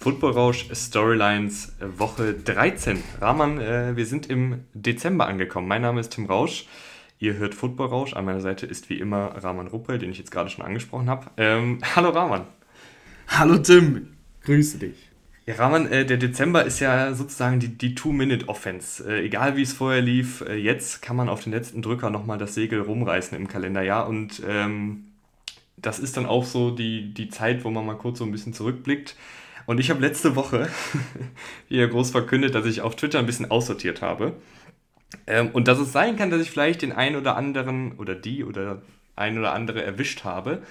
Footballrausch 0.00 0.66
Storylines 0.72 1.76
Woche 1.80 2.34
13. 2.34 3.04
Rahman, 3.20 3.60
äh, 3.60 3.94
wir 3.94 4.06
sind 4.06 4.28
im 4.28 4.64
Dezember 4.74 5.28
angekommen. 5.28 5.68
Mein 5.68 5.82
Name 5.82 6.00
ist 6.00 6.10
Tim 6.10 6.26
Rausch. 6.26 6.66
Ihr 7.20 7.34
hört 7.34 7.54
Footballrausch. 7.54 8.14
An 8.14 8.24
meiner 8.24 8.40
Seite 8.40 8.66
ist 8.66 8.90
wie 8.90 8.98
immer 8.98 9.36
Rahman 9.36 9.68
Ruppel, 9.68 9.98
den 9.98 10.10
ich 10.10 10.18
jetzt 10.18 10.32
gerade 10.32 10.50
schon 10.50 10.64
angesprochen 10.64 11.08
habe. 11.08 11.30
Ähm, 11.36 11.78
hallo 11.94 12.08
Rahman. 12.08 12.57
Hallo 13.30 13.58
Tim, 13.58 14.08
grüße 14.42 14.78
dich. 14.78 15.10
Ja, 15.46 15.56
Rahman, 15.56 15.86
äh, 15.92 16.04
der 16.04 16.16
Dezember 16.16 16.64
ist 16.64 16.80
ja 16.80 17.14
sozusagen 17.14 17.60
die, 17.60 17.68
die 17.68 17.94
Two-Minute-Offense. 17.94 19.08
Äh, 19.08 19.26
egal 19.26 19.56
wie 19.56 19.62
es 19.62 19.74
vorher 19.74 20.00
lief, 20.00 20.40
äh, 20.40 20.56
jetzt 20.56 21.02
kann 21.02 21.14
man 21.14 21.28
auf 21.28 21.44
den 21.44 21.52
letzten 21.52 21.82
Drücker 21.82 22.10
nochmal 22.10 22.38
das 22.38 22.54
Segel 22.54 22.80
rumreißen 22.80 23.36
im 23.38 23.46
Kalenderjahr. 23.46 24.08
Und 24.08 24.42
ähm, 24.48 25.04
das 25.76 26.00
ist 26.00 26.16
dann 26.16 26.26
auch 26.26 26.44
so 26.44 26.70
die, 26.70 27.14
die 27.14 27.28
Zeit, 27.28 27.64
wo 27.64 27.70
man 27.70 27.86
mal 27.86 27.96
kurz 27.96 28.18
so 28.18 28.24
ein 28.24 28.32
bisschen 28.32 28.54
zurückblickt. 28.54 29.14
Und 29.66 29.78
ich 29.78 29.90
habe 29.90 30.00
letzte 30.00 30.34
Woche 30.34 30.68
hier 31.68 31.86
groß 31.86 32.10
verkündet, 32.10 32.54
dass 32.54 32.66
ich 32.66 32.80
auf 32.80 32.96
Twitter 32.96 33.20
ein 33.20 33.26
bisschen 33.26 33.50
aussortiert 33.50 34.02
habe. 34.02 34.32
Ähm, 35.26 35.50
und 35.52 35.68
dass 35.68 35.78
es 35.78 35.92
sein 35.92 36.16
kann, 36.16 36.30
dass 36.30 36.40
ich 36.40 36.50
vielleicht 36.50 36.82
den 36.82 36.92
einen 36.92 37.14
oder 37.14 37.36
anderen 37.36 37.92
oder 37.98 38.14
die 38.14 38.42
oder 38.42 38.82
ein 39.14 39.38
oder 39.38 39.52
andere 39.52 39.82
erwischt 39.82 40.24
habe, 40.24 40.62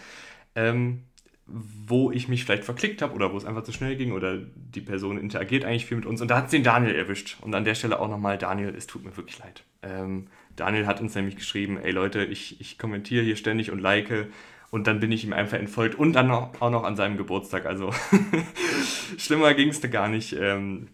ähm, 0.56 1.04
wo 1.48 2.12
ich 2.12 2.28
mich 2.28 2.44
vielleicht 2.44 2.66
verklickt 2.66 3.02
habe 3.02 3.14
oder 3.14 3.32
wo 3.32 3.38
es 3.38 3.46
einfach 3.46 3.64
zu 3.64 3.72
schnell 3.72 3.96
ging 3.96 4.12
oder 4.12 4.38
die 4.38 4.82
Person 4.82 5.18
interagiert 5.18 5.64
eigentlich 5.64 5.86
viel 5.86 5.98
mit 5.98 6.06
uns. 6.06 6.22
Und 6.22 6.30
da 6.30 6.38
hat 6.38 6.46
es 6.46 6.52
den 6.52 6.64
Daniel 6.64 6.94
erwischt. 6.94 7.38
Und 7.42 7.56
an 7.56 7.64
der 7.64 7.76
Stelle 7.76 8.00
auch 8.00 8.10
nochmal, 8.10 8.38
Daniel, 8.38 8.74
es 8.76 8.88
tut 8.88 9.06
mir 9.06 9.16
wirklich 9.16 9.40
leid. 9.40 9.64
Ähm, 9.82 10.28
Daniel 10.56 10.88
hat 10.88 11.00
uns 11.00 11.16
nämlich 11.16 11.38
geschrieben, 11.38 11.78
ey 11.82 11.92
Leute, 11.92 12.26
ich, 12.26 12.60
ich 12.60 12.78
kommentiere 12.78 13.24
hier 13.24 13.38
ständig 13.38 13.72
und 13.72 13.80
like 13.80 14.28
und 14.70 14.88
dann 14.88 15.00
bin 15.00 15.12
ich 15.12 15.24
ihm 15.24 15.34
einfach 15.34 15.58
entfolgt 15.58 15.96
und 15.96 16.14
dann 16.14 16.30
auch 16.30 16.70
noch 16.70 16.84
an 16.84 16.96
seinem 16.96 17.16
Geburtstag. 17.16 17.66
Also 17.66 17.94
schlimmer 19.18 19.54
ging 19.54 19.70
es 19.70 19.80
da 19.80 19.88
gar 19.88 20.10
nicht 20.10 20.34
ähm, 20.34 20.90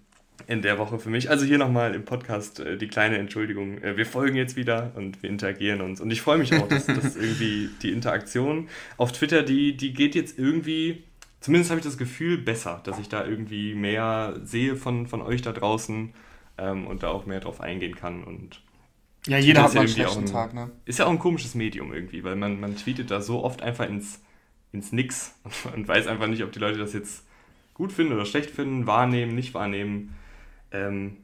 in 0.48 0.62
der 0.62 0.78
Woche 0.78 1.00
für 1.00 1.10
mich. 1.10 1.30
Also 1.30 1.46
hier 1.46 1.58
nochmal 1.58 1.96
im 1.96 2.06
Podcast 2.06 2.60
äh, 2.60 2.78
die 2.78 2.88
kleine 2.88 3.18
Entschuldigung. 3.18 3.82
Äh, 3.82 3.98
wir 3.98 4.06
folgen 4.06 4.36
jetzt 4.36 4.56
wieder 4.56 4.92
und 4.96 5.22
wir 5.24 5.30
interagieren 5.30 5.82
uns. 5.82 6.02
Und 6.02 6.12
ich 6.12 6.22
freue 6.22 6.38
mich 6.38 6.54
auch, 6.54 6.68
dass, 6.68 6.86
dass 6.86 7.16
irgendwie 7.16 7.70
die 7.82 7.92
Interaktion 7.92 8.68
auf 8.98 9.12
Twitter, 9.12 9.44
die, 9.44 9.78
die 9.78 9.94
geht 9.94 10.16
jetzt 10.16 10.38
irgendwie, 10.38 11.04
zumindest 11.40 11.72
habe 11.72 11.80
ich 11.80 11.86
das 11.86 11.98
Gefühl, 11.98 12.38
besser, 12.38 12.82
dass 12.84 13.00
ich 13.00 13.10
da 13.10 13.26
irgendwie 13.26 13.74
mehr 13.76 14.40
sehe 14.44 14.76
von, 14.76 15.08
von 15.08 15.22
euch 15.22 15.42
da 15.42 15.52
draußen 15.52 16.14
ähm, 16.58 16.88
und 16.88 17.04
da 17.04 17.10
auch 17.10 17.26
mehr 17.26 17.40
drauf 17.40 17.62
eingehen 17.62 17.96
kann. 17.96 18.24
Und 18.24 18.62
ja, 19.28 19.38
jeder 19.38 19.64
hat 19.64 19.74
mal 19.74 19.82
einen 19.82 19.90
schlechten 19.90 20.26
ein, 20.26 20.26
Tag, 20.26 20.54
ne? 20.54 20.72
Ist 20.86 21.00
ja 21.00 21.06
auch 21.06 21.12
ein 21.12 21.20
komisches 21.20 21.56
Medium 21.56 21.94
irgendwie, 21.94 22.24
weil 22.24 22.36
man, 22.36 22.60
man 22.60 22.76
tweetet 22.76 23.12
da 23.12 23.22
so 23.22 23.44
oft 23.44 23.62
einfach 23.62 23.88
ins, 23.88 24.22
ins 24.74 24.92
Nix 24.92 25.40
und, 25.44 25.54
und 25.74 25.88
weiß 25.88 26.08
einfach 26.08 26.28
nicht, 26.28 26.44
ob 26.44 26.52
die 26.52 26.60
Leute 26.60 26.78
das 26.78 26.94
jetzt 26.94 27.24
gut 27.74 27.92
finden 27.92 28.14
oder 28.14 28.26
schlecht 28.26 28.52
finden, 28.52 28.86
wahrnehmen, 28.86 29.34
nicht 29.34 29.54
wahrnehmen. 29.54 30.14
Ähm, 30.74 31.18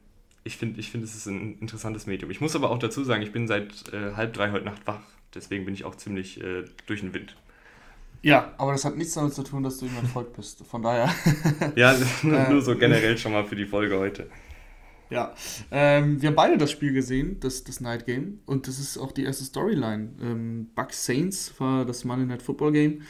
ich 0.44 0.58
finde, 0.58 0.80
ich 0.80 0.90
find, 0.90 1.04
es 1.04 1.16
ist 1.16 1.26
ein 1.26 1.60
interessantes 1.60 2.08
Medium. 2.08 2.32
Ich 2.32 2.40
muss 2.40 2.56
aber 2.56 2.70
auch 2.70 2.80
dazu 2.80 3.04
sagen, 3.04 3.22
ich 3.22 3.32
bin 3.32 3.48
seit 3.48 3.92
äh, 3.94 4.14
halb 4.16 4.34
drei 4.34 4.52
heute 4.52 4.66
Nacht 4.66 4.88
wach. 4.88 5.02
Deswegen 5.36 5.66
bin 5.66 5.74
ich 5.74 5.84
auch 5.84 5.96
ziemlich 5.96 6.42
äh, 6.42 6.64
durch 6.88 7.02
den 7.02 7.14
Wind. 7.14 7.36
Ja, 8.22 8.54
aber 8.58 8.72
das 8.72 8.84
hat 8.84 8.98
nichts 8.98 9.14
damit 9.14 9.34
zu 9.34 9.44
tun, 9.44 9.64
dass 9.64 9.78
du 9.78 9.86
jemand 9.86 10.08
folgt 10.08 10.36
bist. 10.36 10.64
Von 10.66 10.82
daher. 10.82 11.14
ja, 11.76 11.96
nur 12.50 12.62
so 12.62 12.76
generell 12.76 13.18
schon 13.18 13.32
mal 13.32 13.46
für 13.46 13.56
die 13.56 13.66
Folge 13.66 13.98
heute. 13.98 14.30
Ja, 15.10 15.34
ähm, 15.72 16.22
wir 16.22 16.30
haben 16.30 16.36
beide 16.36 16.58
das 16.58 16.70
Spiel 16.70 16.94
gesehen, 16.94 17.40
das, 17.40 17.64
das 17.64 17.80
Night 17.80 18.06
Game. 18.06 18.40
Und 18.46 18.68
das 18.68 18.78
ist 18.78 18.98
auch 18.98 19.12
die 19.12 19.24
erste 19.24 19.44
Storyline. 19.44 20.10
Ähm, 20.22 20.70
Bucks 20.76 21.06
Saints 21.06 21.54
war 21.60 21.86
das 21.86 22.06
Monday 22.06 22.26
Night 22.26 22.42
Football 22.44 22.74
Game. 22.74 23.02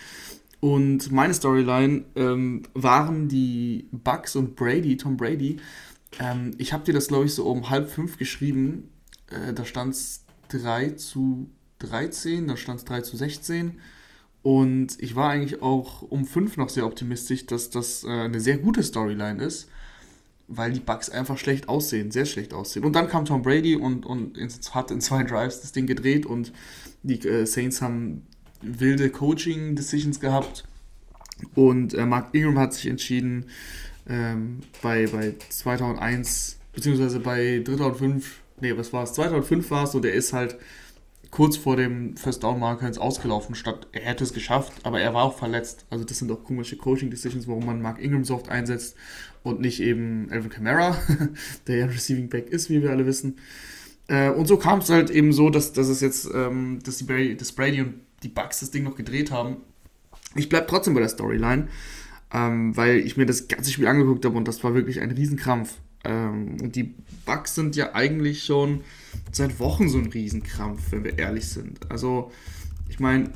Und 0.62 1.12
meine 1.12 1.34
Storyline 1.34 2.06
ähm, 2.16 2.64
waren 2.74 3.28
die 3.28 3.88
Bucks 3.92 4.36
und 4.36 4.56
Brady, 4.56 4.98
Tom 4.98 5.18
Brady. 5.18 5.58
Ähm, 6.20 6.52
ich 6.58 6.74
habe 6.74 6.84
dir 6.84 6.94
das, 6.94 7.10
glaube 7.10 7.26
ich, 7.26 7.34
so 7.34 7.46
um 7.46 7.70
halb 7.70 7.90
fünf 7.90 8.18
geschrieben. 8.18 8.90
Äh, 9.28 9.54
da 9.54 9.66
stand 9.66 9.94
es 9.94 10.26
3 10.50 10.92
zu 10.92 11.50
13, 11.80 12.48
da 12.48 12.58
stand 12.58 12.80
es 12.80 12.86
3 12.86 13.02
zu 13.02 13.18
16. 13.18 13.80
Und 14.42 14.96
ich 15.00 15.16
war 15.16 15.30
eigentlich 15.30 15.62
auch 15.62 16.02
um 16.02 16.26
fünf 16.26 16.58
noch 16.58 16.70
sehr 16.70 16.86
optimistisch, 16.86 17.46
dass 17.46 17.70
das 17.70 18.04
äh, 18.04 18.08
eine 18.08 18.40
sehr 18.40 18.58
gute 18.58 18.84
Storyline 18.84 19.44
ist 19.44 19.70
weil 20.50 20.74
die 20.74 20.80
Bugs 20.80 21.10
einfach 21.10 21.38
schlecht 21.38 21.70
aussehen, 21.70 22.12
sehr 22.12 22.26
schlecht 22.26 22.54
aussehen. 22.54 22.84
Und 22.84 22.94
dann 22.94 23.08
kam 23.08 23.24
Tom 23.24 23.44
Brady 23.44 23.76
und, 23.76 24.06
und 24.06 24.38
hat 24.72 24.92
in 24.92 25.00
zwei 25.00 25.24
Drives 25.30 25.62
das 25.62 25.72
Ding 25.72 25.86
gedreht 25.86 26.26
und 26.26 26.52
die 27.04 27.20
äh, 27.20 27.46
Saints 27.46 27.82
haben 27.82 28.26
wilde 28.62 29.10
Coaching-Decisions 29.10 30.20
gehabt. 30.20 30.66
Und 31.56 31.94
äh, 31.94 32.06
Mark 32.06 32.34
Ingram 32.34 32.60
hat 32.60 32.74
sich 32.74 32.88
entschieden, 32.88 33.46
ähm, 34.10 34.60
bei, 34.82 35.08
bei 35.08 35.36
2001, 35.50 36.60
beziehungsweise 36.74 37.20
bei 37.20 37.62
2005, 37.64 38.42
nee, 38.62 38.76
was 38.76 38.92
war 38.92 39.04
es? 39.04 39.14
2005 39.14 39.72
war 39.72 39.84
es 39.86 39.92
so, 39.92 40.00
der 40.00 40.14
ist 40.14 40.34
halt 40.34 40.58
kurz 41.32 41.58
vor 41.58 41.76
dem 41.76 42.18
First 42.18 42.44
Down 42.44 42.60
Marker 42.60 42.88
ins 42.88 42.98
Ausgelaufen, 42.98 43.54
statt 43.54 43.88
er 43.92 44.02
hätte 44.02 44.24
es 44.24 44.34
geschafft, 44.34 44.74
aber 44.84 45.00
er 45.00 45.14
war 45.14 45.24
auch 45.24 45.38
verletzt. 45.38 45.86
Also 45.90 46.04
das 46.04 46.18
sind 46.18 46.32
auch 46.32 46.44
komische 46.44 46.76
Coaching 46.76 47.12
Decisions, 47.12 47.48
warum 47.48 47.66
man 47.66 47.82
Mark 47.82 48.02
Ingram 48.02 48.26
so 48.26 48.36
oft 48.36 48.50
einsetzt 48.50 48.96
und 49.44 49.62
nicht 49.62 49.80
eben 49.80 50.28
Alvin 50.32 50.50
Kamara, 50.50 50.98
der 51.68 51.78
ja 51.78 51.86
Receiving 51.86 52.30
Back 52.30 52.50
ist, 52.50 52.70
wie 52.70 52.82
wir 52.82 52.90
alle 52.90 53.06
wissen. 53.06 53.38
Äh, 54.08 54.32
und 54.32 54.48
so 54.48 54.58
kam 54.58 54.80
es 54.80 54.90
halt 54.90 55.12
eben 55.12 55.32
so, 55.32 55.50
dass, 55.50 55.72
dass 55.72 55.88
es 55.88 56.02
jetzt, 56.02 56.28
ähm, 56.34 56.80
dass 56.84 56.98
die 56.98 57.04
Brady, 57.04 57.38
dass 57.38 57.52
Brady 57.52 57.82
und 57.82 58.02
die 58.24 58.30
Bucks 58.30 58.60
das 58.60 58.72
Ding 58.72 58.84
noch 58.84 58.96
gedreht 58.96 59.32
haben. 59.32 59.58
Ich 60.36 60.50
bleibe 60.50 60.68
trotzdem 60.68 60.94
bei 60.94 61.00
der 61.00 61.10
Storyline, 61.10 61.68
ähm, 62.34 62.76
weil 62.78 62.98
ich 62.98 63.18
mir 63.18 63.26
das 63.26 63.48
ganze 63.48 63.72
Spiel 63.72 63.88
angeguckt 63.88 64.26
habe 64.26 64.38
und 64.38 64.48
das 64.48 64.64
war 64.64 64.74
wirklich 64.74 65.00
ein 65.02 65.12
Riesenkrampf. 65.12 65.78
Ähm, 66.04 66.58
und 66.62 66.76
die 66.76 66.96
Bucks 67.26 67.56
sind 67.56 67.76
ja 67.76 67.94
eigentlich 67.94 68.44
schon 68.44 68.82
seit 69.32 69.60
Wochen 69.60 69.90
so 69.90 69.98
ein 69.98 70.08
Riesenkrampf, 70.08 70.92
wenn 70.92 71.04
wir 71.04 71.18
ehrlich 71.18 71.48
sind. 71.48 71.80
Also, 71.92 72.32
ich 72.88 73.00
meine, 73.00 73.32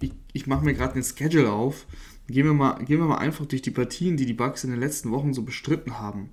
ich, 0.00 0.12
ich 0.32 0.46
mache 0.46 0.64
mir 0.64 0.74
gerade 0.74 0.94
den 0.94 1.04
Schedule 1.04 1.50
auf. 1.50 1.86
Gehen 2.28 2.46
wir, 2.46 2.54
mal, 2.54 2.84
gehen 2.84 2.98
wir 2.98 3.06
mal 3.06 3.18
einfach 3.18 3.46
durch 3.46 3.62
die 3.62 3.70
Partien, 3.70 4.16
die 4.16 4.26
die 4.26 4.34
Bucks 4.34 4.64
in 4.64 4.70
den 4.70 4.80
letzten 4.80 5.12
Wochen 5.12 5.32
so 5.32 5.42
bestritten 5.42 6.00
haben. 6.00 6.30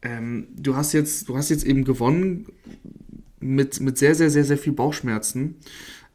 Ähm, 0.00 0.46
du, 0.56 0.76
hast 0.76 0.92
jetzt, 0.92 1.28
du 1.28 1.36
hast 1.36 1.48
jetzt 1.48 1.64
eben 1.64 1.84
gewonnen 1.84 2.46
mit, 3.40 3.80
mit 3.80 3.98
sehr, 3.98 4.14
sehr, 4.14 4.30
sehr, 4.30 4.44
sehr 4.44 4.58
viel 4.58 4.72
Bauchschmerzen. 4.72 5.56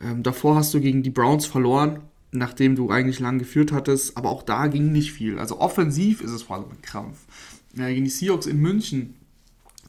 Ähm, 0.01 0.23
davor 0.23 0.55
hast 0.55 0.73
du 0.73 0.79
gegen 0.79 1.03
die 1.03 1.09
Browns 1.09 1.45
verloren, 1.45 1.99
nachdem 2.33 2.75
du 2.75 2.89
eigentlich 2.89 3.19
lang 3.19 3.39
geführt 3.39 3.71
hattest, 3.71 4.17
aber 4.17 4.29
auch 4.29 4.43
da 4.43 4.67
ging 4.67 4.91
nicht 4.91 5.13
viel. 5.13 5.39
Also 5.39 5.59
offensiv 5.59 6.21
ist 6.21 6.31
es 6.31 6.43
vor 6.43 6.57
allem 6.57 6.69
ein 6.69 6.81
Krampf. 6.81 7.19
Ja, 7.75 7.87
gegen 7.87 8.03
die 8.03 8.09
Seahawks 8.09 8.45
in 8.45 8.59
München 8.59 9.15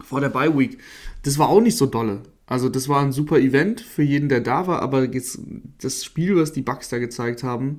vor 0.03 0.21
der 0.21 0.29
Bye 0.29 0.57
Week, 0.57 0.79
das 1.23 1.39
war 1.39 1.49
auch 1.49 1.61
nicht 1.61 1.77
so 1.77 1.87
dolle. 1.87 2.23
Also 2.47 2.69
das 2.69 2.89
war 2.89 3.03
ein 3.03 3.13
super 3.13 3.39
Event 3.39 3.81
für 3.81 4.03
jeden, 4.03 4.29
der 4.29 4.41
da 4.41 4.67
war, 4.67 4.83
aber 4.83 5.07
das 5.09 6.05
Spiel, 6.05 6.37
was 6.37 6.53
die 6.53 6.63
Bucks 6.63 6.91
da 6.91 6.99
gezeigt 6.99 7.43
haben, 7.43 7.79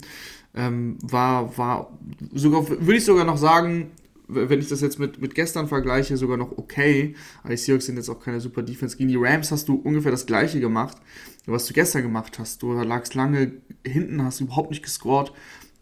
ähm, 0.56 0.98
war, 1.02 1.58
war 1.58 1.98
sogar, 2.34 2.68
würde 2.68 2.96
ich 2.96 3.06
sogar 3.06 3.26
noch 3.26 3.38
sagen, 3.38 3.92
wenn 4.28 4.60
ich 4.60 4.70
das 4.70 4.82
jetzt 4.82 5.00
mit, 5.00 5.22
mit 5.22 5.36
gestern 5.36 5.68
vergleiche, 5.68 6.18
sogar 6.18 6.38
noch 6.38 6.58
okay. 6.58 7.16
Aber 7.42 7.52
die 7.52 7.58
Seahawks 7.58 7.86
sind 7.86 7.98
jetzt 7.98 8.10
auch 8.10 8.20
keine 8.20 8.40
super 8.40 8.64
Defense. 8.64 8.98
Gegen 8.98 9.10
die 9.10 9.18
Rams 9.18 9.52
hast 9.52 9.68
du 9.68 9.76
ungefähr 9.76 10.12
das 10.12 10.26
gleiche 10.26 10.60
gemacht, 10.60 10.98
was 11.46 11.66
du 11.68 11.74
gestern 11.74 12.02
gemacht 12.02 12.40
hast. 12.40 12.64
Du 12.64 12.74
lagst 12.74 13.14
lange 13.14 13.54
hinten, 13.86 14.24
hast 14.24 14.42
überhaupt 14.42 14.72
nicht 14.72 14.84
gescored 14.84 15.32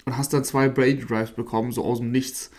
und 0.06 0.18
hast 0.18 0.34
dann 0.34 0.44
zwei 0.44 0.68
Brady 0.68 1.06
Drives 1.06 1.32
bekommen, 1.32 1.72
so 1.72 1.84
aus 1.84 2.00
dem 2.00 2.12
Nichts. 2.12 2.52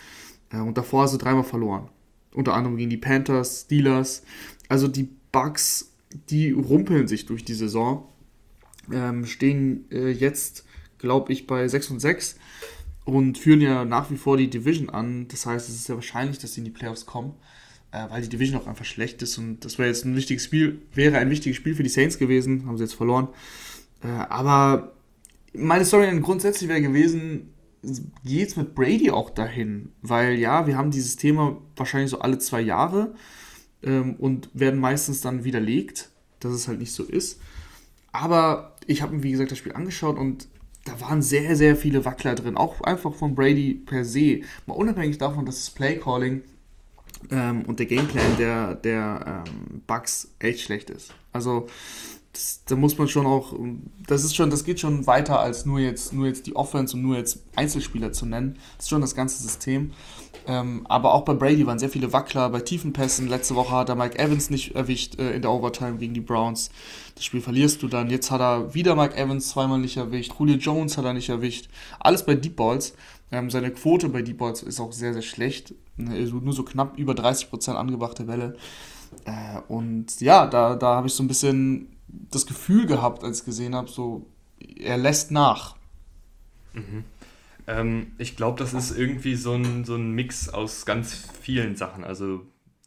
Äh, 0.51 0.59
und 0.59 0.79
davor 0.79 1.03
hast 1.03 1.15
du 1.15 1.19
dreimal 1.19 1.45
verloren. 1.45 1.89
Unter 2.33 2.55
anderem 2.55 2.77
gegen 2.77 2.91
die 2.91 2.97
Panthers, 2.97 3.63
Steelers. 3.63 4.23
Also 4.69 4.89
die 4.89 5.09
Bucks, 5.33 5.93
die 6.31 6.51
rumpeln 6.51 7.09
sich 7.09 7.27
durch 7.27 7.45
die 7.45 7.55
Saison. 7.55 8.09
Ähm, 8.93 9.27
stehen 9.27 9.87
äh, 9.91 10.11
jetzt, 10.11 10.65
glaube 10.99 11.33
ich, 11.33 11.47
bei 11.47 11.69
6 11.69 11.91
und 11.91 12.01
6 12.01 12.37
und 13.05 13.39
führen 13.39 13.61
ja 13.61 13.85
nach 13.85 14.11
wie 14.11 14.17
vor 14.17 14.37
die 14.37 14.49
Division 14.49 14.91
an. 14.91 15.29
Das 15.29 15.47
heißt, 15.47 15.69
es 15.69 15.75
ist 15.75 15.85
sehr 15.85 15.97
wahrscheinlich, 15.97 16.39
dass 16.39 16.55
sie 16.55 16.61
in 16.61 16.65
die 16.65 16.71
Playoffs 16.71 17.07
kommen, 17.07 17.35
äh, 17.93 18.09
weil 18.11 18.23
die 18.23 18.29
Division 18.29 18.61
auch 18.61 18.67
einfach 18.67 18.85
schlecht 18.85 19.23
ist. 19.23 19.39
Und 19.39 19.65
das 19.65 19.79
wäre 19.79 19.89
jetzt 19.89 20.05
ein 20.05 20.17
wichtiges 20.17 20.45
Spiel, 20.45 20.83
wäre 20.95 21.19
ein 21.19 21.31
wichtiges 21.31 21.57
Spiel 21.57 21.75
für 21.75 21.83
die 21.83 21.89
Saints 21.89 22.19
gewesen, 22.19 22.67
haben 22.67 22.77
sie 22.79 22.85
jetzt 22.85 22.95
verloren. 22.95 23.29
Äh, 24.03 24.09
aber 24.09 24.95
meine 25.53 25.85
Story 25.85 26.19
grundsätzlich 26.21 26.69
wäre 26.69 26.81
gewesen, 26.81 27.51
geht 28.25 28.49
es 28.49 28.57
mit 28.57 28.75
Brady 28.75 29.11
auch 29.11 29.31
dahin? 29.31 29.93
Weil 30.03 30.39
ja, 30.39 30.67
wir 30.67 30.77
haben 30.77 30.91
dieses 30.91 31.17
Thema 31.17 31.61
wahrscheinlich 31.77 32.11
so 32.11 32.19
alle 32.21 32.39
zwei 32.39 32.61
Jahre 32.61 33.15
ähm, 33.83 34.15
und 34.17 34.49
werden 34.55 34.81
meistens 34.81 35.21
dann 35.21 35.45
widerlegt, 35.45 36.11
dass 36.41 36.53
es 36.53 36.69
halt 36.69 36.79
nicht 36.79 36.93
so 36.93 37.05
ist. 37.05 37.41
Aber 38.13 38.77
ich 38.87 39.03
habe 39.03 39.15
mir, 39.15 39.23
wie 39.23 39.33
gesagt, 39.33 39.51
das 39.51 39.59
Spiel 39.59 39.73
angeschaut 39.73 40.19
und 40.19 40.49
da 40.85 41.01
waren 41.01 41.23
sehr, 41.23 41.57
sehr 41.57 41.77
viele 41.77 42.05
Wackler 42.05 42.35
drin. 42.35 42.57
Auch 42.57 42.81
einfach 42.83 43.15
von 43.15 43.35
Brady 43.35 43.75
per 43.75 44.05
se. 44.05 44.43
Mal 44.67 44.75
unabhängig 44.75 45.19
davon, 45.19 45.47
dass 45.47 45.57
das 45.57 45.71
Playcalling 45.71 46.43
ähm, 47.31 47.63
und 47.67 47.79
der 47.79 47.87
Gameplan 47.87 48.37
der, 48.39 48.75
der 48.75 49.45
ähm, 49.47 49.83
Bugs 49.87 50.29
echt 50.39 50.61
schlecht 50.61 50.91
ist. 50.91 51.15
Also 51.33 51.67
das, 52.33 52.63
da 52.67 52.77
muss 52.77 52.99
man 52.99 53.09
schon 53.09 53.27
auch, 53.27 53.55
das 54.07 54.25
ist 54.25 54.35
schon, 54.35 54.51
das 54.51 54.65
geht 54.65 54.81
schon 54.81 55.07
weiter 55.07 55.41
als 55.41 55.65
nur 55.65 55.79
jetzt, 55.79 56.13
nur 56.13 56.27
jetzt 56.27 56.47
die 56.47 56.57
Offense 56.57 56.97
und 56.97 57.03
nur 57.03 57.17
jetzt 57.17 57.39
Einzelspieler 57.57 58.13
zu 58.13 58.27
nennen. 58.27 58.59
Das 58.77 58.87
ist 58.87 58.91
schon 58.91 59.01
das 59.01 59.15
ganze 59.15 59.43
System. 59.43 59.93
Ähm, 60.47 60.87
aber 60.89 61.15
auch 61.15 61.23
bei 61.23 61.35
Brady 61.35 61.67
waren 61.67 61.79
sehr 61.79 61.89
viele 61.89 62.13
Wackler 62.13 62.51
bei 62.51 62.61
tiefen 62.61 62.93
Pässen. 62.93 63.29
Letzte 63.29 63.55
Woche 63.55 63.75
hat 63.75 63.89
er 63.89 63.95
Mike 63.95 64.19
Evans 64.19 64.51
nicht 64.51 64.75
erwischt 64.75 65.19
äh, 65.19 65.33
in 65.33 65.43
der 65.43 65.51
Overtime 65.51 65.97
gegen 65.97 66.15
die 66.15 66.21
Browns. 66.21 66.71
Das 67.15 67.25
Spiel 67.25 67.41
verlierst 67.41 67.83
du 67.83 67.89
dann. 67.89 68.11
Jetzt 68.11 68.31
hat 68.31 68.41
er 68.41 68.75
wieder 68.75 68.95
Mike 68.95 69.17
Evans 69.17 69.49
zweimal 69.49 69.79
nicht 69.79 69.97
erwischt. 69.97 70.33
Julio 70.39 70.57
Jones 70.57 70.99
hat 70.99 71.05
er 71.05 71.15
nicht 71.15 71.29
erwischt. 71.29 71.69
Alles 71.99 72.27
bei 72.27 72.35
Deep 72.35 72.57
Balls. 72.57 72.95
Ähm, 73.33 73.51
seine 73.51 73.71
Quote 73.71 74.09
bei 74.11 74.23
Deep 74.23 74.39
Balls 74.39 74.63
ist 74.63 74.81
auch 74.81 74.93
sehr, 74.93 75.15
sehr 75.15 75.23
schlecht. 75.23 75.75
Also 75.99 76.37
nur 76.37 76.53
so 76.53 76.63
knapp 76.63 76.99
über 76.99 77.15
30% 77.15 77.73
angebrachte 77.73 78.27
Welle. 78.27 78.57
Äh, 79.25 79.61
und 79.69 80.21
ja, 80.21 80.47
da, 80.47 80.77
da 80.77 80.97
habe 80.97 81.07
ich 81.07 81.15
so 81.15 81.23
ein 81.23 81.29
bisschen 81.29 81.89
das 82.09 82.47
Gefühl 82.47 82.87
gehabt, 82.87 83.25
als 83.25 83.41
ich 83.41 83.45
gesehen 83.47 83.75
habe, 83.75 83.89
so, 83.89 84.27
er 84.79 84.99
lässt 84.99 85.31
nach. 85.31 85.77
Mhm. 86.75 87.05
Ähm, 87.67 88.13
ich 88.19 88.37
glaube, 88.37 88.59
das 88.59 88.75
ist 88.75 88.97
irgendwie 88.97 89.35
so 89.35 89.55
ein, 89.55 89.85
so 89.85 89.97
ein 89.97 90.13
Mix 90.13 90.49
aus 90.49 90.87
ganz 90.87 91.29
vielen 91.41 91.77
Sachen. 91.77 92.05
Also 92.05 92.47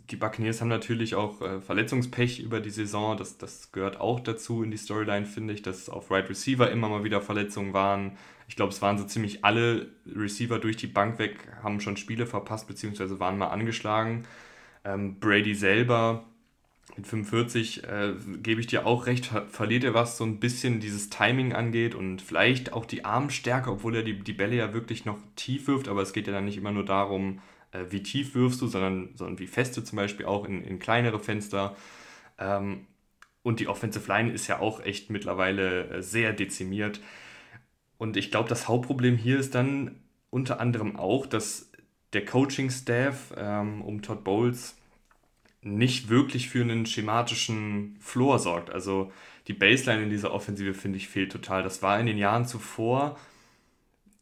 die 0.10 0.16
Buccaneers 0.16 0.62
haben 0.62 0.70
natürlich 0.70 1.16
auch 1.16 1.42
äh, 1.42 1.62
Verletzungspech 1.62 2.40
über 2.40 2.60
die 2.60 2.70
Saison. 2.70 3.18
Das, 3.18 3.38
das 3.38 3.72
gehört 3.72 4.00
auch 4.00 4.20
dazu 4.20 4.64
in 4.64 4.72
die 4.72 4.78
Storyline, 4.78 5.26
finde 5.26 5.54
ich, 5.54 5.62
dass 5.62 5.90
auf 5.90 6.12
Right 6.12 6.30
Receiver 6.30 6.72
immer 6.72 6.90
mal 6.90 7.04
wieder 7.04 7.22
Verletzungen 7.22 7.74
waren. 7.74 8.18
Ich 8.48 8.56
glaube, 8.56 8.72
es 8.72 8.82
waren 8.82 8.98
so 8.98 9.04
ziemlich 9.04 9.44
alle 9.44 9.90
Receiver 10.06 10.60
durch 10.60 10.78
die 10.78 10.88
Bank 10.88 11.20
weg, 11.20 11.50
haben 11.62 11.82
schon 11.82 11.98
Spiele 11.98 12.26
verpasst, 12.26 12.68
beziehungsweise 12.68 13.20
waren 13.20 13.38
mal 13.38 13.48
angeschlagen. 13.48 14.24
Ähm, 14.86 15.20
Brady 15.20 15.56
selber 15.56 16.24
mit 16.98 17.08
45 17.08 17.84
äh, 17.84 18.14
gebe 18.42 18.60
ich 18.60 18.68
dir 18.68 18.86
auch 18.86 19.06
recht, 19.06 19.32
verliert 19.50 19.84
er 19.84 19.94
was 19.94 20.18
so 20.18 20.24
ein 20.24 20.40
bisschen 20.40 20.80
dieses 20.80 21.10
Timing 21.10 21.54
angeht 21.54 21.96
und 21.96 22.22
vielleicht 22.22 22.74
auch 22.74 22.86
die 22.86 23.06
Armstärke, 23.06 23.72
obwohl 23.72 23.96
er 23.96 24.04
die, 24.04 24.20
die 24.20 24.34
Bälle 24.34 24.56
ja 24.56 24.74
wirklich 24.74 25.06
noch 25.06 25.20
tief 25.36 25.68
wirft, 25.68 25.88
aber 25.88 26.02
es 26.02 26.14
geht 26.14 26.28
ja 26.28 26.34
dann 26.34 26.46
nicht 26.46 26.58
immer 26.58 26.72
nur 26.72 26.86
darum, 26.86 27.40
äh, 27.72 27.86
wie 27.90 28.04
tief 28.04 28.34
wirfst 28.36 28.62
du, 28.62 28.68
sondern, 28.68 29.10
sondern 29.16 29.40
wie 29.40 29.48
fest 29.48 29.78
du 29.78 29.82
zum 29.82 29.98
Beispiel 29.98 30.26
auch 30.26 30.46
in, 30.46 30.64
in 30.64 30.80
kleinere 30.80 31.20
Fenster. 31.20 31.76
Ähm, 32.40 32.88
und 33.44 33.60
die 33.60 33.68
Offensive 33.68 34.08
Line 34.12 34.32
ist 34.32 34.48
ja 34.48 34.60
auch 34.60 34.82
echt 34.84 35.10
mittlerweile 35.10 35.90
äh, 35.90 36.02
sehr 36.02 36.34
dezimiert. 36.34 37.00
Und 37.98 38.18
ich 38.18 38.32
glaube, 38.32 38.50
das 38.50 38.68
Hauptproblem 38.68 39.18
hier 39.18 39.40
ist 39.40 39.56
dann 39.56 40.02
unter 40.30 40.60
anderem 40.60 40.96
auch, 40.96 41.26
dass 41.26 41.72
der 42.14 42.26
Coaching-Staff 42.26 43.34
ähm, 43.38 43.82
um 43.82 44.02
Todd 44.02 44.24
Bowles 44.24 44.76
nicht 45.76 46.10
wirklich 46.10 46.50
für 46.50 46.62
einen 46.62 46.86
schematischen 46.86 47.98
Floor 48.00 48.40
sorgt. 48.40 48.70
Also 48.70 49.12
die 49.48 49.54
Baseline 49.54 50.04
in 50.04 50.10
dieser 50.10 50.34
Offensive, 50.34 50.74
finde 50.74 50.98
ich, 50.98 51.08
fehlt 51.08 51.32
total. 51.32 51.64
Das 51.64 51.82
war 51.82 52.00
in 52.00 52.06
den 52.06 52.18
Jahren 52.18 52.46
zuvor, 52.46 53.18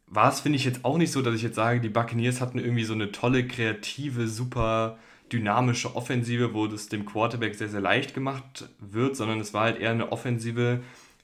war 0.07 0.29
es, 0.29 0.39
finde 0.39 0.57
ich, 0.57 0.65
jetzt 0.65 0.85
auch 0.85 0.97
nicht 0.97 1.11
so, 1.11 1.21
dass 1.21 1.35
ich 1.35 1.41
jetzt 1.41 1.55
sage, 1.55 1.81
die 1.81 1.89
Buccaneers 1.89 2.41
hatten 2.41 2.59
irgendwie 2.59 2.83
so 2.83 2.93
eine 2.93 3.11
tolle, 3.11 3.47
kreative, 3.47 4.27
super 4.27 4.97
dynamische 5.31 5.95
Offensive, 5.95 6.53
wo 6.53 6.67
das 6.67 6.89
dem 6.89 7.05
Quarterback 7.05 7.55
sehr, 7.55 7.69
sehr 7.69 7.81
leicht 7.81 8.13
gemacht 8.13 8.69
wird, 8.79 9.15
sondern 9.15 9.39
es 9.39 9.53
war 9.53 9.63
halt 9.63 9.79
eher 9.79 9.91
eine 9.91 10.11
Offensive, 10.11 10.81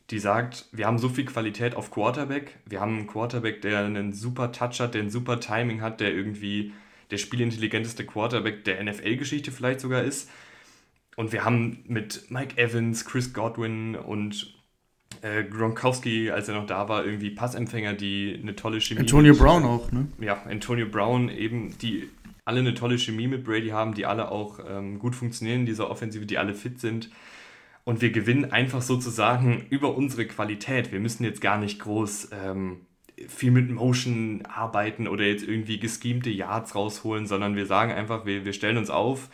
die 0.09 0.19
sagt, 0.19 0.65
wir 0.71 0.87
haben 0.87 0.97
so 0.97 1.07
viel 1.07 1.25
Qualität 1.25 1.75
auf 1.75 1.91
Quarterback, 1.91 2.57
wir 2.65 2.81
haben 2.81 2.97
einen 2.97 3.07
Quarterback, 3.07 3.61
der 3.61 3.85
einen 3.85 4.13
super 4.13 4.51
Touch 4.51 4.79
hat, 4.79 4.95
der 4.95 5.03
ein 5.03 5.11
super 5.11 5.39
Timing 5.39 5.81
hat, 5.81 5.99
der 5.99 6.13
irgendwie 6.13 6.73
der 7.11 7.17
spielintelligenteste 7.17 8.05
Quarterback 8.05 8.63
der 8.63 8.83
NFL-Geschichte 8.83 9.51
vielleicht 9.51 9.81
sogar 9.81 10.03
ist. 10.03 10.29
Und 11.17 11.33
wir 11.33 11.43
haben 11.43 11.83
mit 11.87 12.31
Mike 12.31 12.57
Evans, 12.57 13.05
Chris 13.05 13.33
Godwin 13.33 13.95
und 13.95 14.55
äh, 15.21 15.43
Gronkowski, 15.43 16.31
als 16.31 16.47
er 16.47 16.55
noch 16.55 16.65
da 16.65 16.87
war, 16.89 17.05
irgendwie 17.05 17.29
Passempfänger, 17.29 17.93
die 17.93 18.39
eine 18.41 18.55
tolle 18.55 18.79
Chemie. 18.79 19.01
Antonio 19.01 19.33
mit, 19.33 19.41
Brown 19.41 19.63
auch, 19.63 19.91
ne? 19.91 20.07
Ja, 20.19 20.41
Antonio 20.43 20.87
Brown 20.87 21.29
eben, 21.29 21.77
die 21.79 22.09
alle 22.45 22.59
eine 22.59 22.73
tolle 22.73 22.97
Chemie 22.97 23.27
mit 23.27 23.43
Brady 23.43 23.69
haben, 23.69 23.93
die 23.93 24.05
alle 24.05 24.31
auch 24.31 24.59
ähm, 24.67 24.99
gut 24.99 25.15
funktionieren 25.15 25.61
in 25.61 25.65
dieser 25.65 25.91
Offensive, 25.91 26.25
die 26.25 26.37
alle 26.37 26.53
fit 26.53 26.79
sind. 26.79 27.09
Und 27.83 28.01
wir 28.01 28.11
gewinnen 28.11 28.51
einfach 28.51 28.81
sozusagen 28.81 29.65
über 29.69 29.95
unsere 29.95 30.25
Qualität. 30.25 30.91
Wir 30.91 30.99
müssen 30.99 31.23
jetzt 31.23 31.41
gar 31.41 31.57
nicht 31.57 31.79
groß 31.79 32.29
ähm, 32.31 32.85
viel 33.27 33.51
mit 33.51 33.69
Motion 33.69 34.43
arbeiten 34.45 35.07
oder 35.07 35.25
jetzt 35.25 35.47
irgendwie 35.47 35.79
geschemte 35.79 36.29
Yards 36.29 36.75
rausholen, 36.75 37.27
sondern 37.27 37.55
wir 37.55 37.65
sagen 37.65 37.91
einfach, 37.91 38.25
wir, 38.25 38.45
wir 38.45 38.53
stellen 38.53 38.77
uns 38.77 38.89
auf 38.89 39.29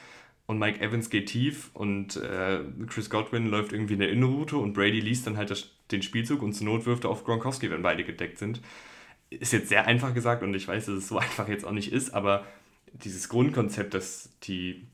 und 0.46 0.60
Mike 0.60 0.80
Evans 0.80 1.10
geht 1.10 1.28
tief 1.28 1.70
und 1.74 2.16
äh, 2.18 2.60
Chris 2.88 3.10
Godwin 3.10 3.48
läuft 3.48 3.74
irgendwie 3.74 3.96
eine 3.96 4.08
Innenroute 4.08 4.58
und 4.58 4.74
Brady 4.74 5.00
liest 5.00 5.28
dann 5.28 5.38
halt 5.38 5.52
das, 5.52 5.70
den 5.92 6.02
Spielzug 6.02 6.42
und 6.42 6.54
zur 6.54 6.66
Not 6.66 6.86
wirft 6.86 7.04
er 7.04 7.10
auf 7.10 7.24
Gronkowski, 7.24 7.70
wenn 7.70 7.82
beide 7.82 8.04
gedeckt 8.04 8.38
sind. 8.38 8.62
Ist 9.30 9.54
jetzt 9.54 9.70
sehr 9.70 9.88
einfach 9.88 10.14
gesagt 10.14 10.44
und 10.44 10.54
ich 10.54 10.68
weiß, 10.68 10.86
dass 10.86 10.96
es 10.96 11.08
so 11.08 11.18
einfach 11.20 11.48
jetzt 11.48 11.66
auch 11.66 11.72
nicht 11.72 11.92
ist, 11.92 12.14
aber 12.14 12.46
dieses 12.94 13.30
Grundkonzept, 13.30 13.94
dass 13.94 14.30
die 14.44 14.88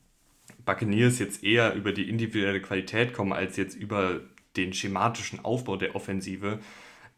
Buccaneers 0.64 1.18
jetzt 1.18 1.44
eher 1.44 1.74
über 1.74 1.92
die 1.92 2.08
individuelle 2.08 2.60
Qualität 2.60 3.12
kommen, 3.12 3.32
als 3.32 3.56
jetzt 3.56 3.76
über 3.76 4.20
den 4.56 4.72
schematischen 4.72 5.44
Aufbau 5.44 5.76
der 5.76 5.94
Offensive, 5.94 6.58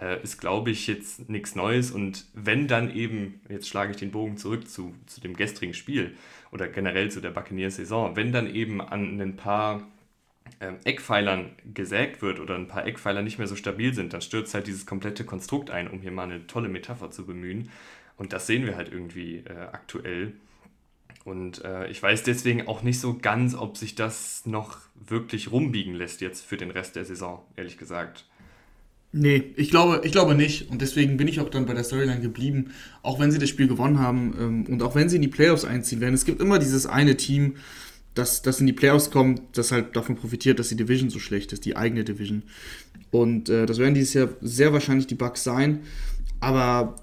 äh, 0.01 0.23
ist, 0.23 0.41
glaube 0.41 0.71
ich, 0.71 0.87
jetzt 0.87 1.29
nichts 1.29 1.55
Neues. 1.55 1.91
Und 1.91 2.27
wenn 2.35 2.69
dann 2.69 2.95
eben, 2.95 3.41
jetzt 3.49 3.69
schlage 3.69 3.93
ich 3.93 3.97
den 3.97 4.11
Bogen 4.11 4.37
zurück 4.37 4.69
zu, 4.69 4.95
zu 5.07 5.21
dem 5.21 5.37
gestrigen 5.37 5.75
Spiel 5.75 6.17
oder 6.53 6.69
generell 6.69 7.11
zu 7.11 7.21
der 7.21 7.31
Buccaneers-Saison, 7.31 8.17
wenn 8.17 8.33
dann 8.33 8.53
eben 8.53 8.81
an 8.81 9.21
ein 9.21 9.37
paar 9.37 9.87
äh, 10.61 10.73
Eckpfeilern 10.85 11.53
gesägt 11.75 12.23
wird 12.23 12.41
oder 12.41 12.55
ein 12.57 12.69
paar 12.69 12.87
Eckpfeiler 12.87 13.23
nicht 13.23 13.39
mehr 13.39 13.49
so 13.49 13.57
stabil 13.57 13.95
sind, 13.95 14.13
dann 14.13 14.21
stürzt 14.21 14.55
halt 14.55 14.67
dieses 14.67 14.87
komplette 14.87 15.25
Konstrukt 15.25 15.71
ein, 15.71 15.89
um 15.89 16.01
hier 16.01 16.13
mal 16.13 16.25
eine 16.25 16.47
tolle 16.47 16.69
Metapher 16.69 17.11
zu 17.11 17.27
bemühen. 17.27 17.71
Und 18.17 18.33
das 18.33 18.47
sehen 18.47 18.65
wir 18.65 18.77
halt 18.77 18.91
irgendwie 18.91 19.39
äh, 19.39 19.69
aktuell. 19.73 20.35
Und 21.25 21.65
äh, 21.65 21.89
ich 21.89 22.03
weiß 22.03 22.23
deswegen 22.23 22.69
auch 22.69 22.83
nicht 22.83 23.01
so 23.01 23.19
ganz, 23.19 23.55
ob 23.55 23.77
sich 23.77 23.95
das 23.95 24.47
noch 24.47 24.79
wirklich 24.95 25.51
rumbiegen 25.51 25.95
lässt 25.95 26.21
jetzt 26.21 26.45
für 26.47 26.57
den 26.57 26.71
Rest 26.71 26.97
der 26.97 27.05
Saison, 27.05 27.45
ehrlich 27.57 27.79
gesagt. 27.79 28.25
Nee, 29.19 29.55
ich 29.57 29.71
glaube, 29.71 30.03
ich 30.05 30.13
glaube 30.13 30.35
nicht. 30.35 30.71
Und 30.71 30.83
deswegen 30.83 31.17
bin 31.17 31.27
ich 31.27 31.41
auch 31.41 31.49
dann 31.49 31.65
bei 31.65 31.73
der 31.73 31.85
Storyline 31.85 32.21
geblieben. 32.21 32.73
Auch 33.03 33.19
wenn 33.19 33.33
sie 33.33 33.39
das 33.39 33.49
Spiel 33.49 33.67
gewonnen 33.67 33.99
haben 33.99 34.35
ähm, 34.39 34.67
und 34.67 34.83
auch 34.83 34.95
wenn 34.95 35.09
sie 35.09 35.17
in 35.17 35.23
die 35.23 35.29
Playoffs 35.29 35.65
einziehen 35.65 36.03
werden. 36.03 36.15
Es 36.15 36.27
gibt 36.27 36.39
immer 36.39 36.59
dieses 36.59 36.85
eine 36.85 37.17
Team, 37.17 37.57
das, 38.13 38.43
das 38.43 38.61
in 38.61 38.67
die 38.67 38.75
Playoffs 38.75 39.11
kommt, 39.11 39.41
das 39.55 39.73
halt 39.73 39.97
davon 39.97 40.17
profitiert, 40.17 40.59
dass 40.59 40.69
die 40.69 40.77
Division 40.77 41.09
so 41.09 41.19
schlecht 41.19 41.55
ist, 41.55 41.65
die 41.65 41.77
eigene 41.79 42.05
Division. 42.05 42.43
Und 43.11 43.49
äh, 43.49 43.65
das 43.65 43.79
werden 43.79 43.95
dieses 43.95 44.13
Jahr 44.13 44.29
sehr 44.43 44.75
wahrscheinlich 44.75 45.07
die 45.07 45.15
Bucks 45.15 45.43
sein. 45.45 45.81
Aber 46.41 46.97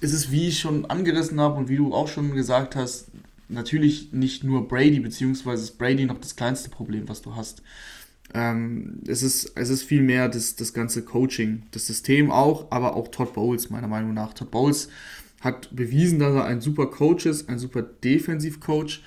es 0.00 0.12
ist, 0.12 0.30
wie 0.30 0.46
ich 0.46 0.60
schon 0.60 0.84
angerissen 0.84 1.40
habe 1.40 1.56
und 1.56 1.68
wie 1.68 1.76
du 1.76 1.92
auch 1.92 2.06
schon 2.06 2.36
gesagt 2.36 2.76
hast, 2.76 3.08
natürlich 3.48 4.12
nicht 4.12 4.44
nur 4.44 4.68
Brady, 4.68 5.00
beziehungsweise 5.00 5.64
ist 5.64 5.76
Brady 5.76 6.04
noch 6.04 6.20
das 6.20 6.36
kleinste 6.36 6.70
Problem, 6.70 7.08
was 7.08 7.20
du 7.20 7.34
hast. 7.34 7.62
Ähm, 8.34 9.00
es, 9.06 9.22
ist, 9.22 9.52
es 9.56 9.68
ist 9.68 9.82
viel 9.82 10.02
mehr 10.02 10.28
das, 10.28 10.56
das 10.56 10.72
ganze 10.72 11.02
Coaching, 11.04 11.64
das 11.70 11.86
System 11.86 12.30
auch, 12.30 12.70
aber 12.70 12.96
auch 12.96 13.08
Todd 13.08 13.34
Bowles, 13.34 13.70
meiner 13.70 13.88
Meinung 13.88 14.14
nach. 14.14 14.32
Todd 14.32 14.50
Bowles 14.50 14.88
hat 15.40 15.74
bewiesen, 15.74 16.18
dass 16.18 16.34
er 16.34 16.44
ein 16.44 16.60
super 16.60 16.86
Coach 16.86 17.26
ist, 17.26 17.48
ein 17.48 17.58
super 17.58 17.82
Defensivcoach, 17.82 19.02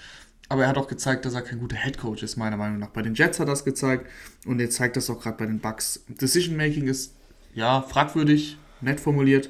aber 0.49 0.63
er 0.63 0.69
hat 0.69 0.77
auch 0.77 0.87
gezeigt, 0.87 1.25
dass 1.25 1.33
er 1.33 1.41
kein 1.41 1.59
guter 1.59 1.77
Head 1.77 1.97
Coach 1.97 2.21
ist, 2.21 2.35
meiner 2.35 2.57
Meinung 2.57 2.77
nach. 2.77 2.89
Bei 2.89 3.01
den 3.01 3.15
Jets 3.15 3.39
hat 3.39 3.47
er 3.47 3.51
das 3.51 3.65
gezeigt 3.65 4.07
und 4.45 4.59
er 4.59 4.69
zeigt 4.69 4.95
das 4.95 5.09
auch 5.09 5.19
gerade 5.21 5.37
bei 5.37 5.45
den 5.45 5.59
Bucks. 5.59 6.03
Decision 6.07 6.55
Making 6.55 6.87
ist 6.87 7.13
ja 7.53 7.81
fragwürdig, 7.81 8.57
nett 8.81 8.99
formuliert. 8.99 9.49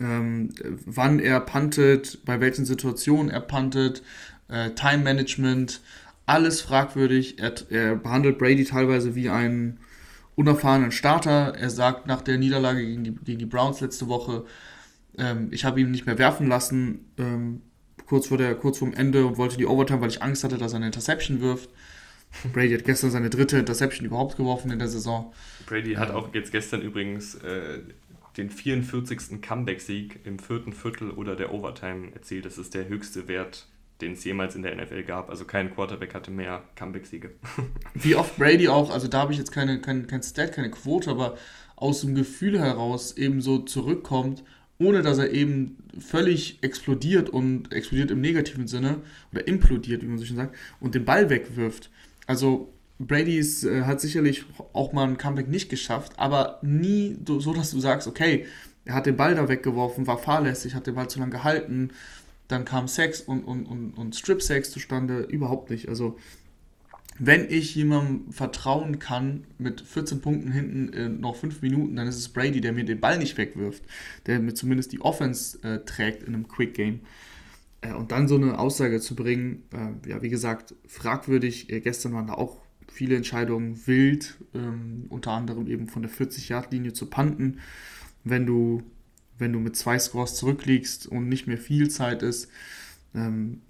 Ähm, 0.00 0.50
wann 0.86 1.20
er 1.20 1.40
puntet, 1.40 2.24
bei 2.24 2.40
welchen 2.40 2.64
Situationen 2.64 3.30
er 3.30 3.40
puntet, 3.40 4.02
äh, 4.48 4.70
Time 4.70 5.04
Management, 5.04 5.80
alles 6.26 6.60
fragwürdig. 6.60 7.38
Er, 7.38 7.54
er, 7.70 7.96
behandelt 7.96 8.38
Brady 8.38 8.64
teilweise 8.64 9.14
wie 9.14 9.30
einen 9.30 9.80
unerfahrenen 10.34 10.92
Starter. 10.92 11.54
Er 11.56 11.70
sagt 11.70 12.06
nach 12.06 12.22
der 12.22 12.38
Niederlage 12.38 12.84
gegen 12.84 13.04
die, 13.04 13.14
gegen 13.14 13.38
die 13.38 13.46
Browns 13.46 13.80
letzte 13.80 14.08
Woche, 14.08 14.44
ähm, 15.18 15.48
ich 15.50 15.64
habe 15.64 15.80
ihn 15.80 15.90
nicht 15.90 16.06
mehr 16.06 16.18
werfen 16.18 16.46
lassen, 16.46 17.12
ähm, 17.18 17.62
kurz, 18.06 18.28
vor 18.28 18.38
der, 18.38 18.54
kurz 18.54 18.78
vorm 18.78 18.94
Ende 18.94 19.26
und 19.26 19.36
wollte 19.36 19.56
die 19.56 19.66
Overtime, 19.66 20.00
weil 20.00 20.08
ich 20.08 20.22
Angst 20.22 20.44
hatte, 20.44 20.58
dass 20.58 20.72
er 20.72 20.76
eine 20.76 20.86
Interception 20.86 21.40
wirft. 21.40 21.70
Brady 22.52 22.74
hat 22.74 22.84
gestern 22.84 23.10
seine 23.10 23.28
dritte 23.28 23.58
Interception 23.58 24.06
überhaupt 24.06 24.36
geworfen 24.36 24.70
in 24.70 24.78
der 24.78 24.88
Saison. 24.88 25.32
Brady 25.66 25.94
hat 25.94 26.10
auch 26.10 26.32
jetzt 26.32 26.52
gestern 26.52 26.80
übrigens 26.80 27.34
äh, 27.36 27.80
den 28.36 28.50
44. 28.50 29.42
Comeback-Sieg 29.42 30.20
im 30.24 30.38
vierten 30.38 30.72
Viertel 30.72 31.10
oder 31.10 31.34
der 31.34 31.52
Overtime 31.52 32.12
erzielt. 32.14 32.44
Das 32.44 32.56
ist 32.56 32.74
der 32.74 32.88
höchste 32.88 33.26
Wert 33.28 33.66
den 34.02 34.12
es 34.12 34.24
jemals 34.24 34.54
in 34.54 34.62
der 34.62 34.74
NFL 34.76 35.02
gab. 35.04 35.30
Also 35.30 35.44
kein 35.44 35.74
Quarterback 35.74 36.14
hatte 36.14 36.30
mehr 36.30 36.62
Comeback-Siege. 36.76 37.30
Wie 37.94 38.14
oft 38.14 38.36
Brady 38.36 38.68
auch, 38.68 38.90
also 38.90 39.08
da 39.08 39.20
habe 39.20 39.32
ich 39.32 39.38
jetzt 39.38 39.52
keine, 39.52 39.80
kein, 39.80 40.06
kein 40.06 40.22
Stat, 40.22 40.52
keine 40.52 40.70
Quote, 40.70 41.10
aber 41.10 41.36
aus 41.76 42.02
dem 42.02 42.14
Gefühl 42.14 42.58
heraus 42.58 43.16
eben 43.16 43.40
so 43.40 43.58
zurückkommt, 43.58 44.44
ohne 44.78 45.02
dass 45.02 45.18
er 45.18 45.30
eben 45.30 45.78
völlig 45.98 46.62
explodiert 46.62 47.28
und 47.28 47.72
explodiert 47.72 48.10
im 48.10 48.20
negativen 48.20 48.66
Sinne 48.66 48.98
oder 49.32 49.46
implodiert, 49.46 50.02
wie 50.02 50.06
man 50.06 50.18
so 50.18 50.24
schön 50.24 50.36
sagt, 50.36 50.56
und 50.80 50.94
den 50.94 51.04
Ball 51.04 51.28
wegwirft. 51.30 51.90
Also 52.26 52.72
Brady 52.98 53.38
äh, 53.38 53.82
hat 53.82 54.00
sicherlich 54.00 54.44
auch 54.72 54.92
mal 54.92 55.06
ein 55.06 55.18
Comeback 55.18 55.48
nicht 55.48 55.70
geschafft, 55.70 56.12
aber 56.16 56.58
nie 56.62 57.16
so, 57.26 57.54
dass 57.54 57.70
du 57.70 57.80
sagst, 57.80 58.06
okay, 58.06 58.46
er 58.84 58.94
hat 58.94 59.06
den 59.06 59.16
Ball 59.16 59.34
da 59.34 59.48
weggeworfen, 59.48 60.06
war 60.06 60.18
fahrlässig, 60.18 60.74
hat 60.74 60.86
den 60.86 60.94
Ball 60.94 61.08
zu 61.08 61.18
lange 61.18 61.32
gehalten, 61.32 61.90
dann 62.50 62.64
kam 62.64 62.88
Sex 62.88 63.20
und, 63.20 63.44
und, 63.44 63.66
und, 63.66 63.92
und 63.92 64.16
Strip-Sex 64.16 64.70
zustande, 64.70 65.20
überhaupt 65.20 65.70
nicht. 65.70 65.88
Also 65.88 66.18
wenn 67.18 67.50
ich 67.50 67.74
jemandem 67.74 68.32
vertrauen 68.32 68.98
kann 68.98 69.44
mit 69.58 69.82
14 69.82 70.22
Punkten 70.22 70.52
hinten 70.52 70.92
äh, 70.94 71.08
noch 71.08 71.36
5 71.36 71.60
Minuten, 71.60 71.96
dann 71.96 72.08
ist 72.08 72.16
es 72.16 72.30
Brady, 72.30 72.62
der 72.62 72.72
mir 72.72 72.84
den 72.84 73.00
Ball 73.00 73.18
nicht 73.18 73.36
wegwirft, 73.36 73.82
der 74.26 74.40
mir 74.40 74.54
zumindest 74.54 74.92
die 74.92 75.02
Offense 75.02 75.62
äh, 75.62 75.84
trägt 75.84 76.22
in 76.22 76.34
einem 76.34 76.48
Quick 76.48 76.72
Game. 76.72 77.00
Äh, 77.82 77.92
und 77.92 78.12
dann 78.12 78.26
so 78.26 78.36
eine 78.36 78.58
Aussage 78.58 79.00
zu 79.00 79.14
bringen, 79.14 79.64
äh, 79.72 80.08
ja, 80.08 80.22
wie 80.22 80.30
gesagt, 80.30 80.74
fragwürdig. 80.86 81.70
Äh, 81.70 81.80
gestern 81.80 82.14
waren 82.14 82.28
da 82.28 82.34
auch 82.34 82.56
viele 82.90 83.16
Entscheidungen 83.16 83.86
wild, 83.86 84.38
ähm, 84.54 85.04
unter 85.10 85.32
anderem 85.32 85.66
eben 85.66 85.88
von 85.88 86.02
der 86.02 86.10
40-Yard-Linie 86.10 86.92
zu 86.92 87.06
panten. 87.06 87.58
Wenn 88.24 88.46
du, 88.46 88.82
wenn 89.40 89.52
du 89.52 89.58
mit 89.58 89.76
zwei 89.76 89.98
Scores 89.98 90.36
zurückliegst 90.36 91.06
und 91.06 91.28
nicht 91.28 91.46
mehr 91.46 91.58
viel 91.58 91.88
Zeit 91.88 92.22
ist, 92.22 92.48
ähm, 93.14 93.60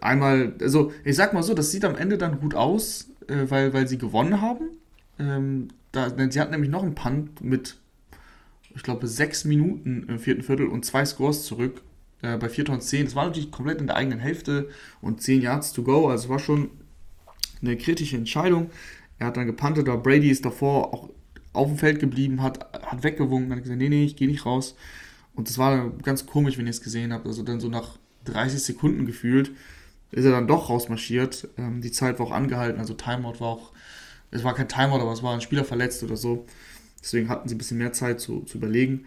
einmal, 0.00 0.54
also 0.60 0.92
ich 1.04 1.16
sag 1.16 1.32
mal 1.32 1.42
so, 1.42 1.54
das 1.54 1.70
sieht 1.70 1.84
am 1.84 1.96
Ende 1.96 2.18
dann 2.18 2.40
gut 2.40 2.54
aus, 2.54 3.08
äh, 3.28 3.46
weil, 3.48 3.72
weil 3.72 3.88
sie 3.88 3.98
gewonnen 3.98 4.40
haben. 4.40 4.70
Ähm, 5.18 5.68
da, 5.92 6.10
sie 6.30 6.40
hatten 6.40 6.52
nämlich 6.52 6.70
noch 6.70 6.82
einen 6.82 6.94
Punt 6.94 7.42
mit, 7.42 7.76
ich 8.74 8.82
glaube, 8.82 9.06
sechs 9.06 9.44
Minuten 9.44 10.06
im 10.08 10.18
vierten 10.18 10.42
Viertel 10.42 10.66
und 10.66 10.84
zwei 10.84 11.04
Scores 11.04 11.44
zurück 11.44 11.82
äh, 12.22 12.36
bei 12.38 12.48
4 12.48 12.70
und 12.70 12.82
10. 12.82 13.04
Das 13.04 13.14
war 13.14 13.26
natürlich 13.26 13.50
komplett 13.50 13.80
in 13.80 13.86
der 13.86 13.96
eigenen 13.96 14.20
Hälfte 14.20 14.68
und 15.00 15.20
10 15.20 15.42
Yards 15.42 15.72
to 15.72 15.82
go, 15.82 16.08
also 16.08 16.28
war 16.28 16.38
schon 16.38 16.70
eine 17.60 17.76
kritische 17.76 18.16
Entscheidung. 18.16 18.70
Er 19.18 19.28
hat 19.28 19.36
dann 19.36 19.46
gepantet, 19.46 19.88
aber 19.88 20.02
Brady 20.02 20.30
ist 20.30 20.44
davor 20.44 20.92
auch 20.92 21.10
auf 21.52 21.68
dem 21.68 21.78
Feld 21.78 22.00
geblieben, 22.00 22.42
hat, 22.42 22.72
hat 22.82 23.02
weggewunken, 23.02 23.52
hat 23.52 23.62
gesagt, 23.62 23.78
nee, 23.78 23.88
nee, 23.88 24.04
ich 24.04 24.16
gehe 24.16 24.28
nicht 24.28 24.46
raus. 24.46 24.74
Und 25.34 25.48
das 25.48 25.58
war 25.58 25.90
ganz 26.02 26.26
komisch, 26.26 26.58
wenn 26.58 26.66
ihr 26.66 26.70
es 26.70 26.82
gesehen 26.82 27.12
habt. 27.12 27.26
Also 27.26 27.42
dann 27.42 27.60
so 27.60 27.68
nach 27.68 27.98
30 28.24 28.62
Sekunden 28.62 29.06
gefühlt 29.06 29.52
ist 30.10 30.24
er 30.24 30.30
dann 30.30 30.46
doch 30.46 30.68
rausmarschiert. 30.68 31.48
Ähm, 31.58 31.80
die 31.80 31.90
Zeit 31.90 32.18
war 32.18 32.26
auch 32.26 32.32
angehalten, 32.32 32.78
also 32.78 32.94
Timeout 32.94 33.40
war 33.40 33.48
auch, 33.48 33.72
es 34.30 34.44
war 34.44 34.54
kein 34.54 34.68
Timeout, 34.68 35.00
aber 35.00 35.12
es 35.12 35.22
war 35.22 35.34
ein 35.34 35.40
Spieler 35.40 35.64
verletzt 35.64 36.02
oder 36.02 36.16
so. 36.16 36.46
Deswegen 37.02 37.28
hatten 37.28 37.48
sie 37.48 37.54
ein 37.54 37.58
bisschen 37.58 37.78
mehr 37.78 37.92
Zeit 37.92 38.20
zu, 38.20 38.42
zu 38.42 38.58
überlegen. 38.58 39.06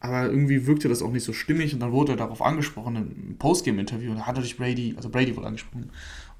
Aber 0.00 0.26
irgendwie 0.26 0.66
wirkte 0.66 0.88
das 0.88 1.02
auch 1.02 1.12
nicht 1.12 1.24
so 1.24 1.32
stimmig 1.32 1.74
und 1.74 1.80
dann 1.80 1.92
wurde 1.92 2.12
er 2.12 2.16
darauf 2.16 2.42
angesprochen 2.42 2.96
im 2.96 3.36
Postgame-Interview 3.38 4.10
und 4.10 4.18
da 4.18 4.26
hat 4.26 4.34
natürlich 4.34 4.56
Brady, 4.56 4.94
also 4.96 5.10
Brady 5.10 5.36
wurde 5.36 5.46
angesprochen. 5.46 5.90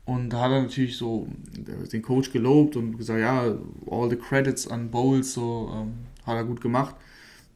Und 0.07 0.31
da 0.31 0.41
hat 0.41 0.51
er 0.51 0.63
natürlich 0.63 0.97
so 0.97 1.29
den 1.55 2.03
Coach 2.03 2.33
gelobt 2.33 2.75
und 2.77 2.97
gesagt, 2.97 3.21
ja, 3.21 3.55
all 3.89 4.09
the 4.09 4.17
credits 4.17 4.67
an 4.67 4.91
Bowles, 4.91 5.35
so 5.35 5.71
ähm, 5.75 5.93
hat 6.27 6.37
er 6.37 6.45
gut 6.45 6.61
gemacht. 6.61 6.97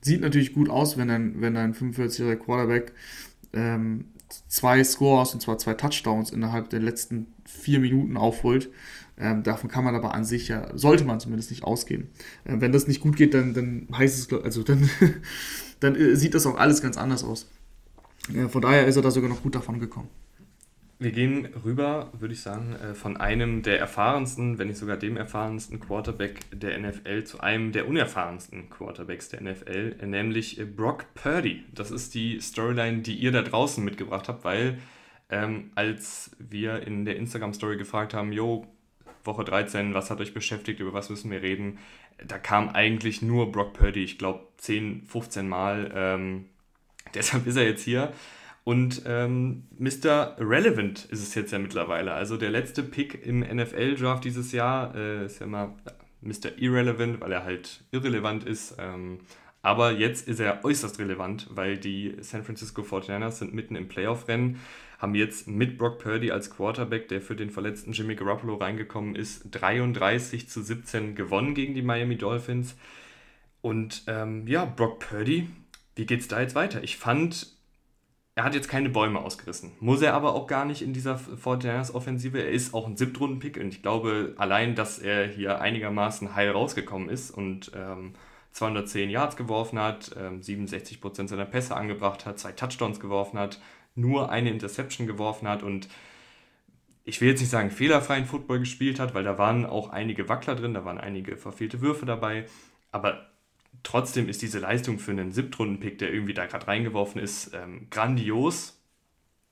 Sieht 0.05 0.21
natürlich 0.21 0.53
gut 0.53 0.69
aus, 0.69 0.99
wenn 0.99 1.09
ein, 1.09 1.41
wenn 1.41 1.57
ein 1.57 1.73
45-jähriger 1.73 2.37
Quarterback 2.37 2.93
ähm, 3.55 4.05
zwei 4.49 4.85
Scores, 4.85 5.33
und 5.33 5.41
zwar 5.41 5.57
zwei 5.57 5.73
Touchdowns 5.73 6.31
innerhalb 6.31 6.69
der 6.69 6.81
letzten 6.81 7.29
vier 7.47 7.81
Minuten 7.81 8.19
aufholt. 8.19 8.69
Ähm, 9.17 9.43
davon 9.45 9.71
kann 9.71 9.83
man 9.83 9.95
aber 9.95 10.13
an 10.13 10.27
sich 10.27 10.49
ja, 10.49 10.77
sollte 10.77 11.07
man 11.07 11.21
zumindest 11.21 11.51
nicht 11.51 11.65
ausgehen. 11.65 12.09
Ähm, 12.45 12.61
wenn 12.61 12.71
das 12.71 12.87
nicht 12.87 13.01
gut 13.01 13.17
geht, 13.17 13.33
dann, 13.33 13.55
dann 13.55 13.89
heißt 13.97 14.31
es, 14.31 14.45
also 14.45 14.63
dann, 14.63 14.91
dann 15.81 15.97
äh, 15.97 16.17
sieht 16.17 16.35
das 16.35 16.45
auch 16.45 16.59
alles 16.59 16.83
ganz 16.83 16.99
anders 16.99 17.25
aus. 17.25 17.49
Äh, 18.35 18.49
von 18.49 18.61
daher 18.61 18.87
ist 18.87 18.97
er 18.97 19.03
da 19.03 19.11
sogar 19.11 19.31
noch 19.31 19.43
gut 19.43 19.55
davon 19.55 19.81
gekommen. 19.81 20.11
Wir 20.99 21.11
gehen 21.11 21.47
rüber, 21.65 22.11
würde 22.13 22.35
ich 22.35 22.41
sagen, 22.41 22.77
äh, 22.77 22.95
von 22.95 23.17
einem 23.17 23.63
der 23.63 23.81
erfahrensten, 23.81 24.59
wenn 24.59 24.69
nicht 24.69 24.79
sogar 24.79 24.97
dem 24.97 25.17
erfahrensten 25.17 25.81
Quarterback 25.81 26.41
der 26.53 26.79
NFL 26.79 27.25
zu 27.25 27.41
einem 27.41 27.73
der 27.73 27.89
unerfahrensten 27.89 28.71
Quarterbacks 28.71 29.29
der 29.29 29.43
NFL, 29.43 29.97
nämlich 30.07 30.59
äh, 30.59 30.65
Brock 30.65 31.07
Purdy. 31.15 31.65
Das 31.75 31.91
ist 31.91 32.15
die 32.15 32.41
Storyline, 32.41 33.03
die 33.03 33.17
ihr 33.17 33.33
da 33.33 33.43
draußen 33.43 33.85
mitgebracht 33.85 34.29
habt, 34.29 34.45
weil 34.45 34.79
ähm, 35.31 35.73
als 35.75 36.37
wir 36.39 36.87
in 36.87 37.05
der 37.05 37.17
Instagram-Story 37.17 37.77
gefragt 37.77 38.15
haben, 38.15 38.33
jo, 38.33 38.67
Woche 39.25 39.45
13, 39.45 39.95
was 39.95 40.11
hat 40.11 40.21
euch 40.21 40.35
beschäftigt, 40.35 40.81
über 40.81 40.93
was 40.93 41.11
müssen 41.11 41.31
wir 41.31 41.43
reden, 41.43 41.79
da 42.25 42.39
kam 42.39 42.69
eigentlich 42.69 43.23
nur 43.23 43.51
Brock 43.51 43.73
Purdy, 43.73 44.05
ich 44.05 44.19
glaube 44.19 44.47
10, 44.59 45.07
15 45.07 45.49
Mal. 45.49 45.91
Ähm, 45.95 46.45
deshalb 47.15 47.47
ist 47.47 47.57
er 47.57 47.65
jetzt 47.65 47.83
hier. 47.83 48.13
Und 48.65 49.03
ähm, 49.05 49.65
Mr. 49.79 50.37
Relevant 50.39 51.05
ist 51.05 51.23
es 51.23 51.35
jetzt 51.35 51.53
ja 51.53 51.59
mittlerweile. 51.59 52.15
Also 52.15 52.39
der 52.39 52.51
letzte 52.51 52.83
Pick 52.83 53.25
im 53.27 53.41
NFL-Draft 53.41 54.25
dieses 54.25 54.53
Jahr 54.53 54.95
äh, 54.95 55.27
ist 55.27 55.41
ja 55.41 55.47
immer 55.47 55.77
Mr. 56.23 56.57
Irrelevant, 56.57 57.21
weil 57.21 57.33
er 57.33 57.45
halt 57.45 57.85
irrelevant 57.91 58.45
ist. 58.45 58.77
Ähm, 58.79 59.21
aber 59.61 59.93
jetzt 59.93 60.29
ist 60.29 60.41
er 60.41 60.65
äußerst 60.65 60.99
relevant, 60.99 61.49
weil 61.51 61.77
die 61.77 62.17
San 62.21 62.45
Francisco 62.45 62.83
49ers 62.83 63.33
sind 63.33 63.55
mitten 63.55 63.77
im 63.77 63.89
Playoff-Rennen, 63.89 64.61
haben 64.99 65.15
jetzt 65.15 65.47
mit 65.47 65.77
Brock 65.77 65.99
Purdy 65.99 66.31
als 66.31 66.51
Quarterback, 66.51 67.09
der 67.09 67.21
für 67.21 67.37
den 67.37 67.51
verletzten 67.51 67.93
Jimmy 67.93 68.15
Garoppolo 68.15 68.57
reingekommen 68.57 69.15
ist, 69.17 69.49
33 69.51 70.49
zu 70.49 70.63
17 70.63 71.15
gewonnen 71.15 71.55
gegen 71.55 71.75
die 71.75 71.83
Miami 71.83 72.17
Dolphins. 72.17 72.77
Und 73.61 74.05
ähm, 74.07 74.47
ja, 74.47 74.65
Brock 74.65 75.01
Purdy, 75.01 75.49
wie 75.97 76.07
geht's 76.07 76.29
da 76.29 76.41
jetzt 76.41 76.55
weiter? 76.55 76.83
Ich 76.83 76.97
fand 76.97 77.54
er 78.37 78.45
hat 78.45 78.55
jetzt 78.55 78.69
keine 78.69 78.91
Bäume 78.91 79.21
ausgerissen. 79.21 79.73
Muss 79.79 80.03
er 80.03 80.15
aber 80.15 80.35
auch 80.35 80.47
gar 80.47 80.65
nicht 80.65 80.83
in 80.83 80.93
dieser 80.93 81.17
49ers-Offensive. 81.17 82.39
Er 82.39 82.51
ist 82.51 82.75
auch 82.75 82.87
ein 82.87 82.97
Siebtrunden-Pick 82.97 83.59
und 83.59 83.69
ich 83.69 83.83
glaube, 83.83 84.35
allein, 84.39 84.75
dass 84.75 84.99
er 84.99 85.27
hier 85.29 85.61
einigermaßen 85.61 86.35
heil 86.35 86.51
rausgekommen 86.51 87.09
ist 87.09 87.31
und 87.31 87.71
ähm, 87.77 88.15
210 88.51 89.11
Yards 89.11 89.37
geworfen 89.37 89.79
hat, 89.79 90.17
ähm, 90.19 90.41
67% 90.41 91.29
seiner 91.29 91.45
Pässe 91.45 91.77
angebracht 91.77 92.27
hat, 92.27 92.39
zwei 92.41 92.53
Touchdowns 92.53 92.99
geworfen 92.99 93.39
hat, 93.39 93.61
nur 93.95 94.31
eine 94.31 94.51
Interception 94.51 95.07
geworfen 95.07 95.47
hat 95.47 95.63
und 95.63 95.89
ich 97.05 97.21
will 97.21 97.29
jetzt 97.29 97.41
nicht 97.41 97.51
sagen 97.51 97.71
fehlerfreien 97.71 98.25
Football 98.25 98.61
gespielt 98.61 98.99
hat, 98.99 99.15
weil 99.15 99.25
da 99.25 99.39
waren 99.39 99.67
auch 99.67 99.91
einige 99.91 100.29
Wackler 100.29 100.57
drin, 100.57 100.75
da 100.75 100.85
waren 100.85 100.99
einige 100.99 101.37
verfehlte 101.37 101.81
Würfe 101.81 102.07
dabei, 102.07 102.47
aber 102.91 103.27
trotzdem 103.85 104.29
ist 104.29 104.43
diese 104.43 104.59
Leistung 104.59 104.99
für 104.99 105.13
einen 105.13 105.31
Siebtrunden-Pick, 105.31 105.99
der 105.99 106.13
irgendwie 106.13 106.35
da 106.35 106.47
gerade 106.47 106.67
reingeworfen 106.67 107.21
ist, 107.21 107.55
ähm, 107.55 107.87
grandios. 107.91 108.81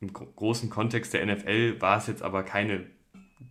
Im 0.01 0.13
großen 0.13 0.69
Kontext 0.69 1.15
der 1.15 1.25
NFL 1.25 1.81
war 1.81 1.99
es 1.99 2.09
jetzt 2.09 2.23
aber 2.23 2.43
keine 2.43 2.87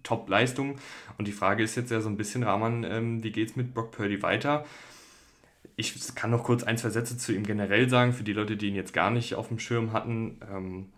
Top-Leistung. 0.03 0.75
Und 1.17 1.27
die 1.29 1.31
Frage 1.31 1.63
ist 1.63 1.75
jetzt 1.75 1.91
ja 1.91 2.01
so 2.01 2.09
ein 2.09 2.17
bisschen, 2.17 2.43
Rahman, 2.43 2.83
ähm, 2.83 3.23
wie 3.23 3.41
es 3.41 3.55
mit 3.55 3.73
Brock 3.73 3.91
Purdy 3.91 4.21
weiter? 4.21 4.65
Ich 5.77 6.13
kann 6.15 6.31
noch 6.31 6.43
kurz 6.43 6.63
ein, 6.63 6.77
zwei 6.77 6.89
Sätze 6.89 7.17
zu 7.17 7.33
ihm 7.33 7.45
generell 7.45 7.87
sagen, 7.89 8.11
für 8.11 8.23
die 8.23 8.33
Leute, 8.33 8.57
die 8.57 8.67
ihn 8.67 8.75
jetzt 8.75 8.93
gar 8.93 9.11
nicht 9.11 9.35
auf 9.35 9.47
dem 9.47 9.59
Schirm 9.59 9.93
hatten. 9.93 10.39
Ähm, 10.51 10.89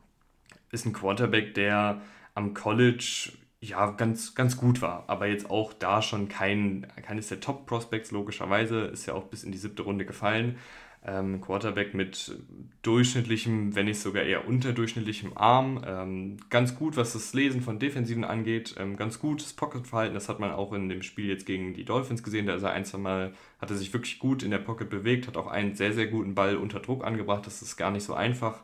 ist 0.71 0.85
ein 0.85 0.93
Quarterback, 0.93 1.53
der 1.53 2.01
am 2.33 2.55
College 2.55 3.31
ja, 3.63 3.91
ganz, 3.91 4.36
ganz 4.36 4.58
gut 4.58 4.82
war. 4.82 5.05
Aber 5.08 5.27
jetzt 5.27 5.50
auch 5.50 5.72
da 5.72 6.01
schon 6.01 6.27
kein, 6.27 6.86
keines 7.01 7.29
der 7.29 7.39
Top-Prospects, 7.39 8.12
logischerweise. 8.12 8.82
Ist 8.82 9.05
ja 9.05 9.13
auch 9.13 9.24
bis 9.25 9.43
in 9.43 9.51
die 9.51 9.58
siebte 9.58 9.84
Runde 9.84 10.05
gefallen. 10.05 10.58
Ähm, 11.05 11.41
Quarterback 11.41 11.93
mit 11.93 12.34
durchschnittlichem, 12.82 13.75
wenn 13.75 13.86
nicht 13.86 14.00
sogar 14.00 14.24
eher 14.24 14.48
unterdurchschnittlichem 14.48 15.38
Arm. 15.38 15.82
Ähm, 15.86 16.38
ganz 16.50 16.75
gut, 16.75 16.98
was 16.98 17.13
das 17.13 17.34
Lesen 17.34 17.62
von 17.62 17.79
Defensiven 17.79 18.25
angeht. 18.25 18.75
Ähm, 18.77 18.98
ganz 18.98 19.20
gutes 19.20 19.53
Pocket-Verhalten. 19.53 20.13
Das 20.13 20.27
hat 20.27 20.39
man 20.39 20.51
auch 20.51 20.74
in 20.74 20.89
dem 20.89 21.01
Spiel 21.01 21.27
jetzt 21.27 21.46
gegen 21.46 21.74
die 21.74 21.86
Dolphins 21.86 22.22
gesehen. 22.22 22.48
Da 22.48 22.55
ist 22.55 22.63
er 22.63 22.72
ein, 22.72 22.84
zwei 22.84 22.98
Mal, 22.98 23.34
hat 23.60 23.70
er 23.70 23.77
sich 23.77 23.93
wirklich 23.93 24.20
gut 24.20 24.43
in 24.43 24.51
der 24.51 24.60
Pocket 24.60 24.89
bewegt, 24.89 25.27
hat 25.27 25.38
auch 25.38 25.48
einen 25.48 25.75
sehr, 25.75 25.93
sehr 25.93 26.08
guten 26.08 26.36
Ball 26.36 26.58
unter 26.58 26.82
Druck 26.82 27.05
angebracht. 27.05 27.48
Das 27.48 27.62
ist 27.62 27.77
gar 27.77 27.91
nicht 27.91 28.03
so 28.03 28.13
einfach. 28.13 28.60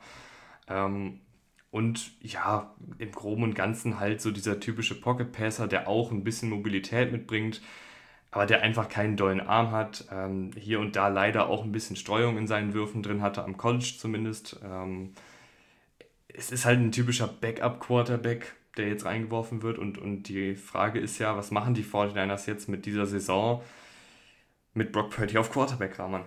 Ähm, 0.68 1.22
und 1.72 2.12
ja, 2.22 2.76
im 2.98 3.12
Groben 3.12 3.44
und 3.44 3.54
Ganzen 3.54 4.00
halt 4.00 4.22
so 4.22 4.32
dieser 4.32 4.60
typische 4.60 5.00
Pocket 5.00 5.32
Passer, 5.32 5.68
der 5.68 5.88
auch 5.88 6.12
ein 6.12 6.24
bisschen 6.24 6.50
Mobilität 6.50 7.12
mitbringt, 7.12 7.62
aber 8.32 8.46
der 8.46 8.62
einfach 8.62 8.90
keinen 8.90 9.18
dollen 9.18 9.42
Arm 9.42 9.72
hat. 9.72 10.06
Ähm, 10.12 10.52
hier 10.58 10.80
und 10.80 10.96
da 10.96 11.08
leider 11.10 11.48
auch 11.48 11.64
ein 11.64 11.72
bisschen 11.72 11.96
Streuung 11.96 12.38
in 12.38 12.48
seinen 12.48 12.74
Würfen 12.74 13.04
drin 13.04 13.22
hatte, 13.22 13.44
am 13.44 13.58
College 13.58 13.96
zumindest. 14.00 14.60
Ähm, 14.64 15.14
es 16.28 16.52
ist 16.52 16.66
halt 16.66 16.80
ein 16.80 16.92
typischer 16.92 17.28
Backup-Quarterback, 17.28 18.56
der 18.78 18.88
jetzt 18.88 19.06
reingeworfen 19.06 19.62
wird. 19.62 19.78
Und, 19.78 19.98
und 19.98 20.24
die 20.24 20.56
Frage 20.56 21.00
ist 21.00 21.20
ja, 21.20 21.36
was 21.38 21.52
machen 21.52 21.74
die 21.74 21.84
49ers 21.84 22.48
jetzt 22.48 22.70
mit 22.70 22.86
dieser 22.86 23.06
Saison 23.06 23.64
mit 24.74 24.92
Brock 24.92 25.12
Purdy 25.12 25.38
auf 25.38 25.52
Quarterback, 25.52 26.00
Rahman? 26.00 26.24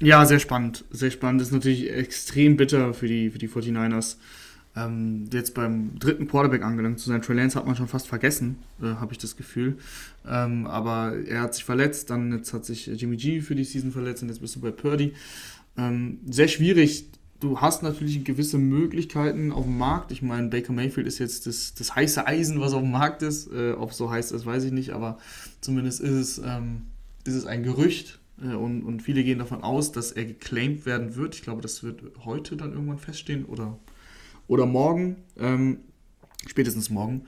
Ja, 0.00 0.24
sehr 0.24 0.38
spannend. 0.38 0.84
Sehr 0.90 1.10
spannend. 1.10 1.40
Das 1.40 1.48
ist 1.48 1.54
natürlich 1.54 1.90
extrem 1.92 2.56
bitter 2.56 2.94
für 2.94 3.06
die, 3.06 3.30
für 3.30 3.38
die 3.38 3.48
49ers. 3.48 4.16
ähm, 4.76 5.28
jetzt 5.32 5.54
beim 5.54 5.98
dritten 5.98 6.28
Quarterback 6.28 6.62
angelangt 6.62 7.00
zu 7.00 7.08
sein. 7.10 7.22
Trey 7.22 7.36
Lance 7.36 7.58
hat 7.58 7.66
man 7.66 7.74
schon 7.76 7.88
fast 7.88 8.06
vergessen, 8.06 8.56
äh, 8.80 8.86
habe 8.86 9.12
ich 9.12 9.18
das 9.18 9.36
Gefühl. 9.36 9.78
Ähm, 10.26 10.66
aber 10.68 11.14
er 11.26 11.42
hat 11.42 11.54
sich 11.54 11.64
verletzt, 11.64 12.10
dann 12.10 12.32
jetzt 12.32 12.52
hat 12.54 12.64
sich 12.64 12.86
Jimmy 12.86 13.16
G 13.16 13.40
für 13.40 13.56
die 13.56 13.64
Season 13.64 13.90
verletzt 13.90 14.22
und 14.22 14.28
jetzt 14.28 14.40
bist 14.40 14.54
du 14.56 14.60
bei 14.60 14.70
Purdy. 14.70 15.12
Ähm, 15.76 16.20
sehr 16.30 16.46
schwierig. 16.48 17.06
Du 17.40 17.60
hast 17.60 17.82
natürlich 17.82 18.24
gewisse 18.24 18.58
Möglichkeiten 18.58 19.50
auf 19.50 19.64
dem 19.64 19.76
Markt. 19.78 20.12
Ich 20.12 20.22
meine, 20.22 20.48
Baker 20.48 20.72
Mayfield 20.72 21.06
ist 21.08 21.18
jetzt 21.18 21.46
das, 21.46 21.74
das 21.74 21.96
heiße 21.96 22.26
Eisen, 22.26 22.60
was 22.60 22.72
auf 22.72 22.82
dem 22.82 22.92
Markt 22.92 23.22
ist. 23.22 23.50
Äh, 23.52 23.72
ob 23.72 23.92
so 23.92 24.10
heiß 24.10 24.30
ist, 24.32 24.46
weiß 24.46 24.64
ich 24.64 24.72
nicht, 24.72 24.90
aber 24.92 25.18
zumindest 25.60 26.00
ist 26.00 26.10
es, 26.12 26.38
ähm, 26.38 26.82
ist 27.24 27.34
es 27.34 27.46
ein 27.46 27.64
Gerücht. 27.64 28.19
Äh, 28.42 28.54
und, 28.54 28.82
und 28.82 29.02
viele 29.02 29.24
gehen 29.24 29.38
davon 29.38 29.62
aus, 29.62 29.92
dass 29.92 30.12
er 30.12 30.24
geclaimed 30.24 30.86
werden 30.86 31.16
wird. 31.16 31.34
Ich 31.34 31.42
glaube, 31.42 31.62
das 31.62 31.82
wird 31.82 32.02
heute 32.24 32.56
dann 32.56 32.72
irgendwann 32.72 32.98
feststehen 32.98 33.44
oder 33.44 33.78
oder 34.50 34.66
morgen, 34.66 35.16
ähm, 35.38 35.78
spätestens 36.44 36.90
morgen. 36.90 37.26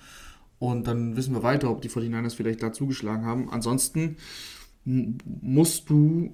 Und 0.58 0.88
dann 0.88 1.16
wissen 1.16 1.32
wir 1.34 1.44
weiter, 1.44 1.70
ob 1.70 1.80
die 1.80 1.88
49ers 1.88 2.34
vielleicht 2.34 2.62
da 2.64 2.72
zugeschlagen 2.72 3.24
haben. 3.24 3.48
Ansonsten 3.48 4.16
musst 4.84 5.88
du, 5.88 6.32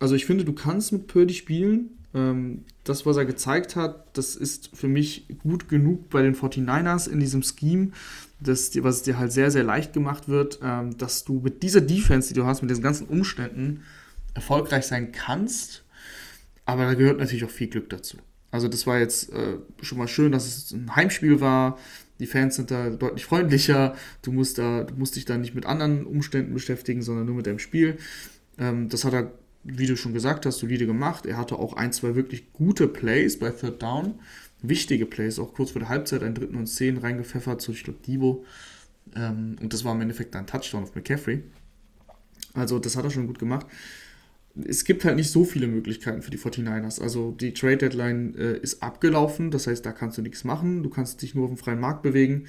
also 0.00 0.16
ich 0.16 0.26
finde, 0.26 0.44
du 0.44 0.52
kannst 0.52 0.90
mit 0.90 1.06
Purdy 1.06 1.34
spielen. 1.34 1.90
Ähm, 2.14 2.64
das, 2.82 3.06
was 3.06 3.16
er 3.16 3.26
gezeigt 3.26 3.76
hat, 3.76 4.16
das 4.18 4.34
ist 4.34 4.70
für 4.74 4.88
mich 4.88 5.28
gut 5.44 5.68
genug 5.68 6.10
bei 6.10 6.22
den 6.22 6.34
49ers 6.34 7.08
in 7.08 7.20
diesem 7.20 7.44
Scheme, 7.44 7.92
das, 8.40 8.70
was 8.82 9.02
dir 9.02 9.18
halt 9.18 9.30
sehr, 9.30 9.52
sehr 9.52 9.62
leicht 9.62 9.92
gemacht 9.92 10.28
wird, 10.28 10.58
ähm, 10.64 10.98
dass 10.98 11.24
du 11.24 11.40
mit 11.44 11.62
dieser 11.62 11.80
Defense, 11.80 12.28
die 12.28 12.34
du 12.34 12.44
hast, 12.44 12.60
mit 12.60 12.70
diesen 12.70 12.82
ganzen 12.82 13.06
Umständen 13.06 13.82
erfolgreich 14.34 14.84
sein 14.86 15.12
kannst. 15.12 15.84
Aber 16.66 16.84
da 16.84 16.94
gehört 16.94 17.18
natürlich 17.18 17.44
auch 17.44 17.50
viel 17.50 17.68
Glück 17.68 17.90
dazu. 17.90 18.18
Also 18.50 18.68
das 18.68 18.86
war 18.86 18.98
jetzt 18.98 19.32
äh, 19.32 19.58
schon 19.82 19.98
mal 19.98 20.08
schön, 20.08 20.32
dass 20.32 20.46
es 20.46 20.72
ein 20.72 20.94
Heimspiel 20.94 21.40
war. 21.40 21.78
Die 22.20 22.26
Fans 22.26 22.54
sind 22.54 22.70
da 22.70 22.90
deutlich 22.90 23.24
freundlicher. 23.24 23.96
Du 24.22 24.30
musst, 24.30 24.58
da, 24.58 24.84
du 24.84 24.94
musst 24.94 25.16
dich 25.16 25.24
da 25.24 25.36
nicht 25.36 25.54
mit 25.54 25.66
anderen 25.66 26.06
Umständen 26.06 26.54
beschäftigen, 26.54 27.02
sondern 27.02 27.26
nur 27.26 27.34
mit 27.34 27.46
deinem 27.46 27.58
Spiel. 27.58 27.96
Ähm, 28.58 28.88
das 28.88 29.04
hat 29.04 29.12
er, 29.12 29.32
wie 29.64 29.86
du 29.86 29.96
schon 29.96 30.14
gesagt 30.14 30.46
hast, 30.46 30.58
solide 30.58 30.86
gemacht. 30.86 31.26
Er 31.26 31.36
hatte 31.36 31.56
auch 31.56 31.72
ein, 31.72 31.92
zwei 31.92 32.14
wirklich 32.14 32.52
gute 32.52 32.86
Plays 32.86 33.38
bei 33.38 33.50
Third 33.50 33.82
Down. 33.82 34.20
Wichtige 34.62 35.04
Plays, 35.04 35.38
auch 35.38 35.52
kurz 35.52 35.72
vor 35.72 35.80
der 35.80 35.88
Halbzeit, 35.88 36.22
einen 36.22 36.34
dritten 36.34 36.56
und 36.56 36.66
zehn 36.68 36.96
reingepfeffert, 36.96 37.60
so 37.60 37.72
ich 37.72 37.82
glaube 37.82 37.98
Divo. 38.06 38.44
Ähm, 39.16 39.56
und 39.60 39.72
das 39.72 39.84
war 39.84 39.94
im 39.94 40.00
Endeffekt 40.00 40.36
ein 40.36 40.46
Touchdown 40.46 40.84
auf 40.84 40.94
McCaffrey. 40.94 41.42
Also 42.54 42.78
das 42.78 42.96
hat 42.96 43.04
er 43.04 43.10
schon 43.10 43.26
gut 43.26 43.40
gemacht 43.40 43.66
es 44.62 44.84
gibt 44.84 45.04
halt 45.04 45.16
nicht 45.16 45.30
so 45.30 45.44
viele 45.44 45.66
Möglichkeiten 45.66 46.22
für 46.22 46.30
die 46.30 46.38
49ers. 46.38 47.00
Also 47.00 47.32
die 47.32 47.52
Trade 47.54 47.78
Deadline 47.78 48.34
äh, 48.36 48.58
ist 48.58 48.82
abgelaufen, 48.82 49.50
das 49.50 49.66
heißt, 49.66 49.84
da 49.84 49.92
kannst 49.92 50.18
du 50.18 50.22
nichts 50.22 50.44
machen. 50.44 50.82
Du 50.82 50.90
kannst 50.90 51.22
dich 51.22 51.34
nur 51.34 51.44
auf 51.44 51.50
dem 51.50 51.56
freien 51.56 51.80
Markt 51.80 52.02
bewegen. 52.02 52.46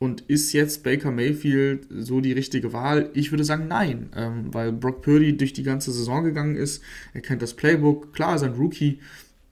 Und 0.00 0.22
ist 0.22 0.52
jetzt 0.52 0.82
Baker 0.82 1.12
Mayfield 1.12 1.86
so 1.90 2.20
die 2.20 2.32
richtige 2.32 2.72
Wahl? 2.72 3.10
Ich 3.14 3.30
würde 3.30 3.44
sagen, 3.44 3.68
nein, 3.68 4.10
ähm, 4.16 4.52
weil 4.52 4.72
Brock 4.72 5.02
Purdy 5.02 5.36
durch 5.36 5.52
die 5.52 5.62
ganze 5.62 5.92
Saison 5.92 6.24
gegangen 6.24 6.56
ist. 6.56 6.82
Er 7.12 7.20
kennt 7.20 7.42
das 7.42 7.54
Playbook, 7.54 8.12
klar 8.12 8.34
ist 8.34 8.42
ein 8.42 8.54
Rookie, 8.54 8.98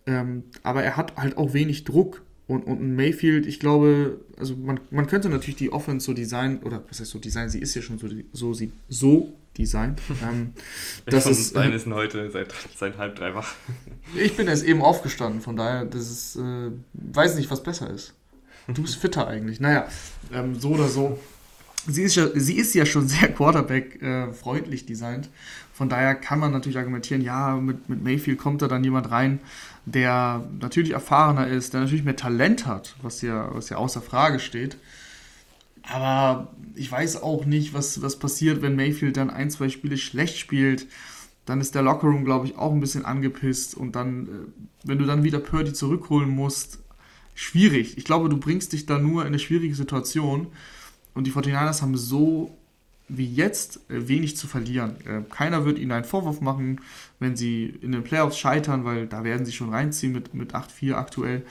ähm, 0.07 0.43
aber 0.65 0.83
er 0.83 0.97
hat 0.97 1.17
halt 1.17 1.37
auch 1.37 1.55
wenig 1.55 1.85
Druck. 1.85 2.23
Und, 2.49 2.65
und 2.65 2.97
Mayfield, 2.97 3.47
ich 3.47 3.61
glaube, 3.61 4.21
also 4.37 4.57
man, 4.57 4.81
man 4.91 5.07
könnte 5.07 5.29
natürlich 5.29 5.57
die 5.57 5.73
Offense 5.73 6.05
so 6.05 6.13
designen, 6.13 6.59
oder 6.59 6.85
was 6.89 7.01
heißt 7.01 7.11
so 7.11 7.21
designen, 7.21 7.49
sie 7.49 7.61
ist 7.61 7.75
ja 7.75 7.81
schon 7.81 7.99
so, 7.99 8.09
so, 8.33 8.69
so 8.89 9.33
designt. 9.59 10.01
Ähm, 10.23 10.53
das 11.07 11.27
ist, 11.27 11.57
äh, 11.57 11.75
ist 11.75 11.87
heute 11.87 12.31
seit, 12.31 12.55
seit 12.77 12.97
halb 12.99 13.17
drei 13.17 13.35
wach. 13.35 13.55
ich 14.15 14.37
bin 14.37 14.47
erst 14.47 14.65
eben 14.65 14.83
aufgestanden, 14.83 15.41
von 15.41 15.57
daher, 15.57 15.85
das 15.85 16.11
ist, 16.11 16.37
äh, 16.37 16.71
weiß 16.93 17.37
nicht, 17.37 17.51
was 17.51 17.63
besser 17.63 17.91
ist. 17.91 18.15
Du 18.69 18.83
bist 18.83 18.97
fitter 18.97 19.27
eigentlich. 19.27 19.59
Naja, 19.59 19.89
ähm, 20.33 20.59
so 20.59 20.71
oder 20.71 20.89
so. 20.89 21.19
Sie 21.87 22.03
ist 22.03 22.15
ja, 22.15 22.29
sie 22.35 22.55
ist 22.55 22.75
ja 22.75 22.87
schon 22.87 23.09
sehr 23.09 23.33
Quarterback-freundlich 23.33 24.85
äh, 24.85 24.87
designt. 24.87 25.29
Von 25.73 25.89
daher 25.89 26.15
kann 26.15 26.39
man 26.39 26.53
natürlich 26.53 26.79
argumentieren, 26.79 27.23
ja, 27.23 27.57
mit, 27.57 27.89
mit 27.89 28.05
Mayfield 28.05 28.39
kommt 28.39 28.63
da 28.63 28.69
dann 28.69 28.85
jemand 28.85 29.11
rein, 29.11 29.41
der 29.85 30.47
natürlich 30.61 30.93
erfahrener 30.93 31.49
ist, 31.49 31.73
der 31.73 31.81
natürlich 31.81 32.05
mehr 32.05 32.15
Talent 32.15 32.67
hat, 32.67 32.95
was 33.03 33.21
ja, 33.23 33.49
was 33.53 33.69
ja 33.69 33.79
außer 33.79 34.01
Frage 34.01 34.39
steht. 34.39 34.77
Aber 35.83 36.55
ich 36.75 36.91
weiß 36.91 37.23
auch 37.23 37.45
nicht, 37.45 37.75
was, 37.75 38.03
was 38.03 38.19
passiert, 38.19 38.63
wenn 38.63 38.77
Mayfield 38.77 39.17
dann 39.17 39.31
ein, 39.31 39.51
zwei 39.51 39.69
Spiele 39.69 39.99
schlecht 39.99 40.39
spielt. 40.39 40.87
Dann 41.45 41.61
ist 41.61 41.75
der 41.75 41.83
Lockerroom, 41.83 42.25
glaube 42.25 42.47
ich, 42.47 42.57
auch 42.57 42.73
ein 42.73 42.81
bisschen 42.81 43.05
angepisst. 43.05 43.77
Und 43.77 43.97
dann, 43.97 44.27
äh, 44.27 44.29
wenn 44.85 44.99
du 44.99 45.05
dann 45.05 45.25
wieder 45.25 45.41
Purdy 45.41 45.73
zurückholen 45.73 46.31
musst, 46.31 46.79
schwierig. 47.35 47.99
Ich 47.99 48.05
glaube, 48.05 48.29
du 48.29 48.37
bringst 48.37 48.73
dich 48.73 48.87
da 48.87 48.99
nur 48.99 49.23
in 49.23 49.29
eine 49.29 49.39
schwierige 49.39 49.75
Situation. 49.75 50.49
Und 51.15 51.27
die 51.27 51.33
49ers 51.33 51.83
haben 51.83 51.97
so 51.97 52.57
wie 53.09 53.27
jetzt 53.27 53.81
äh, 53.91 54.09
wenig 54.09 54.37
zu 54.37 54.47
verlieren. 54.47 54.97
Äh, 55.05 55.23
keiner 55.29 55.65
wird 55.65 55.79
ihnen 55.79 55.93
einen 55.93 56.05
Vorwurf 56.05 56.41
machen, 56.41 56.81
wenn 57.19 57.37
sie 57.37 57.67
in 57.83 57.93
den 57.93 58.05
Playoffs 58.05 58.39
scheitern, 58.39 58.85
weil 58.85 59.07
da 59.07 59.25
werden 59.25 59.45
sie 59.45 59.53
schon 59.53 59.71
reinziehen 59.71 60.13
mit, 60.13 60.35
mit 60.35 60.55
8-4 60.55 60.95
aktuell 60.95 61.43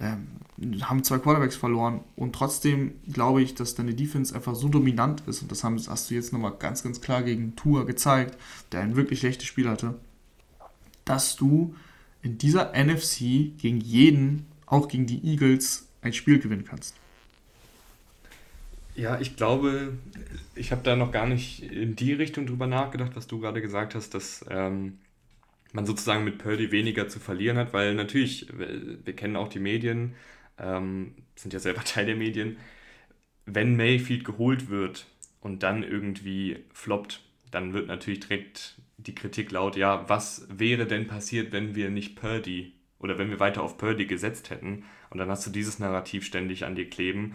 haben 0.00 1.04
zwei 1.04 1.18
Quarterbacks 1.18 1.56
verloren 1.56 2.00
und 2.16 2.34
trotzdem 2.34 2.94
glaube 3.12 3.42
ich, 3.42 3.54
dass 3.54 3.74
deine 3.74 3.94
Defense 3.94 4.34
einfach 4.34 4.54
so 4.54 4.68
dominant 4.68 5.22
ist 5.26 5.42
und 5.42 5.50
das 5.50 5.62
hast 5.62 6.10
du 6.10 6.14
jetzt 6.14 6.32
nochmal 6.32 6.54
ganz, 6.58 6.82
ganz 6.82 7.00
klar 7.00 7.22
gegen 7.22 7.54
Tua 7.54 7.84
gezeigt, 7.84 8.36
der 8.72 8.80
ein 8.80 8.96
wirklich 8.96 9.20
schlechtes 9.20 9.46
Spiel 9.46 9.68
hatte, 9.68 9.94
dass 11.04 11.36
du 11.36 11.74
in 12.22 12.38
dieser 12.38 12.72
NFC 12.72 13.56
gegen 13.58 13.80
jeden, 13.80 14.46
auch 14.66 14.88
gegen 14.88 15.06
die 15.06 15.24
Eagles, 15.24 15.86
ein 16.02 16.12
Spiel 16.12 16.38
gewinnen 16.38 16.64
kannst. 16.64 16.96
Ja, 18.96 19.20
ich 19.20 19.36
glaube, 19.36 19.94
ich 20.54 20.70
habe 20.70 20.82
da 20.84 20.96
noch 20.96 21.10
gar 21.10 21.26
nicht 21.26 21.62
in 21.62 21.96
die 21.96 22.12
Richtung 22.12 22.46
drüber 22.46 22.66
nachgedacht, 22.66 23.12
was 23.16 23.26
du 23.26 23.40
gerade 23.40 23.60
gesagt 23.60 23.94
hast, 23.94 24.14
dass 24.14 24.44
ähm, 24.48 24.98
man 25.74 25.86
sozusagen 25.86 26.24
mit 26.24 26.38
Purdy 26.38 26.70
weniger 26.70 27.08
zu 27.08 27.18
verlieren 27.18 27.58
hat, 27.58 27.72
weil 27.72 27.94
natürlich, 27.94 28.46
wir 28.56 29.16
kennen 29.16 29.36
auch 29.36 29.48
die 29.48 29.58
Medien, 29.58 30.14
ähm, 30.58 31.14
sind 31.34 31.52
ja 31.52 31.58
selber 31.58 31.82
Teil 31.84 32.06
der 32.06 32.16
Medien, 32.16 32.56
wenn 33.44 33.76
Mayfield 33.76 34.24
geholt 34.24 34.70
wird 34.70 35.06
und 35.40 35.62
dann 35.62 35.82
irgendwie 35.82 36.64
floppt, 36.72 37.20
dann 37.50 37.72
wird 37.72 37.88
natürlich 37.88 38.20
direkt 38.20 38.80
die 38.96 39.14
Kritik 39.14 39.50
laut, 39.50 39.76
ja, 39.76 40.08
was 40.08 40.46
wäre 40.48 40.86
denn 40.86 41.08
passiert, 41.08 41.52
wenn 41.52 41.74
wir 41.74 41.90
nicht 41.90 42.16
Purdy 42.16 42.72
oder 43.00 43.18
wenn 43.18 43.30
wir 43.30 43.40
weiter 43.40 43.62
auf 43.62 43.76
Purdy 43.76 44.06
gesetzt 44.06 44.50
hätten? 44.50 44.84
Und 45.10 45.18
dann 45.18 45.28
hast 45.28 45.46
du 45.46 45.50
dieses 45.50 45.80
Narrativ 45.80 46.24
ständig 46.24 46.64
an 46.64 46.76
dir 46.76 46.88
kleben. 46.88 47.34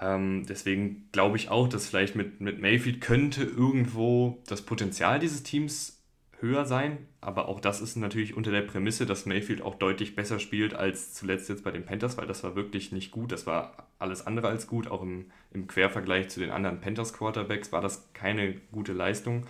Ähm, 0.00 0.44
deswegen 0.46 1.08
glaube 1.12 1.36
ich 1.36 1.48
auch, 1.48 1.68
dass 1.68 1.88
vielleicht 1.88 2.16
mit, 2.16 2.40
mit 2.40 2.60
Mayfield 2.60 3.00
könnte 3.00 3.44
irgendwo 3.44 4.42
das 4.46 4.62
Potenzial 4.62 5.18
dieses 5.18 5.44
Teams 5.44 5.97
höher 6.40 6.64
sein, 6.64 7.06
aber 7.20 7.48
auch 7.48 7.60
das 7.60 7.80
ist 7.80 7.96
natürlich 7.96 8.36
unter 8.36 8.50
der 8.50 8.62
Prämisse, 8.62 9.06
dass 9.06 9.26
Mayfield 9.26 9.62
auch 9.62 9.74
deutlich 9.74 10.14
besser 10.14 10.38
spielt 10.38 10.74
als 10.74 11.12
zuletzt 11.12 11.48
jetzt 11.48 11.64
bei 11.64 11.72
den 11.72 11.84
Panthers, 11.84 12.16
weil 12.16 12.26
das 12.26 12.44
war 12.44 12.54
wirklich 12.54 12.92
nicht 12.92 13.10
gut. 13.10 13.32
Das 13.32 13.46
war 13.46 13.88
alles 13.98 14.26
andere 14.26 14.48
als 14.48 14.66
gut. 14.66 14.88
Auch 14.88 15.02
im, 15.02 15.26
im 15.52 15.66
Quervergleich 15.66 16.28
zu 16.28 16.40
den 16.40 16.50
anderen 16.50 16.80
Panthers 16.80 17.12
Quarterbacks 17.12 17.72
war 17.72 17.80
das 17.80 18.12
keine 18.12 18.54
gute 18.70 18.92
Leistung. 18.92 19.46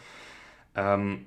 Ähm, 0.74 1.27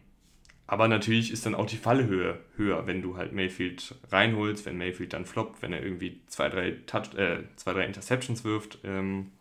aber 0.65 0.87
natürlich 0.87 1.31
ist 1.31 1.45
dann 1.45 1.53
auch 1.53 1.65
die 1.65 1.77
Fallhöhe 1.77 2.39
höher, 2.55 2.87
wenn 2.87 3.01
du 3.01 3.17
halt 3.17 3.33
Mayfield 3.33 3.93
reinholst, 4.09 4.65
wenn 4.65 4.77
Mayfield 4.77 5.13
dann 5.13 5.25
floppt, 5.25 5.61
wenn 5.61 5.73
er 5.73 5.83
irgendwie 5.83 6.21
zwei, 6.27 6.49
drei, 6.49 6.71
Touch, 6.87 7.13
äh, 7.17 7.43
zwei, 7.57 7.73
drei 7.73 7.85
Interceptions 7.85 8.43
wirft 8.45 8.79
ähm, 8.83 9.31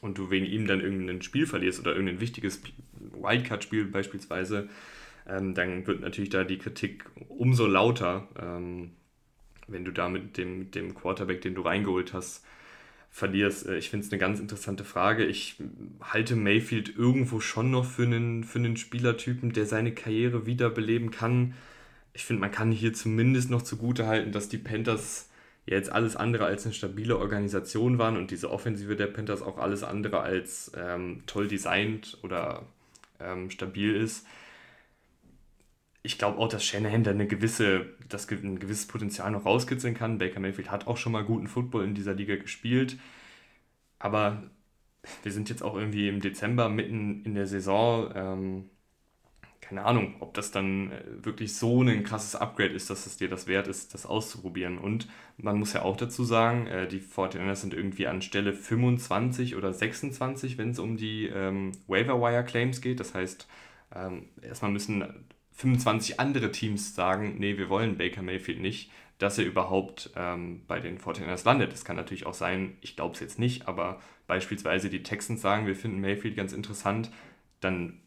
und 0.00 0.18
du 0.18 0.28
wegen 0.30 0.44
ihm 0.44 0.66
dann 0.66 0.80
irgendein 0.80 1.22
Spiel 1.22 1.46
verlierst 1.46 1.78
oder 1.78 1.92
irgendein 1.92 2.20
wichtiges 2.20 2.60
Wildcard-Spiel 3.12 3.86
beispielsweise 3.86 4.68
ähm, 5.28 5.54
dann 5.54 5.86
wird 5.86 6.00
natürlich 6.00 6.30
da 6.30 6.44
die 6.44 6.58
Kritik 6.58 7.04
umso 7.28 7.66
lauter, 7.66 8.28
ähm, 8.40 8.92
wenn 9.68 9.84
du 9.84 9.90
da 9.90 10.08
mit 10.08 10.36
dem, 10.36 10.70
dem 10.70 10.94
Quarterback, 10.94 11.40
den 11.40 11.54
du 11.54 11.62
reingeholt 11.62 12.12
hast, 12.12 12.44
verlierst. 13.10 13.66
Äh, 13.66 13.78
ich 13.78 13.90
finde 13.90 14.06
es 14.06 14.12
eine 14.12 14.20
ganz 14.20 14.38
interessante 14.40 14.84
Frage. 14.84 15.24
Ich 15.24 15.56
halte 16.00 16.36
Mayfield 16.36 16.96
irgendwo 16.96 17.40
schon 17.40 17.70
noch 17.70 17.84
für 17.84 18.04
einen, 18.04 18.44
für 18.44 18.58
einen 18.58 18.76
Spielertypen, 18.76 19.52
der 19.52 19.66
seine 19.66 19.92
Karriere 19.92 20.46
wiederbeleben 20.46 21.10
kann. 21.10 21.54
Ich 22.12 22.24
finde, 22.24 22.40
man 22.40 22.52
kann 22.52 22.70
hier 22.70 22.92
zumindest 22.94 23.50
noch 23.50 23.62
zugute 23.62 24.06
halten, 24.06 24.32
dass 24.32 24.48
die 24.48 24.58
Panthers 24.58 25.28
ja 25.66 25.76
jetzt 25.76 25.90
alles 25.90 26.14
andere 26.14 26.44
als 26.44 26.64
eine 26.64 26.74
stabile 26.74 27.18
Organisation 27.18 27.98
waren 27.98 28.16
und 28.16 28.30
diese 28.30 28.50
Offensive 28.50 28.94
der 28.94 29.08
Panthers 29.08 29.42
auch 29.42 29.58
alles 29.58 29.82
andere 29.82 30.20
als 30.20 30.70
ähm, 30.76 31.24
toll 31.26 31.48
designt 31.48 32.18
oder 32.22 32.62
ähm, 33.18 33.50
stabil 33.50 33.96
ist 33.96 34.24
ich 36.06 36.18
glaube 36.18 36.38
auch, 36.38 36.48
dass 36.48 36.64
Shanahan 36.64 37.02
da 37.02 37.10
eine 37.10 37.26
gewisse, 37.26 37.86
das 38.08 38.30
ein 38.30 38.60
gewisses 38.60 38.86
Potenzial 38.86 39.30
noch 39.32 39.44
rauskitzeln 39.44 39.94
kann. 39.94 40.18
Baker 40.18 40.38
Mayfield 40.38 40.70
hat 40.70 40.86
auch 40.86 40.96
schon 40.96 41.12
mal 41.12 41.24
guten 41.24 41.48
Football 41.48 41.84
in 41.84 41.94
dieser 41.94 42.14
Liga 42.14 42.36
gespielt. 42.36 42.96
Aber 43.98 44.44
wir 45.24 45.32
sind 45.32 45.48
jetzt 45.50 45.62
auch 45.62 45.74
irgendwie 45.76 46.08
im 46.08 46.20
Dezember 46.20 46.68
mitten 46.68 47.24
in 47.24 47.34
der 47.34 47.48
Saison. 47.48 48.12
Ähm, 48.14 48.70
keine 49.60 49.84
Ahnung, 49.84 50.14
ob 50.20 50.32
das 50.34 50.52
dann 50.52 50.92
äh, 50.92 51.02
wirklich 51.24 51.56
so 51.56 51.82
ein 51.82 52.04
krasses 52.04 52.36
Upgrade 52.36 52.72
ist, 52.72 52.88
dass 52.88 53.06
es 53.06 53.16
dir 53.16 53.28
das 53.28 53.48
wert 53.48 53.66
ist, 53.66 53.92
das 53.92 54.06
auszuprobieren. 54.06 54.78
Und 54.78 55.08
man 55.38 55.58
muss 55.58 55.72
ja 55.72 55.82
auch 55.82 55.96
dazu 55.96 56.22
sagen, 56.22 56.68
äh, 56.68 56.86
die 56.86 57.00
49ers 57.00 57.56
sind 57.56 57.74
irgendwie 57.74 58.06
an 58.06 58.22
Stelle 58.22 58.52
25 58.52 59.56
oder 59.56 59.72
26, 59.72 60.56
wenn 60.56 60.70
es 60.70 60.78
um 60.78 60.96
die 60.96 61.26
ähm, 61.26 61.72
Waiver-Wire-Claims 61.88 62.80
geht. 62.80 63.00
Das 63.00 63.12
heißt, 63.12 63.48
ähm, 63.92 64.28
erstmal 64.40 64.70
müssen 64.70 65.26
25 65.56 66.20
andere 66.20 66.52
Teams 66.52 66.94
sagen, 66.94 67.36
nee, 67.38 67.56
wir 67.56 67.68
wollen 67.68 67.96
Baker 67.96 68.22
Mayfield 68.22 68.60
nicht, 68.60 68.90
dass 69.18 69.38
er 69.38 69.46
überhaupt 69.46 70.10
ähm, 70.14 70.62
bei 70.66 70.80
den 70.80 70.98
49ers 70.98 71.46
landet. 71.46 71.72
Das 71.72 71.84
kann 71.84 71.96
natürlich 71.96 72.26
auch 72.26 72.34
sein, 72.34 72.76
ich 72.82 72.96
glaube 72.96 73.14
es 73.14 73.20
jetzt 73.20 73.38
nicht, 73.38 73.66
aber 73.66 74.00
beispielsweise 74.26 74.90
die 74.90 75.02
Texans 75.02 75.40
sagen, 75.40 75.66
wir 75.66 75.74
finden 75.74 76.00
Mayfield 76.00 76.36
ganz 76.36 76.52
interessant, 76.52 77.10
dann 77.60 78.00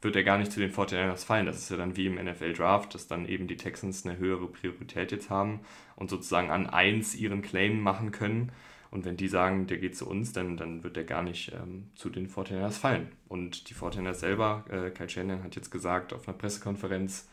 wird 0.00 0.16
er 0.16 0.24
gar 0.24 0.38
nicht 0.38 0.52
zu 0.52 0.60
den 0.60 0.72
49ers 0.72 1.24
fallen. 1.24 1.46
Das 1.46 1.58
ist 1.58 1.70
ja 1.70 1.76
dann 1.76 1.96
wie 1.96 2.06
im 2.06 2.14
NFL-Draft, 2.14 2.94
dass 2.94 3.06
dann 3.06 3.26
eben 3.26 3.48
die 3.48 3.56
Texans 3.56 4.06
eine 4.06 4.18
höhere 4.18 4.46
Priorität 4.46 5.12
jetzt 5.12 5.30
haben 5.30 5.60
und 5.96 6.10
sozusagen 6.10 6.50
an 6.50 6.66
1 6.66 7.14
ihren 7.16 7.42
Claim 7.42 7.80
machen 7.80 8.12
können. 8.12 8.52
Und 8.94 9.04
wenn 9.04 9.16
die 9.16 9.28
sagen, 9.28 9.66
der 9.66 9.78
geht 9.78 9.96
zu 9.96 10.08
uns, 10.08 10.32
dann, 10.32 10.56
dann 10.56 10.82
wird 10.84 10.96
der 10.96 11.04
gar 11.04 11.22
nicht 11.22 11.52
ähm, 11.52 11.90
zu 11.94 12.08
den 12.08 12.28
49ers 12.28 12.78
fallen. 12.78 13.08
Und 13.28 13.68
die 13.68 13.74
49ers 13.74 14.14
selber, 14.14 14.64
äh, 14.70 14.90
Kyle 14.90 15.08
Shannon 15.08 15.42
hat 15.42 15.56
jetzt 15.56 15.70
gesagt 15.70 16.12
auf 16.12 16.26
einer 16.26 16.36
Pressekonferenz, 16.36 17.28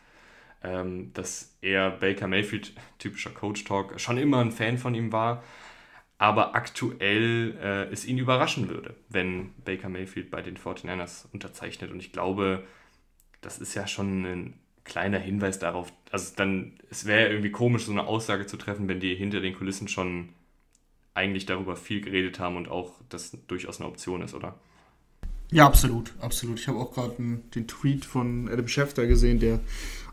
ähm, 0.64 1.12
dass 1.14 1.56
er 1.62 1.92
Baker 1.92 2.28
Mayfield, 2.28 2.74
typischer 3.00 3.30
Coach-Talk, 3.30 4.00
schon 4.00 4.18
immer 4.18 4.40
ein 4.40 4.52
Fan 4.52 4.78
von 4.78 4.96
ihm 4.96 5.12
war 5.14 5.44
aber 6.22 6.54
aktuell 6.54 7.58
äh, 7.60 7.92
es 7.92 8.06
ihn 8.06 8.20
überraschen 8.20 8.70
würde, 8.70 8.94
wenn 9.10 9.56
Baker 9.66 9.90
Mayfield 9.90 10.30
bei 10.30 10.44
den 10.44 10.56
49ers 10.56 11.26
unterzeichnet. 11.34 11.90
Und 11.90 12.00
ich 12.00 12.12
glaube, 12.12 12.64
das 13.42 13.58
ist 13.58 13.74
ja 13.74 13.88
schon 13.88 14.24
ein 14.24 14.54
kleiner 14.84 15.18
Hinweis 15.18 15.58
darauf. 15.58 15.92
Also 16.12 16.36
dann, 16.36 16.74
es 16.92 17.08
wäre 17.08 17.30
irgendwie 17.30 17.50
komisch, 17.50 17.86
so 17.86 17.92
eine 17.92 18.06
Aussage 18.06 18.46
zu 18.46 18.58
treffen, 18.58 18.88
wenn 18.88 19.00
die 19.00 19.16
hinter 19.16 19.40
den 19.40 19.56
Kulissen 19.56 19.88
schon 19.88 20.30
eigentlich 21.14 21.46
darüber 21.46 21.76
viel 21.76 22.02
geredet 22.02 22.40
haben 22.40 22.56
und 22.58 22.70
auch 22.70 22.94
das 23.10 23.38
durchaus 23.48 23.80
eine 23.80 23.90
Option 23.90 24.22
ist, 24.22 24.34
oder? 24.34 24.56
Ja, 25.52 25.66
absolut, 25.66 26.14
absolut. 26.22 26.60
Ich 26.60 26.68
habe 26.70 26.80
auch 26.80 26.94
gerade 26.94 27.16
den 27.18 27.68
Tweet 27.68 28.06
von 28.06 28.48
Adam 28.48 28.70
Schefter 28.70 29.06
gesehen, 29.06 29.40
der 29.40 29.60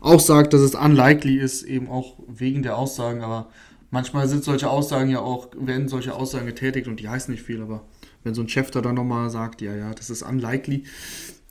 auch 0.01 0.19
sagt, 0.19 0.53
dass 0.53 0.59
es 0.61 0.75
unlikely 0.75 1.37
ist, 1.37 1.63
eben 1.63 1.87
auch 1.87 2.17
wegen 2.27 2.61
der 2.61 2.77
Aussagen, 2.77 3.21
aber 3.21 3.49
manchmal 3.89 4.27
sind 4.27 4.43
solche 4.43 4.69
Aussagen 4.69 5.09
ja 5.09 5.19
auch, 5.19 5.47
werden 5.57 5.87
solche 5.87 6.13
Aussagen 6.13 6.45
getätigt 6.45 6.89
und 6.89 6.99
die 6.99 7.07
heißen 7.07 7.31
nicht 7.33 7.43
viel, 7.43 7.61
aber 7.61 7.85
wenn 8.23 8.33
so 8.33 8.41
ein 8.41 8.49
Chef 8.49 8.69
da 8.69 8.81
dann 8.81 8.95
nochmal 8.95 9.29
sagt, 9.29 9.61
ja, 9.61 9.73
ja, 9.73 9.93
das 9.93 10.09
ist 10.09 10.23
unlikely, 10.23 10.83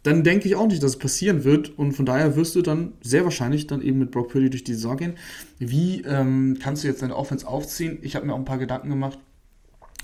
dann 0.02 0.22
denke 0.22 0.48
ich 0.48 0.56
auch 0.56 0.66
nicht, 0.66 0.82
dass 0.82 0.92
es 0.92 0.98
passieren 0.98 1.44
wird 1.44 1.76
und 1.78 1.92
von 1.92 2.04
daher 2.04 2.36
wirst 2.36 2.56
du 2.56 2.62
dann 2.62 2.92
sehr 3.00 3.24
wahrscheinlich 3.24 3.66
dann 3.66 3.80
eben 3.80 3.98
mit 3.98 4.10
Brock 4.10 4.28
Purdy 4.28 4.50
durch 4.50 4.64
die 4.64 4.74
Saison 4.74 4.96
gehen. 4.98 5.14
Wie 5.58 6.02
ähm, 6.02 6.58
kannst 6.62 6.84
du 6.84 6.88
jetzt 6.88 7.02
deine 7.02 7.16
Offense 7.16 7.46
aufziehen? 7.46 7.98
Ich 8.02 8.16
habe 8.16 8.26
mir 8.26 8.34
auch 8.34 8.38
ein 8.38 8.44
paar 8.44 8.58
Gedanken 8.58 8.90
gemacht. 8.90 9.18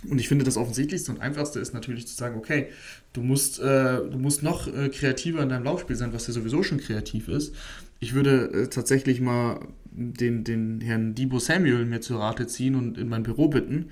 Und 0.09 0.21
ich 0.21 0.29
finde, 0.29 0.45
das 0.45 0.57
Offensichtlichste 0.57 1.13
und 1.13 1.21
Einfachste 1.21 1.61
ist 1.61 1.75
natürlich 1.75 2.07
zu 2.07 2.15
sagen, 2.15 2.37
okay, 2.37 2.69
du 3.13 3.23
musst, 3.23 3.61
äh, 3.61 4.09
du 4.09 4.19
musst 4.19 4.43
noch 4.43 4.67
äh, 4.67 4.89
kreativer 4.89 5.43
in 5.43 5.49
deinem 5.49 5.65
Laufspiel 5.65 5.97
sein, 5.97 6.13
was 6.13 6.27
ja 6.27 6.33
sowieso 6.33 6.63
schon 6.63 6.79
kreativ 6.79 7.29
ist. 7.29 7.55
Ich 8.01 8.15
würde 8.15 8.51
äh, 8.53 8.69
tatsächlich 8.69 9.21
mal 9.21 9.61
den, 9.93 10.45
den 10.45 10.81
Herrn 10.81 11.15
Debo 11.15 11.39
Samuel 11.39 11.85
mir 11.85 12.01
zu 12.01 12.17
Rate 12.17 12.47
ziehen 12.47 12.75
und 12.75 12.99
in 12.99 13.09
mein 13.09 13.23
Büro 13.23 13.49
bitten 13.49 13.91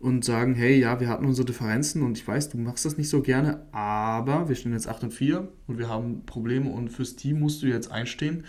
und 0.00 0.24
sagen, 0.24 0.54
hey, 0.54 0.78
ja, 0.78 1.00
wir 1.00 1.08
hatten 1.08 1.24
unsere 1.24 1.46
Differenzen 1.46 2.02
und 2.02 2.18
ich 2.18 2.26
weiß, 2.26 2.50
du 2.50 2.58
machst 2.58 2.84
das 2.84 2.98
nicht 2.98 3.08
so 3.08 3.22
gerne, 3.22 3.62
aber 3.72 4.48
wir 4.48 4.56
stehen 4.56 4.72
jetzt 4.72 4.88
8 4.88 5.04
und 5.04 5.14
4 5.14 5.48
und 5.66 5.78
wir 5.78 5.88
haben 5.88 6.26
Probleme 6.26 6.70
und 6.70 6.90
fürs 6.90 7.16
Team 7.16 7.40
musst 7.40 7.62
du 7.62 7.66
jetzt 7.66 7.90
einstehen. 7.90 8.44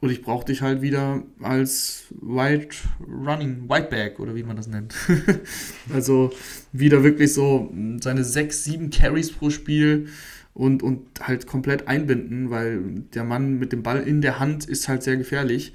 Und 0.00 0.10
ich 0.10 0.22
brauche 0.22 0.46
dich 0.46 0.62
halt 0.62 0.80
wieder 0.80 1.22
als 1.42 2.04
Wild 2.22 2.74
Running 3.06 3.68
Whiteback 3.68 4.18
oder 4.18 4.34
wie 4.34 4.42
man 4.42 4.56
das 4.56 4.66
nennt. 4.66 4.94
also 5.92 6.32
wieder 6.72 7.04
wirklich 7.04 7.34
so 7.34 7.70
seine 8.00 8.24
6, 8.24 8.64
7 8.64 8.90
Carries 8.90 9.30
pro 9.30 9.50
Spiel 9.50 10.08
und, 10.54 10.82
und 10.82 11.20
halt 11.20 11.46
komplett 11.46 11.86
einbinden, 11.86 12.48
weil 12.48 12.80
der 13.14 13.24
Mann 13.24 13.58
mit 13.58 13.72
dem 13.72 13.82
Ball 13.82 14.02
in 14.02 14.22
der 14.22 14.38
Hand 14.38 14.64
ist 14.64 14.88
halt 14.88 15.02
sehr 15.02 15.18
gefährlich. 15.18 15.74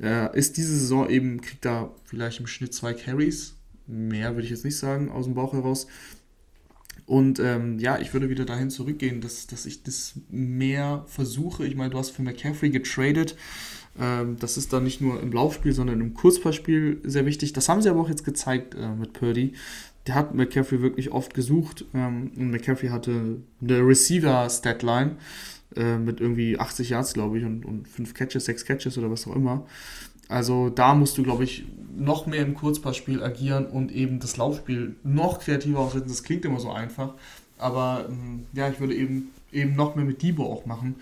Äh, 0.00 0.36
ist 0.38 0.58
diese 0.58 0.76
Saison 0.76 1.08
eben, 1.08 1.40
kriegt 1.40 1.64
da 1.64 1.94
vielleicht 2.04 2.40
im 2.40 2.46
Schnitt 2.46 2.74
zwei 2.74 2.92
Carries. 2.92 3.54
Mehr 3.86 4.34
würde 4.34 4.44
ich 4.44 4.50
jetzt 4.50 4.64
nicht 4.64 4.76
sagen, 4.76 5.10
aus 5.10 5.24
dem 5.24 5.34
Bauch 5.34 5.54
heraus. 5.54 5.86
Und 7.06 7.40
ähm, 7.40 7.78
ja, 7.78 7.98
ich 7.98 8.12
würde 8.12 8.30
wieder 8.30 8.44
dahin 8.44 8.70
zurückgehen, 8.70 9.20
dass, 9.20 9.46
dass 9.46 9.66
ich 9.66 9.82
das 9.82 10.14
mehr 10.30 11.04
versuche. 11.08 11.66
Ich 11.66 11.74
meine, 11.74 11.90
du 11.90 11.98
hast 11.98 12.10
für 12.10 12.22
McCaffrey 12.22 12.70
getradet. 12.70 13.36
Ähm, 13.98 14.36
das 14.38 14.56
ist 14.56 14.72
dann 14.72 14.84
nicht 14.84 15.00
nur 15.00 15.20
im 15.20 15.32
Laufspiel, 15.32 15.72
sondern 15.72 16.00
im 16.00 16.14
Kurzpassspiel 16.14 17.00
sehr 17.04 17.26
wichtig. 17.26 17.52
Das 17.52 17.68
haben 17.68 17.82
sie 17.82 17.90
aber 17.90 18.00
auch 18.00 18.08
jetzt 18.08 18.24
gezeigt 18.24 18.74
äh, 18.74 18.94
mit 18.94 19.12
Purdy. 19.12 19.52
Der 20.06 20.14
hat 20.14 20.34
McCaffrey 20.34 20.80
wirklich 20.80 21.12
oft 21.12 21.34
gesucht. 21.34 21.84
Ähm, 21.94 22.32
und 22.36 22.50
McCaffrey 22.50 22.88
hatte 22.88 23.38
eine 23.60 23.86
Receiver-Statline 23.86 25.16
äh, 25.76 25.98
mit 25.98 26.20
irgendwie 26.20 26.58
80 26.58 26.90
Yards, 26.90 27.14
glaube 27.14 27.38
ich, 27.38 27.44
und, 27.44 27.64
und 27.64 27.88
5 27.88 28.14
Catches, 28.14 28.44
6 28.46 28.64
Catches 28.64 28.98
oder 28.98 29.10
was 29.10 29.26
auch 29.26 29.36
immer. 29.36 29.66
Also 30.32 30.70
da 30.70 30.94
musst 30.94 31.18
du, 31.18 31.22
glaube 31.22 31.44
ich, 31.44 31.64
noch 31.94 32.26
mehr 32.26 32.42
im 32.42 32.54
Kurzpassspiel 32.54 33.22
agieren 33.22 33.66
und 33.66 33.92
eben 33.92 34.18
das 34.18 34.38
Laufspiel 34.38 34.96
noch 35.04 35.40
kreativer 35.40 35.80
aufsetzen. 35.80 36.08
Das 36.08 36.22
klingt 36.22 36.44
immer 36.46 36.58
so 36.58 36.72
einfach, 36.72 37.12
aber 37.58 38.06
ähm, 38.08 38.46
ja, 38.54 38.68
ich 38.70 38.80
würde 38.80 38.94
eben, 38.94 39.30
eben 39.52 39.76
noch 39.76 39.94
mehr 39.94 40.06
mit 40.06 40.22
Debo 40.22 40.44
auch 40.50 40.64
machen. 40.64 40.96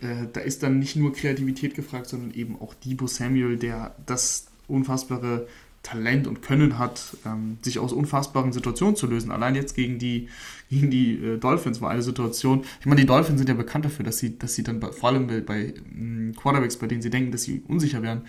Äh, 0.00 0.28
da 0.32 0.40
ist 0.40 0.62
dann 0.62 0.78
nicht 0.78 0.94
nur 0.94 1.12
Kreativität 1.12 1.74
gefragt, 1.74 2.06
sondern 2.06 2.32
eben 2.34 2.56
auch 2.60 2.74
Debo 2.74 3.08
Samuel, 3.08 3.56
der 3.56 3.96
das 4.06 4.46
unfassbare 4.68 5.48
Talent 5.86 6.26
und 6.26 6.42
Können 6.42 6.78
hat, 6.78 7.16
ähm, 7.24 7.58
sich 7.62 7.78
aus 7.78 7.92
unfassbaren 7.92 8.52
Situationen 8.52 8.96
zu 8.96 9.06
lösen. 9.06 9.30
Allein 9.30 9.54
jetzt 9.54 9.76
gegen 9.76 10.00
die, 10.00 10.28
gegen 10.68 10.90
die 10.90 11.14
äh, 11.14 11.38
Dolphins 11.38 11.80
war 11.80 11.90
eine 11.90 12.02
Situation. 12.02 12.64
Ich 12.80 12.86
meine, 12.86 13.00
die 13.00 13.06
Dolphins 13.06 13.38
sind 13.38 13.48
ja 13.48 13.54
bekannt 13.54 13.84
dafür, 13.84 14.04
dass 14.04 14.18
sie, 14.18 14.36
dass 14.36 14.56
sie 14.56 14.64
dann 14.64 14.80
bei, 14.80 14.90
vor 14.90 15.10
allem 15.10 15.28
bei, 15.28 15.40
bei 15.40 15.74
ähm, 15.96 16.34
Quarterbacks, 16.36 16.76
bei 16.76 16.88
denen 16.88 17.02
sie 17.02 17.10
denken, 17.10 17.30
dass 17.30 17.44
sie 17.44 17.62
unsicher 17.68 18.02
werden, 18.02 18.22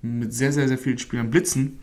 mit 0.00 0.32
sehr, 0.32 0.54
sehr, 0.54 0.68
sehr 0.68 0.78
vielen 0.78 0.96
Spielern 0.96 1.30
blitzen. 1.30 1.80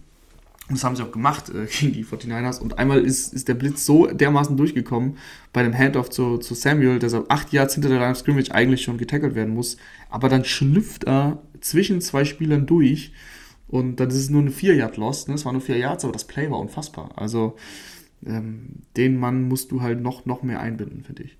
Und 0.68 0.78
das 0.78 0.84
haben 0.84 0.96
sie 0.96 1.04
auch 1.04 1.12
gemacht 1.12 1.50
äh, 1.50 1.68
gegen 1.80 1.94
die 1.94 2.04
49ers. 2.04 2.60
Und 2.60 2.80
einmal 2.80 3.06
ist, 3.06 3.32
ist 3.32 3.48
der 3.48 3.54
Blitz 3.54 3.86
so 3.86 4.08
dermaßen 4.08 4.58
durchgekommen 4.58 5.18
bei 5.54 5.62
dem 5.62 5.78
Handoff 5.78 6.10
zu, 6.10 6.40
zu 6.40 6.56
Samuel, 6.56 6.98
dass 6.98 7.14
er 7.14 7.26
acht 7.28 7.54
Yards 7.54 7.76
hinter 7.76 7.90
der 7.90 8.00
Line 8.00 8.12
of 8.14 8.18
Scrimmage 8.18 8.50
eigentlich 8.50 8.82
schon 8.82 8.98
getackelt 8.98 9.36
werden 9.36 9.54
muss. 9.54 9.78
Aber 10.10 10.28
dann 10.28 10.44
schlüpft 10.44 11.04
er 11.04 11.44
zwischen 11.62 12.02
zwei 12.02 12.26
Spielern 12.26 12.66
durch 12.66 13.12
und 13.70 13.98
dann 13.98 14.10
ist 14.10 14.16
es 14.16 14.30
nur 14.30 14.42
eine 14.42 14.52
4-Yard-Loss. 14.52 15.28
Ne? 15.28 15.36
Es 15.36 15.46
war 15.46 15.54
nur 15.54 15.62
4 15.62 15.78
Yards, 15.78 16.04
aber 16.04 16.14
das 16.14 16.26
Play 16.26 16.50
war 16.50 16.60
unfassbar. 16.60 17.12
Also 17.16 17.56
ähm, 18.26 18.82
den 18.98 19.18
Mann 19.18 19.48
musst 19.48 19.72
du 19.72 19.82
halt 19.82 20.02
noch, 20.02 20.26
noch 20.26 20.44
mehr 20.44 20.60
einbinden, 20.60 21.04
finde 21.04 21.24
ich. 21.24 21.38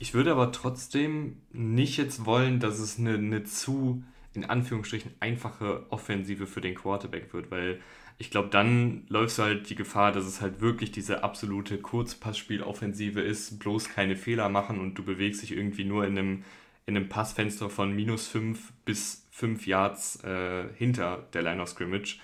Ich 0.00 0.14
würde 0.14 0.32
aber 0.32 0.52
trotzdem 0.52 1.36
nicht 1.52 1.96
jetzt 1.98 2.24
wollen, 2.24 2.60
dass 2.60 2.78
es 2.78 2.98
eine, 2.98 3.14
eine 3.14 3.44
zu, 3.44 4.02
in 4.32 4.44
Anführungsstrichen, 4.44 5.12
einfache 5.20 5.86
Offensive 5.90 6.46
für 6.46 6.60
den 6.60 6.74
Quarterback 6.74 7.32
wird, 7.34 7.50
weil 7.50 7.80
ich 8.16 8.30
glaube, 8.30 8.48
dann 8.48 9.04
läufst 9.08 9.38
du 9.38 9.42
halt 9.42 9.70
die 9.70 9.76
Gefahr, 9.76 10.10
dass 10.10 10.24
es 10.24 10.40
halt 10.40 10.60
wirklich 10.60 10.90
diese 10.90 11.22
absolute 11.22 11.78
Kurzpassspiel-Offensive 11.78 13.20
ist, 13.20 13.58
bloß 13.58 13.90
keine 13.90 14.16
Fehler 14.16 14.48
machen 14.48 14.80
und 14.80 14.94
du 14.94 15.04
bewegst 15.04 15.42
dich 15.42 15.52
irgendwie 15.52 15.84
nur 15.84 16.04
in 16.04 16.18
einem, 16.18 16.44
in 16.88 16.96
einem 16.96 17.08
Passfenster 17.08 17.68
von 17.68 17.94
minus 17.94 18.26
5 18.28 18.72
bis 18.86 19.26
fünf 19.30 19.66
Yards 19.66 20.24
äh, 20.24 20.64
hinter 20.74 21.26
der 21.34 21.42
Line 21.42 21.60
of 21.60 21.68
Scrimmage. 21.68 22.18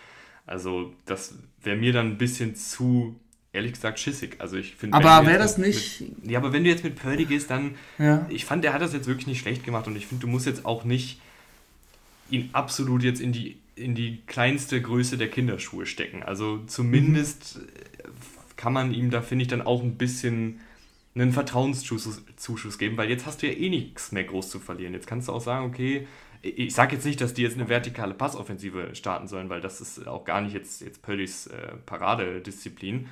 Also 0.47 0.95
das 1.05 1.35
wäre 1.63 1.77
mir 1.77 1.93
dann 1.93 2.13
ein 2.13 2.19
bisschen 2.19 2.57
zu, 2.57 3.21
ehrlich 3.53 3.75
gesagt, 3.75 4.01
schissig. 4.01 4.37
Also 4.39 4.57
ich 4.57 4.75
finde. 4.75 4.97
Aber 4.97 5.27
wäre 5.27 5.39
das 5.39 5.59
nicht. 5.59 6.01
Mit, 6.01 6.31
ja, 6.31 6.39
aber 6.39 6.55
wenn 6.55 6.65
du 6.65 6.71
jetzt 6.71 6.83
mit 6.83 6.97
Purdy 6.97 7.27
gehst, 7.27 7.51
dann. 7.51 7.77
Ja. 7.99 8.27
Ich 8.31 8.47
fand, 8.47 8.65
der 8.65 8.73
hat 8.73 8.81
das 8.81 8.95
jetzt 8.95 9.07
wirklich 9.07 9.27
nicht 9.27 9.41
schlecht 9.41 9.65
gemacht 9.65 9.87
und 9.87 9.97
ich 9.97 10.07
finde, 10.07 10.23
du 10.23 10.29
musst 10.29 10.47
jetzt 10.47 10.65
auch 10.65 10.85
nicht 10.85 11.21
ihn 12.31 12.49
absolut 12.55 13.03
jetzt 13.03 13.21
in 13.21 13.33
die, 13.33 13.59
in 13.77 13.95
die 13.95 14.23
kleinste 14.27 14.81
Größe 14.81 15.19
der 15.19 15.29
Kinderschuhe 15.29 15.85
stecken. 15.85 16.23
Also 16.23 16.65
zumindest 16.67 17.59
mhm. 17.59 17.67
kann 18.57 18.73
man 18.73 18.95
ihm 18.95 19.11
da, 19.11 19.21
finde 19.21 19.43
ich, 19.43 19.49
dann 19.49 19.61
auch 19.61 19.83
ein 19.83 19.97
bisschen 19.97 20.61
einen 21.15 21.33
Vertrauenszuschuss 21.33 22.79
geben, 22.79 22.97
weil 22.97 23.09
jetzt 23.09 23.27
hast 23.27 23.43
du 23.43 23.47
ja 23.47 23.53
eh 23.53 23.71
nichts 23.71 24.13
mehr 24.13 24.25
groß 24.25 24.51
zu 24.51 24.59
verlieren. 24.59 24.95
Jetzt 24.95 25.07
kannst 25.07 25.29
du 25.29 25.33
auch 25.33 25.41
sagen, 25.41 25.67
okay, 25.67 26.09
ich 26.43 26.75
sage 26.75 26.97
jetzt 26.97 27.07
nicht, 27.07 27.21
dass 27.21 27.35
die 27.35 27.43
jetzt 27.43 27.57
eine 27.57 27.69
vertikale 27.69 28.15
Passoffensive 28.15 28.95
starten 28.95 29.29
sollen, 29.29 29.49
weil 29.49 29.61
das 29.61 29.81
ist 29.81 30.07
auch 30.07 30.25
gar 30.25 30.41
nicht 30.41 30.53
jetzt, 30.53 30.83
jetzt 30.83 31.03
Pöllys 31.03 31.47
äh, 31.47 31.77
Paradedisziplin. 31.87 33.09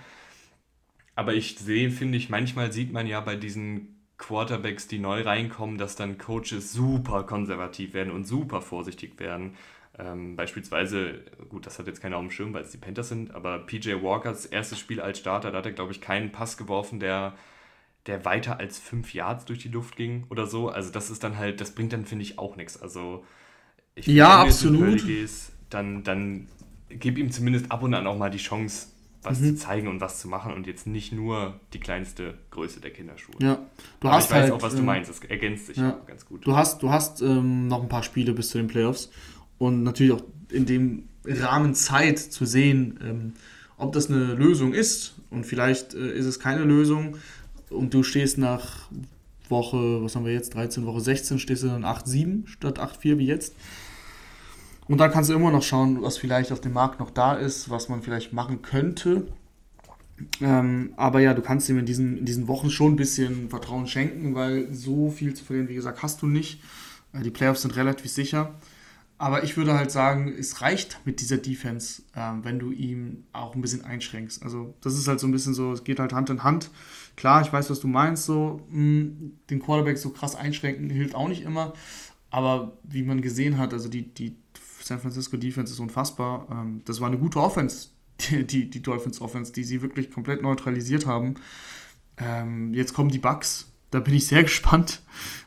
Aber 1.15 1.35
ich 1.35 1.59
sehe, 1.59 1.91
finde 1.91 2.19
ich, 2.19 2.29
manchmal 2.29 2.73
sieht 2.73 2.93
man 2.93 3.07
ja 3.07 3.21
bei 3.21 3.37
diesen 3.37 4.03
Quarterbacks, 4.19 4.89
die 4.89 4.99
neu 4.99 5.23
reinkommen, 5.23 5.79
dass 5.79 5.97
dann 5.97 6.19
Coaches 6.19 6.73
super 6.73 7.25
konservativ 7.25 7.95
werden 7.95 8.13
und 8.13 8.25
super 8.25 8.61
vorsichtig 8.61 9.19
werden. 9.19 9.57
Ähm, 9.99 10.37
beispielsweise, 10.37 11.23
gut, 11.49 11.67
das 11.67 11.79
hat 11.79 11.87
jetzt 11.87 12.01
keiner 12.01 12.17
auf 12.17 12.23
dem 12.23 12.31
Schirm, 12.31 12.53
weil 12.55 12.63
es 12.63 12.71
die 12.71 12.79
Panthers 12.79 13.09
sind, 13.09 13.35
aber 13.35 13.59
PJ 13.59 14.03
Walkers 14.03 14.47
erstes 14.47 14.79
Spiel 14.79 15.01
als 15.01 15.19
Starter, 15.19 15.51
da 15.51 15.59
hat 15.59 15.67
er, 15.67 15.73
glaube 15.73 15.93
ich, 15.93 16.01
keinen 16.01 16.33
Pass 16.33 16.57
geworfen, 16.57 16.99
der 16.99 17.35
der 18.07 18.25
weiter 18.25 18.59
als 18.59 18.79
fünf 18.79 19.15
Yards 19.15 19.45
durch 19.45 19.61
die 19.61 19.69
Luft 19.69 19.97
ging 19.97 20.25
oder 20.29 20.47
so. 20.47 20.69
Also 20.69 20.91
das 20.91 21.11
ist 21.11 21.23
dann 21.23 21.39
halt, 21.39 21.61
das 21.61 21.73
bringt 21.73 21.93
dann, 21.93 22.05
finde 22.05 22.25
ich, 22.25 22.39
auch 22.39 22.57
nichts. 22.57 22.81
Also 22.81 23.25
ich 23.95 24.07
ja, 24.07 24.41
wenn 24.41 24.49
absolut. 24.49 25.01
du 25.01 25.07
gehst, 25.07 25.53
dann, 25.71 26.03
dann 26.03 26.49
gib 26.89 27.19
ihm 27.19 27.31
zumindest 27.31 27.71
ab 27.71 27.83
und 27.83 27.95
an 27.95 28.07
auch 28.07 28.19
mal 28.19 28.31
die 28.31 28.39
Chance, 28.39 28.89
was 29.23 29.41
mhm. 29.41 29.45
zu 29.47 29.55
zeigen 29.57 29.89
und 29.89 30.01
was 30.01 30.21
zu 30.21 30.29
machen 30.29 30.53
und 30.53 30.67
jetzt 30.67 30.87
nicht 30.87 31.13
nur 31.13 31.61
die 31.73 31.79
kleinste 31.79 32.39
Größe 32.51 32.81
der 32.81 32.91
Kinderschuhe. 32.91 33.37
Ja, 33.39 33.59
du 34.01 34.09
Aber 34.09 34.17
hast 34.17 34.27
ich 34.27 34.31
weiß 34.33 34.43
halt, 34.43 34.53
auch, 34.53 34.63
was 34.63 34.73
du 34.73 34.81
ähm, 34.81 34.87
meinst. 34.87 35.11
Das 35.11 35.21
ergänzt 35.21 35.67
sich 35.67 35.77
ja. 35.77 36.01
ganz 36.07 36.27
gut. 36.27 36.45
Du 36.45 36.57
hast, 36.57 36.83
du 36.83 36.91
hast 36.91 37.23
ähm, 37.23 37.69
noch 37.69 37.83
ein 37.83 37.89
paar 37.89 38.03
Spiele 38.03 38.33
bis 38.33 38.51
zu 38.51 38.59
den 38.59 38.67
Playoffs 38.67 39.11
und 39.59 39.85
natürlich 39.85 40.13
auch 40.13 40.25
in 40.51 40.67
dem 40.67 41.09
Rahmen 41.25 41.75
Zeit 41.75 42.19
zu 42.19 42.45
sehen, 42.47 42.99
ähm, 43.03 43.33
ob 43.77 43.93
das 43.93 44.11
eine 44.11 44.35
Lösung 44.35 44.75
ist. 44.75 45.15
Und 45.31 45.45
vielleicht 45.45 45.95
äh, 45.95 46.13
ist 46.13 46.27
es 46.27 46.41
keine 46.41 46.65
Lösung 46.65 47.17
und 47.75 47.95
du 47.95 48.03
stehst 48.03 48.39
nach 48.39 48.89
Woche, 49.49 50.03
was 50.03 50.17
haben 50.17 50.25
wir 50.25 50.33
jetzt, 50.33 50.55
13, 50.55 50.87
Woche 50.87 51.01
16, 51.01 51.39
stehst 51.39 51.63
du 51.63 51.69
dann 51.69 51.85
8-7 51.85 52.47
statt 52.47 52.81
8-4 52.81 53.19
wie 53.19 53.27
jetzt. 53.27 53.55
Und 54.89 54.99
dann 54.99 55.11
kannst 55.11 55.31
du 55.31 55.35
immer 55.35 55.51
noch 55.51 55.63
schauen, 55.63 56.03
was 56.03 56.19
vielleicht 56.19 56.53
auf 56.53 56.61
dem 56.61 56.73
Markt 56.73 57.01
noch 57.01 57.11
da 57.11 57.35
ist, 57.35 57.71
was 57.71 57.89
man 57.89 58.03
vielleicht 58.03 58.33
machen 58.33 58.63
könnte. 58.63 59.27
Ähm, 60.41 60.93
aber 60.97 61.21
ja, 61.21 61.35
du 61.35 61.43
kannst 61.43 61.69
ihm 61.69 61.79
in 61.79 61.87
diesen, 61.87 62.19
in 62.19 62.25
diesen 62.25 62.49
Wochen 62.49 62.71
schon 62.71 62.93
ein 62.93 62.97
bisschen 62.97 63.49
Vertrauen 63.49 63.87
schenken, 63.87 64.35
weil 64.35 64.73
so 64.73 65.11
viel 65.11 65.35
zu 65.35 65.45
verlieren, 65.45 65.69
wie 65.69 65.75
gesagt, 65.75 66.03
hast 66.03 66.23
du 66.23 66.27
nicht. 66.27 66.63
Äh, 67.13 67.23
die 67.23 67.31
Playoffs 67.31 67.63
sind 67.63 67.77
relativ 67.77 68.11
sicher. 68.11 68.55
Aber 69.19 69.45
ich 69.45 69.57
würde 69.57 69.75
halt 69.75 69.93
sagen, 69.93 70.35
es 70.37 70.63
reicht 70.63 70.99
mit 71.05 71.21
dieser 71.21 71.37
Defense, 71.37 72.03
äh, 72.15 72.33
wenn 72.43 72.59
du 72.59 72.73
ihn 72.73 73.25
auch 73.33 73.55
ein 73.55 73.61
bisschen 73.61 73.85
einschränkst. 73.85 74.43
Also 74.43 74.75
das 74.81 74.99
ist 74.99 75.07
halt 75.07 75.21
so 75.21 75.29
ein 75.29 75.33
bisschen 75.33 75.55
so, 75.55 75.73
es 75.73 75.85
geht 75.85 76.01
halt 76.01 76.13
Hand 76.13 76.31
in 76.31 76.43
Hand. 76.43 76.71
Klar, 77.23 77.41
ich 77.43 77.53
weiß, 77.53 77.71
was 77.71 77.79
du 77.79 77.87
meinst, 77.87 78.25
so 78.25 78.63
mh, 78.69 78.75
hm, 78.75 79.39
den 79.49 79.61
Quarterback 79.61 79.97
so 79.97 80.11
krass 80.11 80.35
einschränken 80.35 80.91
hilft 80.91 81.15
auch 81.15 81.29
nicht 81.29 81.43
immer. 81.43 81.73
Aber 82.31 82.77
wie 82.83 83.05
man 83.05 83.23
gesehen 83.23 83.59
hat, 83.59 83.73
also 83.73 83.89
die, 83.89 84.13
die 84.13 84.35
San 84.81 84.99
Francisco 84.99 85.37
Defense 85.37 85.73
ist 85.73 85.79
unfassbar. 85.79 86.49
Ähm, 86.51 86.83
das 86.85 87.01
war 87.01 87.07
eine 87.07 87.19
gute 87.19 87.39
Offense, 87.39 87.91
die, 88.21 88.45
die, 88.45 88.69
die 88.69 88.83
Dolphins 88.83 89.21
Offense, 89.21 89.53
die 89.53 89.63
sie 89.63 89.83
wirklich 89.83 90.11
komplett 90.11 90.43
neutralisiert 90.43 91.07
haben. 91.07 91.37
Ähm, 92.17 92.75
jetzt 92.75 92.93
kommen 92.93 93.11
die 93.11 93.21
Bucks 93.21 93.72
da 93.93 94.01
bin 94.01 94.15
ich 94.15 94.27
sehr 94.27 94.43
gespannt, 94.51 95.01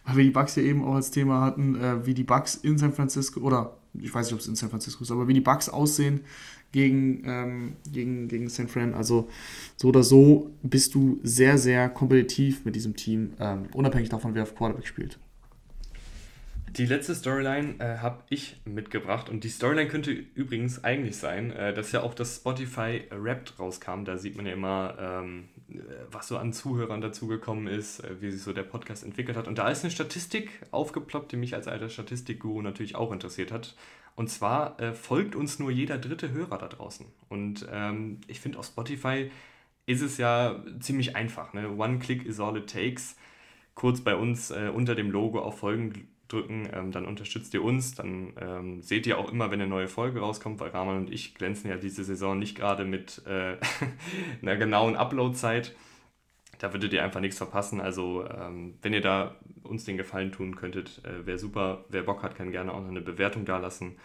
weil 0.06 0.18
wir 0.18 0.24
die 0.24 0.32
Bugs 0.32 0.56
ja 0.56 0.64
eben 0.64 0.86
auch 0.86 0.96
als 0.96 1.12
Thema 1.12 1.42
hatten, 1.42 1.76
äh, 1.76 2.06
wie 2.06 2.14
die 2.14 2.24
Bugs 2.24 2.56
in 2.56 2.78
San 2.78 2.94
Francisco, 2.94 3.42
oder 3.42 3.76
ich 3.94 4.14
weiß 4.14 4.28
nicht, 4.28 4.34
ob 4.34 4.40
es 4.40 4.48
in 4.48 4.56
San 4.56 4.70
Francisco 4.70 5.04
ist, 5.04 5.12
aber 5.12 5.28
wie 5.28 5.34
die 5.34 5.42
Bugs 5.42 5.68
aussehen 5.68 6.22
gegen, 6.72 7.24
ähm, 7.26 7.76
gegen, 7.92 8.28
gegen 8.28 8.50
San 8.50 8.68
Fran. 8.68 8.94
Also 8.94 9.30
so 9.78 9.90
oder 9.90 10.04
so 10.04 10.52
bist 10.62 10.94
du 10.96 11.20
sehr, 11.24 11.58
sehr 11.58 11.90
kompetitiv 11.90 12.66
mit 12.66 12.76
diesem 12.76 12.96
Team, 12.96 13.34
ähm, 13.40 13.68
unabhängig 13.74 14.10
davon, 14.10 14.36
wer 14.36 14.44
auf 14.44 14.56
Quarterback 14.56 14.88
spielt. 14.88 15.18
Die 16.78 16.86
letzte 16.86 17.16
Storyline 17.16 17.76
äh, 17.80 18.00
habe 18.00 18.24
ich 18.30 18.60
mitgebracht 18.66 19.30
und 19.30 19.46
die 19.46 19.50
Storyline 19.50 19.88
könnte 19.88 20.12
übrigens 20.12 20.84
eigentlich 20.84 21.16
sein, 21.16 21.52
äh, 21.52 21.74
dass 21.74 21.94
ja 21.94 22.04
auch 22.04 22.14
das 22.14 22.36
Spotify 22.36 23.04
Wrapped 23.10 23.58
rauskam. 23.58 24.04
Da 24.04 24.18
sieht 24.18 24.36
man 24.36 24.46
ja 24.46 24.52
immer, 24.52 24.98
ähm, 25.00 25.46
äh, 25.55 25.55
was 26.12 26.28
so 26.28 26.38
an 26.38 26.54
Zuhörern 26.54 27.02
dazugekommen 27.02 27.68
ist, 27.68 28.00
äh, 28.00 28.22
wie 28.22 28.32
sich 28.32 28.42
so 28.42 28.54
der 28.54 28.64
Podcast 28.64 29.04
entwickelt 29.04 29.38
hat. 29.38 29.48
Und 29.48 29.58
da 29.58 29.70
ist 29.70 29.84
eine 29.84 29.92
Statistik 29.92 30.62
aufgeploppt, 30.72 31.32
die 31.32 31.38
mich 31.38 31.56
als 31.56 31.68
alter 31.68 31.90
Statistikguru 31.90 32.62
natürlich 32.62 32.96
auch 32.96 33.12
interessiert 33.12 33.52
hat. 33.52 33.76
Und 34.16 34.30
zwar 34.30 34.80
äh, 34.80 34.94
folgt 34.94 35.36
uns 35.36 35.60
nur 35.60 35.72
jeder 35.72 35.98
dritte 35.98 36.32
Hörer 36.32 36.58
da 36.58 36.68
draußen. 36.68 37.06
Und 37.30 37.68
ähm, 37.72 38.22
ich 38.28 38.40
finde, 38.40 38.60
auf 38.60 38.68
Spotify 38.68 39.32
ist 39.86 40.02
es 40.02 40.18
ja 40.18 40.64
ziemlich 40.80 41.16
einfach. 41.16 41.54
Ne? 41.54 41.70
One 41.70 42.00
click 42.00 42.26
is 42.26 42.40
all 42.40 42.58
it 42.58 42.70
takes. 42.70 43.16
Kurz 43.74 44.02
bei 44.02 44.16
uns 44.16 44.52
äh, 44.52 44.72
unter 44.74 44.96
dem 44.96 45.12
Logo 45.12 45.40
auf 45.40 45.60
Folgen 45.60 46.08
drücken, 46.28 46.68
ähm, 46.74 46.92
dann 46.92 47.06
unterstützt 47.06 47.54
ihr 47.54 47.64
uns. 47.64 47.96
Dann 47.96 48.34
ähm, 48.40 48.82
seht 48.82 49.08
ihr 49.08 49.18
auch 49.18 49.32
immer, 49.32 49.52
wenn 49.52 49.62
eine 49.62 49.70
neue 49.70 49.88
Folge 49.88 50.20
rauskommt, 50.20 50.60
weil 50.60 50.70
Rahman 50.70 50.98
und 50.98 51.12
ich 51.12 51.36
glänzen 51.36 51.70
ja 51.70 51.78
diese 51.78 52.04
Saison 52.04 52.38
nicht 52.40 52.56
gerade 52.56 52.86
mit 52.86 53.22
äh, 53.26 53.58
einer 54.42 54.56
genauen 54.58 54.96
Upload-Zeit. 54.96 55.76
Da 56.60 56.74
würdet 56.74 56.94
ihr 56.94 57.04
einfach 57.04 57.20
nichts 57.20 57.38
verpassen. 57.38 57.82
Also, 57.82 58.28
ähm, 58.28 58.76
wenn 58.82 58.94
ihr 58.94 59.02
da 59.02 59.36
uns 59.64 59.84
den 59.84 59.98
Gefallen 59.98 60.32
tun 60.32 60.56
könntet, 60.56 61.02
äh, 61.06 61.26
wäre 61.26 61.38
super. 61.38 61.86
Wer 61.90 62.04
Bock 62.04 62.24
hat, 62.24 62.36
kann 62.36 62.52
gerne 62.52 62.74
auch 62.74 62.82
noch 62.82 62.90
eine 62.90 63.02
Bewertung 63.02 63.46
da 63.46 63.58
lassen. 63.58 63.98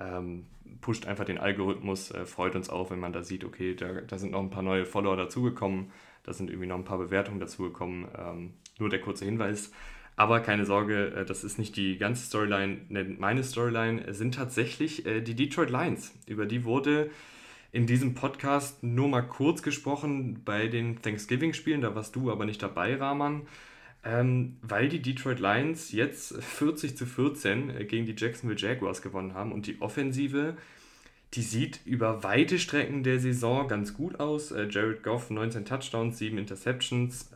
Ähm, 0.00 0.46
pusht 0.80 1.06
einfach 1.06 1.24
den 1.24 1.38
Algorithmus, 1.38 2.10
äh, 2.12 2.24
freut 2.24 2.54
uns 2.54 2.70
auch, 2.70 2.90
wenn 2.90 3.00
man 3.00 3.12
da 3.12 3.22
sieht, 3.22 3.44
okay, 3.44 3.74
da, 3.74 4.00
da 4.00 4.18
sind 4.18 4.30
noch 4.30 4.40
ein 4.40 4.50
paar 4.50 4.62
neue 4.62 4.86
Follower 4.86 5.16
dazugekommen, 5.16 5.90
da 6.22 6.32
sind 6.32 6.50
irgendwie 6.50 6.68
noch 6.68 6.76
ein 6.76 6.84
paar 6.84 6.98
Bewertungen 6.98 7.40
dazugekommen. 7.40 8.06
Ähm, 8.16 8.54
nur 8.78 8.90
der 8.90 9.00
kurze 9.00 9.24
Hinweis. 9.24 9.72
Aber 10.18 10.40
keine 10.40 10.66
Sorge, 10.66 11.12
äh, 11.14 11.24
das 11.24 11.44
ist 11.44 11.60
nicht 11.60 11.76
die 11.76 11.96
ganze 11.96 12.26
Storyline. 12.26 12.78
Meine 13.18 13.44
Storyline 13.44 14.12
sind 14.12 14.34
tatsächlich 14.34 15.06
äh, 15.06 15.20
die 15.20 15.34
Detroit 15.34 15.70
Lions. 15.70 16.12
Über 16.26 16.44
die 16.44 16.64
wurde 16.64 17.10
in 17.70 17.86
diesem 17.86 18.14
Podcast 18.14 18.82
nur 18.82 19.06
mal 19.06 19.22
kurz 19.22 19.62
gesprochen 19.62 20.42
bei 20.44 20.66
den 20.66 21.00
Thanksgiving-Spielen. 21.00 21.82
Da 21.82 21.94
warst 21.94 22.16
du 22.16 22.32
aber 22.32 22.46
nicht 22.46 22.60
dabei, 22.60 22.96
Rahman. 22.96 23.42
Ähm, 24.02 24.56
weil 24.60 24.88
die 24.88 25.00
Detroit 25.00 25.38
Lions 25.38 25.92
jetzt 25.92 26.34
40 26.42 26.96
zu 26.96 27.06
14 27.06 27.70
äh, 27.70 27.84
gegen 27.84 28.04
die 28.04 28.16
Jacksonville 28.16 28.58
Jaguars 28.58 29.02
gewonnen 29.02 29.34
haben 29.34 29.52
und 29.52 29.68
die 29.68 29.80
Offensive, 29.80 30.56
die 31.34 31.42
sieht 31.42 31.78
über 31.84 32.24
weite 32.24 32.58
Strecken 32.58 33.04
der 33.04 33.20
Saison 33.20 33.68
ganz 33.68 33.94
gut 33.94 34.18
aus. 34.18 34.52
Jared 34.70 35.04
Goff 35.04 35.30
19 35.30 35.64
Touchdowns, 35.64 36.18
7 36.18 36.38
Interceptions. 36.38 37.30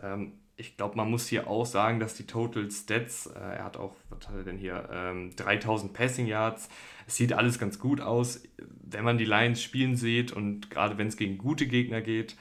Ich 0.62 0.77
glaube, 0.77 0.96
man 0.96 1.11
muss 1.11 1.27
hier 1.27 1.48
auch 1.48 1.66
sagen, 1.66 1.98
dass 1.98 2.14
die 2.14 2.25
Total 2.25 2.70
Stats, 2.70 3.27
äh, 3.27 3.38
er 3.40 3.64
hat 3.64 3.77
auch, 3.77 3.96
was 4.11 4.29
hat 4.29 4.37
er 4.37 4.44
denn 4.44 4.59
hier, 4.59 4.88
ähm, 4.92 5.35
3000 5.35 5.92
Passing 5.92 6.29
Yards, 6.29 6.68
es 7.09 7.16
sieht 7.16 7.33
alles 7.33 7.59
ganz 7.59 7.81
gut 7.81 8.01
aus. 8.01 8.44
Wenn 8.81 9.03
man 9.03 9.18
die 9.18 9.25
Lions 9.25 9.61
spielen 9.61 9.96
sieht 9.96 10.31
und 10.31 10.70
gerade 10.70 10.98
wenn 10.98 11.09
es 11.09 11.16
gegen 11.16 11.37
gute 11.37 11.66
Gegner 11.66 12.01
geht, 12.01 12.37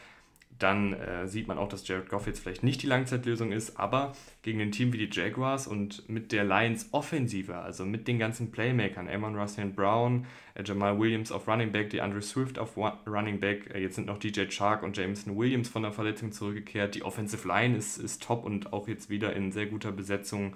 dann 0.62 0.94
äh, 0.94 1.28
sieht 1.28 1.48
man 1.48 1.58
auch, 1.58 1.68
dass 1.68 1.88
Jared 1.88 2.10
Goff 2.10 2.28
jetzt 2.28 2.40
vielleicht 2.40 2.64
nicht 2.64 2.84
die 2.84 2.88
Langzeitlösung 2.88 3.52
ist, 3.52 3.80
aber 3.80 4.14
gegen 4.44 4.62
ein 4.62 4.72
Team 4.72 4.94
wie 4.94 4.98
die 4.98 5.10
Jaguars 5.12 5.68
und 5.68 6.08
mit 6.08 6.32
der 6.32 6.44
Lions 6.44 6.90
Offensive, 6.92 7.56
also 7.56 7.86
mit 7.86 8.08
den 8.08 8.20
ganzen 8.20 8.52
Playmakern, 8.52 9.08
Amon 9.08 9.36
Russell 9.36 9.68
Brown, 9.68 10.26
äh, 10.54 10.64
Jamal 10.64 11.00
Williams 11.00 11.32
auf 11.32 11.48
Running 11.48 11.72
Back, 11.72 11.90
die 11.90 12.02
Andrew 12.02 12.22
Swift 12.22 12.60
auf 12.60 12.78
Running 12.78 13.40
Back, 13.40 13.74
äh, 13.74 13.80
jetzt 13.80 13.96
sind 13.96 14.08
noch 14.08 14.18
DJ 14.18 14.46
Chark 14.48 14.84
und 14.84 14.96
Jameson 14.96 15.38
Williams 15.38 15.70
von 15.70 15.82
der 15.82 15.92
Verletzung 15.92 16.32
zurückgekehrt, 16.32 16.96
die 16.96 17.04
Offensive 17.04 17.48
Line 17.48 17.78
ist, 17.78 17.98
ist 17.98 18.22
top 18.24 18.44
und 18.46 18.72
auch 18.74 18.88
jetzt 18.88 19.10
wieder 19.10 19.36
in 19.36 19.52
sehr 19.52 19.66
guter 19.66 19.92
Besetzung, 19.92 20.56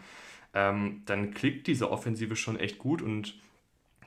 ähm, 0.54 1.02
dann 1.06 1.32
klickt 1.34 1.68
diese 1.68 1.90
Offensive 1.92 2.36
schon 2.36 2.60
echt 2.60 2.78
gut 2.78 3.02
und 3.02 3.36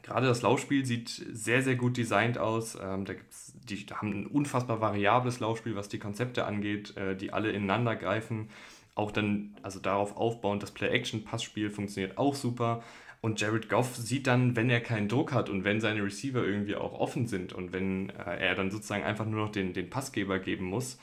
Gerade 0.08 0.26
das 0.26 0.40
Laufspiel 0.40 0.86
sieht 0.86 1.10
sehr, 1.32 1.62
sehr 1.62 1.76
gut 1.76 1.98
designt 1.98 2.38
aus. 2.38 2.78
Ähm, 2.82 3.04
da 3.04 3.12
gibt's, 3.12 3.52
die 3.68 3.84
haben 3.92 4.22
ein 4.22 4.26
unfassbar 4.26 4.80
variables 4.80 5.38
Laufspiel, 5.38 5.76
was 5.76 5.90
die 5.90 5.98
Konzepte 5.98 6.46
angeht, 6.46 6.96
äh, 6.96 7.14
die 7.14 7.30
alle 7.30 7.50
ineinander 7.50 7.94
greifen. 7.94 8.48
Auch 8.94 9.10
dann, 9.10 9.54
also 9.62 9.80
darauf 9.80 10.16
aufbauend, 10.16 10.62
das 10.62 10.70
Play-Action-Passspiel 10.70 11.68
funktioniert 11.68 12.16
auch 12.16 12.34
super. 12.34 12.82
Und 13.20 13.38
Jared 13.38 13.68
Goff 13.68 13.96
sieht 13.96 14.26
dann, 14.26 14.56
wenn 14.56 14.70
er 14.70 14.80
keinen 14.80 15.08
Druck 15.08 15.34
hat 15.34 15.50
und 15.50 15.64
wenn 15.64 15.82
seine 15.82 16.02
Receiver 16.02 16.42
irgendwie 16.42 16.76
auch 16.76 16.94
offen 16.94 17.26
sind 17.26 17.52
und 17.52 17.74
wenn 17.74 18.08
äh, 18.08 18.38
er 18.38 18.54
dann 18.54 18.70
sozusagen 18.70 19.04
einfach 19.04 19.26
nur 19.26 19.44
noch 19.44 19.52
den, 19.52 19.74
den 19.74 19.90
Passgeber 19.90 20.38
geben 20.38 20.64
muss, 20.64 20.96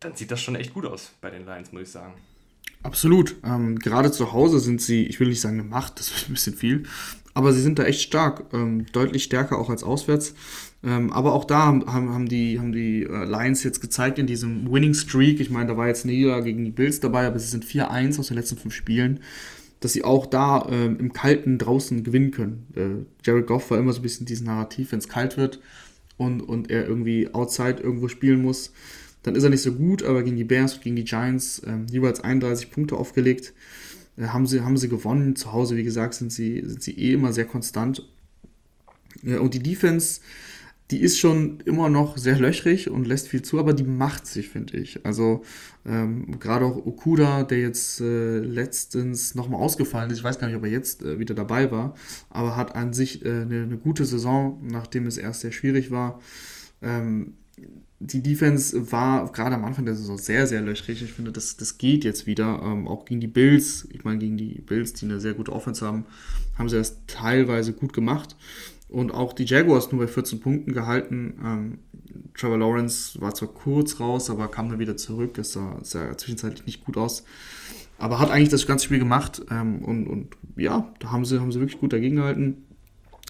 dann 0.00 0.14
sieht 0.14 0.30
das 0.30 0.40
schon 0.40 0.54
echt 0.54 0.72
gut 0.72 0.86
aus 0.86 1.12
bei 1.20 1.28
den 1.28 1.44
Lions, 1.44 1.72
muss 1.72 1.82
ich 1.82 1.90
sagen. 1.90 2.14
Absolut. 2.82 3.36
Ähm, 3.44 3.78
gerade 3.78 4.10
zu 4.12 4.32
Hause 4.32 4.60
sind 4.60 4.80
sie, 4.80 5.06
ich 5.06 5.20
will 5.20 5.28
nicht 5.28 5.42
sagen 5.42 5.60
eine 5.60 5.68
Macht, 5.68 5.98
das 5.98 6.10
ist 6.16 6.30
ein 6.30 6.32
bisschen 6.32 6.56
viel, 6.56 6.84
aber 7.34 7.52
sie 7.52 7.60
sind 7.60 7.78
da 7.78 7.84
echt 7.84 8.02
stark, 8.02 8.44
ähm, 8.52 8.86
deutlich 8.92 9.24
stärker 9.24 9.58
auch 9.58 9.70
als 9.70 9.82
auswärts. 9.82 10.34
Ähm, 10.84 11.12
aber 11.12 11.32
auch 11.32 11.44
da 11.44 11.66
haben, 11.66 11.86
haben 11.86 12.28
die, 12.28 12.58
haben 12.58 12.72
die 12.72 13.02
äh, 13.02 13.24
Lions 13.24 13.64
jetzt 13.64 13.80
gezeigt 13.80 14.18
in 14.18 14.26
diesem 14.26 14.70
Winning 14.70 14.94
Streak, 14.94 15.40
ich 15.40 15.50
meine, 15.50 15.66
da 15.66 15.76
war 15.76 15.88
jetzt 15.88 16.04
Niederlage 16.04 16.46
gegen 16.46 16.64
die 16.64 16.70
Bills 16.70 17.00
dabei, 17.00 17.26
aber 17.26 17.38
sie 17.38 17.48
sind 17.48 17.64
4-1 17.64 18.20
aus 18.20 18.28
den 18.28 18.36
letzten 18.36 18.56
fünf 18.56 18.74
Spielen, 18.74 19.20
dass 19.80 19.92
sie 19.92 20.04
auch 20.04 20.26
da 20.26 20.68
ähm, 20.70 20.98
im 21.00 21.12
Kalten 21.12 21.58
draußen 21.58 22.04
gewinnen 22.04 22.30
können. 22.30 22.66
Äh, 22.76 23.04
Jared 23.24 23.48
Goff 23.48 23.70
war 23.70 23.78
immer 23.78 23.92
so 23.92 24.00
ein 24.00 24.02
bisschen 24.02 24.26
dieses 24.26 24.44
Narrativ, 24.44 24.92
wenn 24.92 25.00
es 25.00 25.08
kalt 25.08 25.36
wird 25.36 25.60
und, 26.16 26.42
und 26.42 26.70
er 26.70 26.86
irgendwie 26.86 27.32
outside 27.34 27.82
irgendwo 27.82 28.06
spielen 28.06 28.42
muss, 28.42 28.72
dann 29.22 29.34
ist 29.34 29.42
er 29.42 29.50
nicht 29.50 29.62
so 29.62 29.72
gut, 29.72 30.04
aber 30.04 30.22
gegen 30.22 30.36
die 30.36 30.44
Bears 30.44 30.74
und 30.74 30.82
gegen 30.82 30.96
die 30.96 31.04
Giants 31.04 31.60
ähm, 31.66 31.86
jeweils 31.90 32.20
31 32.20 32.70
Punkte 32.70 32.96
aufgelegt. 32.96 33.52
Äh, 34.18 34.26
haben, 34.28 34.46
sie, 34.46 34.62
haben 34.62 34.76
sie 34.76 34.88
gewonnen. 34.88 35.36
Zu 35.36 35.52
Hause, 35.52 35.76
wie 35.76 35.84
gesagt, 35.84 36.14
sind 36.14 36.32
sie, 36.32 36.62
sind 36.64 36.82
sie 36.82 36.98
eh 36.98 37.14
immer 37.14 37.32
sehr 37.32 37.46
konstant. 37.46 38.06
Und 39.22 39.54
die 39.54 39.62
Defense, 39.62 40.20
die 40.90 41.00
ist 41.00 41.18
schon 41.18 41.60
immer 41.66 41.88
noch 41.88 42.16
sehr 42.16 42.38
löchrig 42.38 42.88
und 42.88 43.06
lässt 43.06 43.28
viel 43.28 43.42
zu, 43.42 43.58
aber 43.58 43.74
die 43.74 43.84
macht 43.84 44.26
sich, 44.26 44.48
finde 44.48 44.78
ich. 44.78 45.04
Also 45.04 45.42
ähm, 45.84 46.38
gerade 46.38 46.64
auch 46.64 46.76
Okuda, 46.76 47.42
der 47.42 47.58
jetzt 47.58 48.00
äh, 48.00 48.38
letztens 48.38 49.34
nochmal 49.34 49.60
ausgefallen 49.60 50.10
ist, 50.10 50.18
ich 50.18 50.24
weiß 50.24 50.38
gar 50.38 50.46
nicht, 50.46 50.56
ob 50.56 50.64
er 50.64 50.70
jetzt 50.70 51.02
äh, 51.02 51.18
wieder 51.18 51.34
dabei 51.34 51.70
war, 51.70 51.94
aber 52.30 52.56
hat 52.56 52.74
an 52.74 52.94
sich 52.94 53.24
äh, 53.24 53.28
eine, 53.28 53.62
eine, 53.62 53.76
gute 53.76 54.06
Saison, 54.06 54.62
nachdem 54.62 55.06
es 55.06 55.18
erst 55.18 55.40
sehr 55.40 55.52
schwierig 55.52 55.90
war. 55.90 56.20
Ähm, 56.80 57.34
die 58.00 58.22
Defense 58.22 58.92
war 58.92 59.30
gerade 59.32 59.56
am 59.56 59.64
Anfang 59.64 59.84
der 59.84 59.96
Saison 59.96 60.18
sehr, 60.18 60.46
sehr 60.46 60.60
löchrig. 60.60 61.02
Ich 61.02 61.12
finde, 61.12 61.32
das, 61.32 61.56
das 61.56 61.78
geht 61.78 62.04
jetzt 62.04 62.26
wieder. 62.26 62.60
Ähm, 62.64 62.86
auch 62.86 63.04
gegen 63.04 63.20
die 63.20 63.26
Bills. 63.26 63.88
Ich 63.90 64.04
meine, 64.04 64.18
gegen 64.18 64.36
die 64.36 64.60
Bills, 64.60 64.92
die 64.92 65.06
eine 65.06 65.18
sehr 65.18 65.34
gute 65.34 65.52
Offense 65.52 65.84
haben, 65.84 66.06
haben 66.56 66.68
sie 66.68 66.76
das 66.76 67.04
teilweise 67.06 67.72
gut 67.72 67.92
gemacht. 67.92 68.36
Und 68.88 69.12
auch 69.12 69.32
die 69.32 69.44
Jaguars 69.44 69.90
nur 69.90 70.00
bei 70.00 70.06
14 70.06 70.40
Punkten 70.40 70.72
gehalten. 70.72 71.34
Ähm, 71.44 71.78
Trevor 72.34 72.58
Lawrence 72.58 73.20
war 73.20 73.34
zwar 73.34 73.48
kurz 73.48 73.98
raus, 73.98 74.30
aber 74.30 74.48
kam 74.48 74.68
dann 74.70 74.78
wieder 74.78 74.96
zurück. 74.96 75.34
Das 75.34 75.52
sah, 75.52 75.78
sah 75.82 76.16
zwischenzeitlich 76.16 76.66
nicht 76.66 76.84
gut 76.84 76.96
aus. 76.96 77.24
Aber 77.98 78.20
hat 78.20 78.30
eigentlich 78.30 78.48
das 78.48 78.66
ganze 78.66 78.84
Spiel 78.84 79.00
gemacht. 79.00 79.42
Ähm, 79.50 79.80
und, 79.80 80.06
und 80.06 80.36
ja, 80.56 80.92
da 81.00 81.10
haben 81.10 81.24
sie, 81.24 81.40
haben 81.40 81.50
sie 81.50 81.58
wirklich 81.58 81.80
gut 81.80 81.92
dagegen 81.92 82.16
gehalten. 82.16 82.64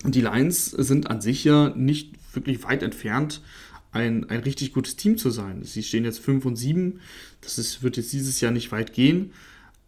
Und 0.04 0.14
die 0.14 0.20
Lions 0.20 0.66
sind 0.70 1.10
an 1.10 1.22
sich 1.22 1.42
ja 1.42 1.70
nicht 1.70 2.14
wirklich 2.34 2.62
weit 2.64 2.82
entfernt, 2.82 3.42
ein, 3.92 4.28
ein 4.28 4.40
richtig 4.40 4.72
gutes 4.72 4.96
Team 4.96 5.16
zu 5.16 5.30
sein. 5.30 5.62
Sie 5.64 5.82
stehen 5.82 6.04
jetzt 6.04 6.20
5 6.20 6.44
und 6.44 6.56
7. 6.56 7.00
Das 7.40 7.58
ist, 7.58 7.82
wird 7.82 7.96
jetzt 7.96 8.12
dieses 8.12 8.40
Jahr 8.40 8.52
nicht 8.52 8.70
weit 8.72 8.92
gehen. 8.92 9.32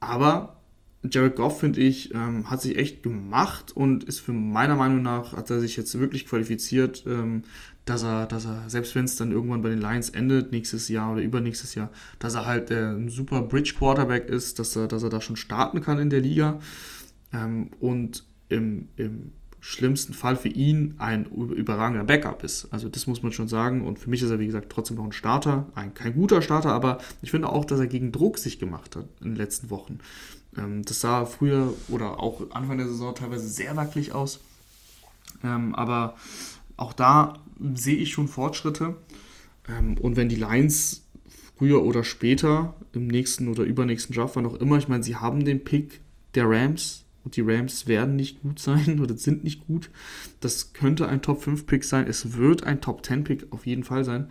Aber 0.01 0.61
Jared 1.03 1.37
Goff, 1.37 1.61
finde 1.61 1.81
ich, 1.81 2.15
ähm, 2.15 2.51
hat 2.51 2.61
sich 2.61 2.77
echt 2.77 3.03
gemacht 3.03 3.73
und 3.75 4.05
ist 4.05 4.21
für 4.21 4.33
meiner 4.33 4.77
Meinung 4.77 5.03
nach, 5.03 5.33
hat 5.33 5.51
er 5.51 5.61
sich 5.61 5.77
jetzt 5.77 5.99
wirklich 5.99 6.27
qualifiziert, 6.27 7.05
ähm, 7.07 7.43
dass 7.87 8.03
er, 8.03 8.27
dass 8.27 8.45
er, 8.45 8.69
selbst 8.69 8.95
wenn 8.95 9.07
es 9.07 9.17
dann 9.17 9.33
irgendwann 9.33 9.63
bei 9.63 9.71
den 9.71 9.81
Lions 9.81 10.11
endet, 10.11 10.53
nächstes 10.53 10.89
Jahr 10.89 11.13
oder 11.13 11.23
übernächstes 11.23 11.75
Jahr, 11.75 11.91
dass 12.19 12.35
er 12.35 12.45
halt 12.45 12.71
äh, 12.71 12.91
ein 12.91 13.09
super 13.09 13.43
Bridge 13.43 13.75
Quarterback 13.79 14.29
ist, 14.29 14.59
dass 14.59 14.77
er, 14.77 14.89
dass 14.89 15.03
er 15.03 15.09
da 15.09 15.23
schon 15.23 15.37
starten 15.37 15.81
kann 15.81 15.99
in 15.99 16.11
der 16.11 16.21
Liga. 16.21 16.61
Ähm, 17.33 17.71
und 17.81 18.25
im, 18.51 18.89
im 18.97 19.33
schlimmsten 19.61 20.15
Fall 20.15 20.37
für 20.37 20.49
ihn 20.49 20.95
ein 20.99 21.27
überragender 21.27 22.05
Backup 22.05 22.43
ist. 22.43 22.69
Also 22.73 22.89
das 22.89 23.07
muss 23.07 23.23
man 23.23 23.33
schon 23.33 23.49
sagen. 23.49 23.87
Und 23.87 23.99
für 23.99 24.09
mich 24.09 24.23
ist 24.23 24.31
er, 24.31 24.39
wie 24.39 24.47
gesagt, 24.47 24.71
trotzdem 24.71 24.97
noch 24.97 25.05
ein 25.05 25.13
Starter. 25.13 25.67
Ein, 25.75 25.93
kein 25.95 26.15
guter 26.15 26.41
Starter, 26.41 26.73
aber 26.73 26.99
ich 27.21 27.31
finde 27.31 27.51
auch, 27.51 27.65
dass 27.65 27.79
er 27.79 27.87
gegen 27.87 28.11
Druck 28.11 28.39
sich 28.39 28.59
gemacht 28.59 28.97
hat 28.97 29.07
in 29.21 29.29
den 29.29 29.37
letzten 29.37 29.71
Wochen. 29.71 29.99
Ähm, 30.57 30.83
das 30.85 31.01
sah 31.01 31.27
früher 31.27 31.75
oder 31.89 32.21
auch 32.21 32.51
Anfang 32.53 32.79
der 32.79 32.89
Saison 32.89 33.15
teilweise 33.15 33.49
sehr 33.49 33.77
wackelig 33.77 34.13
aus. 34.13 34.41
Ähm, 35.45 35.75
aber 35.75 36.17
auch 36.77 36.95
da 36.95 37.35
sehe 37.75 37.97
ich 37.97 38.13
schon 38.13 38.29
Fortschritte. 38.29 38.97
Ähm, 39.69 39.99
und 39.99 40.17
wenn 40.17 40.31
die 40.31 40.37
Lions 40.37 41.05
früher 41.57 41.85
oder 41.85 42.03
später 42.03 42.75
im 42.93 43.07
nächsten 43.07 43.49
oder 43.49 43.65
übernächsten 43.65 44.15
Draft, 44.15 44.37
wann 44.37 44.47
auch 44.47 44.55
immer, 44.55 44.79
ich 44.79 44.89
meine, 44.89 45.03
sie 45.03 45.17
haben 45.17 45.45
den 45.45 45.63
Pick 45.63 46.01
der 46.35 46.49
Rams 46.49 47.05
und 47.25 47.37
die 47.37 47.43
Rams 47.43 47.87
werden 47.87 48.17
nicht 48.17 48.43
gut 48.43 48.59
sein 48.59 49.01
oder 49.01 49.17
sind 49.17 49.45
nicht 49.45 49.67
gut. 49.67 49.91
Das 50.41 50.73
könnte 50.73 51.09
ein 51.09 51.23
Top 51.23 51.43
5 51.43 51.67
Pick 51.67 51.85
sein. 51.85 52.07
Es 52.07 52.37
wird 52.37 52.65
ein 52.65 52.81
Top 52.81 53.05
10 53.05 53.25
Pick 53.25 53.47
auf 53.51 53.67
jeden 53.67 53.85
Fall 53.85 54.05
sein. 54.05 54.29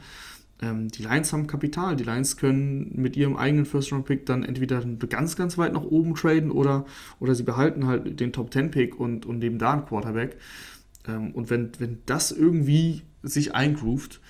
Ähm, 0.62 0.90
die 0.90 1.04
Lions 1.04 1.32
haben 1.32 1.48
Kapital. 1.48 1.96
Die 1.96 2.04
Lions 2.04 2.38
können 2.38 2.92
mit 2.96 3.16
ihrem 3.16 3.38
eigenen 3.38 3.66
First 3.66 3.92
Round 3.92 4.06
Pick 4.06 4.26
dann 4.26 4.44
entweder 4.44 4.84
ganz, 5.10 5.36
ganz 5.36 5.58
weit 5.58 5.74
nach 5.74 5.84
oben 5.84 6.16
traden 6.16 6.52
oder, 6.52 6.86
oder 7.20 7.36
sie 7.36 7.44
behalten 7.44 7.86
halt 7.86 8.20
den 8.20 8.34
Top 8.34 8.52
10 8.52 8.72
Pick 8.72 9.00
und, 9.00 9.26
und 9.26 9.40
nehmen 9.40 9.60
da 9.60 9.74
einen 9.74 9.86
Quarterback. 9.86 10.38
Ähm, 11.08 11.32
und 11.32 11.50
wenn, 11.50 11.72
wenn 11.80 12.00
das 12.06 12.32
irgendwie 12.32 13.04
sich 13.24 13.54
eingroovt, 13.56 14.22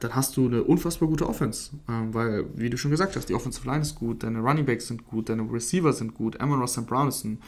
dann 0.00 0.14
hast 0.14 0.36
du 0.36 0.46
eine 0.46 0.62
unfassbar 0.62 1.08
gute 1.08 1.28
Offense. 1.28 1.72
Ähm, 1.88 2.14
weil, 2.14 2.46
wie 2.54 2.70
du 2.70 2.76
schon 2.76 2.90
gesagt 2.90 3.16
hast, 3.16 3.28
die 3.28 3.34
Offensive 3.34 3.66
Line 3.66 3.82
ist 3.82 3.94
gut, 3.94 4.22
deine 4.22 4.40
Running 4.40 4.64
Backs 4.64 4.88
sind 4.88 5.06
gut, 5.06 5.28
deine 5.28 5.42
Receiver 5.50 5.92
sind 5.92 6.14
gut. 6.14 6.40
Amon 6.40 6.60
Ross 6.60 6.72
St. 6.72 6.86
Brown 6.86 7.08
ist 7.08 7.24
ein, 7.24 7.40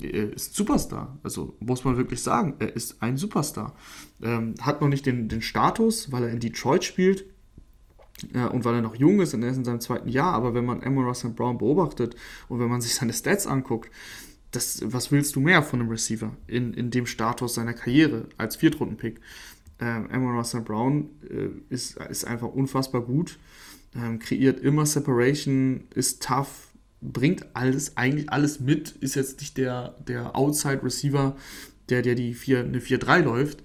äh, 0.00 0.34
ist 0.34 0.54
Superstar. 0.54 1.18
Also 1.22 1.56
muss 1.60 1.84
man 1.84 1.96
wirklich 1.96 2.22
sagen, 2.22 2.54
er 2.58 2.74
ist 2.74 3.02
ein 3.02 3.16
Superstar. 3.16 3.74
Ähm, 4.22 4.54
hat 4.60 4.80
noch 4.80 4.88
nicht 4.88 5.06
den, 5.06 5.28
den 5.28 5.42
Status, 5.42 6.12
weil 6.12 6.24
er 6.24 6.30
in 6.30 6.40
Detroit 6.40 6.84
spielt. 6.84 7.24
Ja, 8.34 8.48
und 8.48 8.66
weil 8.66 8.74
er 8.74 8.82
noch 8.82 8.94
jung 8.94 9.20
ist 9.20 9.32
und 9.32 9.42
er 9.42 9.50
ist 9.50 9.56
in 9.56 9.64
seinem 9.64 9.80
zweiten 9.80 10.10
Jahr, 10.10 10.34
aber 10.34 10.52
wenn 10.52 10.66
man 10.66 10.82
Amon 10.82 11.06
Ross 11.06 11.20
St. 11.20 11.34
Brown 11.34 11.56
beobachtet 11.56 12.16
und 12.48 12.60
wenn 12.60 12.68
man 12.68 12.82
sich 12.82 12.94
seine 12.94 13.14
Stats 13.14 13.46
anguckt, 13.46 13.90
das, 14.50 14.82
was 14.84 15.12
willst 15.12 15.36
du 15.36 15.40
mehr 15.40 15.62
von 15.62 15.80
einem 15.80 15.90
Receiver 15.90 16.36
in, 16.46 16.74
in 16.74 16.90
dem 16.90 17.06
Status 17.06 17.54
seiner 17.54 17.72
Karriere 17.72 18.26
als 18.36 18.56
Viertrunden-Pick? 18.56 19.20
Ähm, 19.80 20.26
Russell 20.26 20.60
Brown 20.60 21.10
äh, 21.28 21.48
ist, 21.72 21.96
ist 21.96 22.26
einfach 22.26 22.48
unfassbar 22.48 23.00
gut, 23.00 23.38
ähm, 23.94 24.18
kreiert 24.18 24.60
immer 24.60 24.86
Separation, 24.86 25.84
ist 25.94 26.22
tough, 26.22 26.68
bringt 27.00 27.46
alles, 27.54 27.96
eigentlich 27.96 28.30
alles 28.30 28.60
mit, 28.60 28.90
ist 29.00 29.14
jetzt 29.14 29.40
nicht 29.40 29.56
der, 29.56 29.96
der 30.06 30.36
Outside-Receiver, 30.36 31.36
der, 31.88 32.02
der 32.02 32.14
die 32.14 32.34
4, 32.34 32.60
eine 32.60 32.78
4-3 32.78 33.22
läuft, 33.22 33.62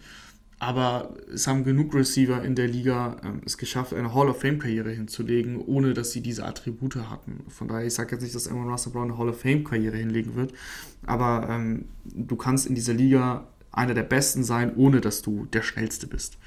aber 0.58 1.16
es 1.34 1.48
haben 1.48 1.66
genug 1.66 1.94
Receiver 1.94 2.42
in 2.44 2.56
der 2.56 2.68
Liga 2.68 3.18
ähm, 3.24 3.42
es 3.46 3.58
geschafft, 3.58 3.94
eine 3.94 4.14
Hall 4.14 4.30
of 4.30 4.40
Fame-Karriere 4.40 4.90
hinzulegen, 4.90 5.58
ohne 5.58 5.94
dass 5.94 6.12
sie 6.12 6.22
diese 6.22 6.46
Attribute 6.46 6.96
hatten. 6.96 7.44
Von 7.50 7.68
daher, 7.68 7.86
ich 7.86 7.94
sage 7.94 8.16
jetzt 8.16 8.22
nicht, 8.24 8.34
dass 8.34 8.48
Amon 8.48 8.70
Russell 8.70 8.94
Brown 8.94 9.12
eine 9.12 9.18
Hall 9.18 9.30
of 9.30 9.42
Fame-Karriere 9.42 9.98
hinlegen 9.98 10.36
wird, 10.36 10.54
aber 11.06 11.48
ähm, 11.50 11.86
du 12.06 12.38
kannst 12.38 12.68
in 12.68 12.76
dieser 12.76 12.94
Liga 12.94 13.48
einer 13.76 13.94
der 13.94 14.04
Besten 14.04 14.44
sein, 14.44 14.76
ohne 14.76 15.02
dass 15.02 15.22
du 15.22 15.46
der 15.46 15.62
Schnellste 15.62 16.08
bist. 16.08 16.38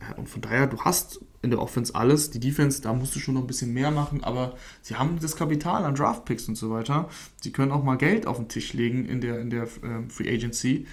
Äh, 0.00 0.18
und 0.18 0.28
von 0.28 0.42
daher, 0.42 0.66
du 0.66 0.80
hast 0.80 1.20
in 1.42 1.50
der 1.50 1.60
Offense 1.60 1.94
alles. 1.94 2.30
Die 2.30 2.40
Defense, 2.40 2.82
da 2.82 2.92
musst 2.92 3.14
du 3.14 3.20
schon 3.20 3.34
noch 3.34 3.42
ein 3.42 3.46
bisschen 3.46 3.72
mehr 3.72 3.90
machen, 3.90 4.22
aber 4.22 4.56
sie 4.82 4.96
haben 4.96 5.18
das 5.20 5.36
Kapital 5.36 5.84
an 5.84 5.94
Draftpicks 5.94 6.48
und 6.48 6.56
so 6.56 6.70
weiter. 6.70 7.08
Sie 7.40 7.52
können 7.52 7.72
auch 7.72 7.82
mal 7.82 7.96
Geld 7.96 8.26
auf 8.26 8.36
den 8.36 8.48
Tisch 8.48 8.72
legen 8.72 9.06
in 9.06 9.20
der, 9.20 9.40
in 9.40 9.50
der 9.50 9.64
äh, 9.64 10.08
Free 10.08 10.32
Agency. 10.32 10.86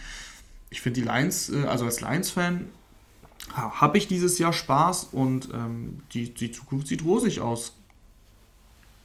Ich 0.70 0.82
finde 0.82 1.02
die 1.02 1.08
Lions, 1.08 1.50
äh, 1.50 1.64
also 1.66 1.86
als 1.86 2.02
Lions-Fan, 2.02 2.66
habe 3.54 3.98
ich 3.98 4.08
dieses 4.08 4.40
Jahr 4.40 4.52
Spaß 4.52 5.06
und 5.14 5.50
ähm, 5.54 6.02
die, 6.14 6.34
die 6.34 6.52
Zukunft 6.52 6.88
sieht 6.88 7.06
rosig 7.06 7.40
aus. 7.40 7.78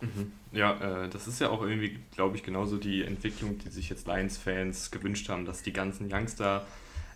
Mhm. 0.02 0.32
Ja, 0.50 1.04
äh, 1.04 1.08
das 1.08 1.28
ist 1.28 1.40
ja 1.40 1.48
auch 1.48 1.62
irgendwie, 1.62 1.98
glaube 2.14 2.36
ich, 2.36 2.42
genauso 2.42 2.76
die 2.76 3.02
Entwicklung, 3.04 3.58
die 3.58 3.68
sich 3.70 3.88
jetzt 3.88 4.06
Lions-Fans 4.06 4.90
gewünscht 4.90 5.28
haben, 5.28 5.46
dass 5.46 5.62
die 5.62 5.72
ganzen 5.72 6.12
Youngster 6.12 6.66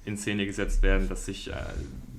in 0.04 0.16
Szene 0.16 0.46
gesetzt 0.46 0.82
werden, 0.82 1.08
dass 1.08 1.26
sich 1.26 1.50
äh, 1.50 1.54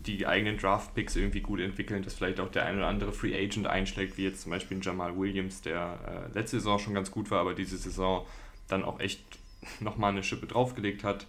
die 0.06 0.28
eigenen 0.28 0.58
Draft-Picks 0.58 1.16
irgendwie 1.16 1.40
gut 1.40 1.62
entwickeln, 1.62 2.04
dass 2.04 2.16
vielleicht 2.16 2.42
auch 2.42 2.52
der 2.52 2.66
ein 2.66 2.76
oder 2.76 2.88
andere 2.88 3.14
Free 3.14 3.34
Agent 3.34 3.66
einschlägt, 3.66 4.18
wie 4.18 4.26
jetzt 4.26 4.42
zum 4.42 4.52
Beispiel 4.52 4.80
Jamal 4.82 5.18
Williams, 5.18 5.62
der 5.62 6.30
äh, 6.34 6.38
letzte 6.38 6.58
Saison 6.58 6.80
schon 6.80 6.94
ganz 6.94 7.12
gut 7.12 7.32
war, 7.32 7.40
aber 7.40 7.54
diese 7.54 7.78
Saison 7.78 8.26
dann 8.68 8.84
auch 8.84 9.00
echt 9.00 9.22
nochmal 9.80 10.12
eine 10.12 10.24
Schippe 10.24 10.48
draufgelegt 10.48 11.04
hat. 11.06 11.26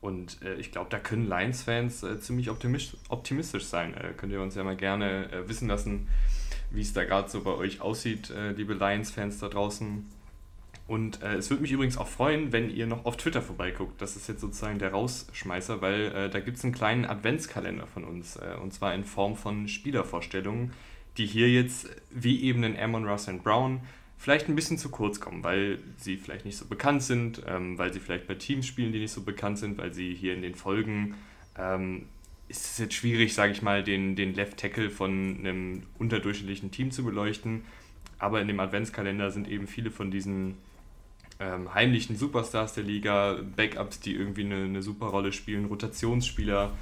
Und 0.00 0.42
äh, 0.42 0.54
ich 0.54 0.72
glaube, 0.72 0.88
da 0.90 0.98
können 0.98 1.28
Lions-Fans 1.28 2.02
äh, 2.02 2.18
ziemlich 2.18 2.50
optimistisch 2.50 3.64
sein. 3.64 3.94
Äh, 3.94 4.14
könnt 4.16 4.32
ihr 4.32 4.40
uns 4.40 4.54
ja 4.54 4.64
mal 4.64 4.76
gerne 4.76 5.30
äh, 5.30 5.48
wissen 5.48 5.68
lassen, 5.68 6.08
wie 6.72 6.80
es 6.80 6.92
da 6.92 7.04
gerade 7.04 7.28
so 7.28 7.42
bei 7.42 7.52
euch 7.52 7.80
aussieht, 7.80 8.30
äh, 8.30 8.52
liebe 8.52 8.74
Lions-Fans 8.74 9.38
da 9.38 9.48
draußen. 9.48 10.06
Und 10.88 11.22
äh, 11.22 11.36
es 11.36 11.48
würde 11.48 11.62
mich 11.62 11.72
übrigens 11.72 11.96
auch 11.96 12.08
freuen, 12.08 12.52
wenn 12.52 12.68
ihr 12.68 12.86
noch 12.86 13.04
auf 13.04 13.16
Twitter 13.16 13.40
vorbeiguckt. 13.40 14.00
Das 14.02 14.16
ist 14.16 14.28
jetzt 14.28 14.40
sozusagen 14.40 14.78
der 14.78 14.90
Rausschmeißer, 14.90 15.80
weil 15.80 16.12
äh, 16.12 16.30
da 16.30 16.40
gibt 16.40 16.56
es 16.58 16.64
einen 16.64 16.74
kleinen 16.74 17.04
Adventskalender 17.04 17.86
von 17.86 18.04
uns. 18.04 18.36
Äh, 18.36 18.56
und 18.60 18.74
zwar 18.74 18.94
in 18.94 19.04
Form 19.04 19.36
von 19.36 19.68
Spielervorstellungen, 19.68 20.72
die 21.16 21.26
hier 21.26 21.50
jetzt, 21.50 21.88
wie 22.10 22.42
eben 22.42 22.64
in 22.64 22.76
Amon 22.78 23.06
Ross 23.06 23.28
and 23.28 23.44
Brown, 23.44 23.80
vielleicht 24.18 24.48
ein 24.48 24.54
bisschen 24.54 24.78
zu 24.78 24.88
kurz 24.88 25.20
kommen, 25.20 25.42
weil 25.44 25.78
sie 25.96 26.16
vielleicht 26.16 26.44
nicht 26.44 26.56
so 26.56 26.66
bekannt 26.66 27.02
sind, 27.02 27.42
ähm, 27.46 27.78
weil 27.78 27.92
sie 27.92 28.00
vielleicht 28.00 28.26
bei 28.26 28.34
Teams 28.34 28.66
spielen, 28.66 28.92
die 28.92 29.00
nicht 29.00 29.12
so 29.12 29.22
bekannt 29.22 29.58
sind, 29.58 29.78
weil 29.78 29.92
sie 29.92 30.14
hier 30.14 30.34
in 30.34 30.42
den 30.42 30.54
Folgen 30.54 31.14
ähm, 31.58 32.06
ist 32.52 32.72
es 32.72 32.78
jetzt 32.78 32.94
schwierig, 32.94 33.32
sage 33.32 33.52
ich 33.52 33.62
mal, 33.62 33.82
den, 33.82 34.14
den 34.14 34.34
Left 34.34 34.58
Tackle 34.58 34.90
von 34.90 35.38
einem 35.38 35.84
unterdurchschnittlichen 35.98 36.70
Team 36.70 36.90
zu 36.90 37.02
beleuchten. 37.02 37.62
Aber 38.18 38.42
in 38.42 38.46
dem 38.46 38.60
Adventskalender 38.60 39.30
sind 39.30 39.48
eben 39.48 39.66
viele 39.66 39.90
von 39.90 40.10
diesen 40.10 40.58
ähm, 41.40 41.72
heimlichen 41.72 42.14
Superstars 42.14 42.74
der 42.74 42.84
Liga, 42.84 43.38
Backups, 43.56 44.00
die 44.00 44.14
irgendwie 44.14 44.44
eine, 44.44 44.64
eine 44.64 44.82
super 44.82 45.06
Rolle 45.06 45.32
spielen, 45.32 45.64
Rotationsspieler, 45.64 46.72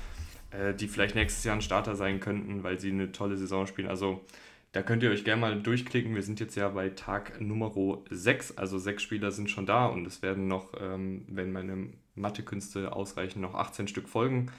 äh, 0.51 0.75
die 0.75 0.89
vielleicht 0.89 1.15
nächstes 1.15 1.45
Jahr 1.45 1.55
ein 1.55 1.63
Starter 1.63 1.95
sein 1.95 2.19
könnten, 2.19 2.65
weil 2.65 2.81
sie 2.81 2.91
eine 2.91 3.13
tolle 3.13 3.37
Saison 3.37 3.69
spielen. 3.69 3.89
Also 3.89 4.25
da 4.73 4.83
könnt 4.83 5.05
ihr 5.05 5.11
euch 5.11 5.23
gerne 5.23 5.41
mal 5.41 5.63
durchklicken. 5.63 6.17
Wir 6.17 6.25
sind 6.25 6.41
jetzt 6.41 6.57
ja 6.57 6.69
bei 6.69 6.89
Tag 6.91 7.41
Nummer 7.41 7.73
6, 8.11 8.59
also 8.59 8.77
sechs 8.79 9.05
Spieler 9.05 9.31
sind 9.31 9.51
schon 9.51 9.67
da 9.67 9.87
und 9.87 10.05
es 10.05 10.21
werden 10.21 10.49
noch, 10.49 10.75
ähm, 10.81 11.27
wenn 11.29 11.53
meine 11.53 11.91
Mathekünste 12.17 12.93
ausreichen, 12.93 13.41
noch 13.41 13.55
18 13.55 13.87
Stück 13.87 14.09
folgen. 14.09 14.51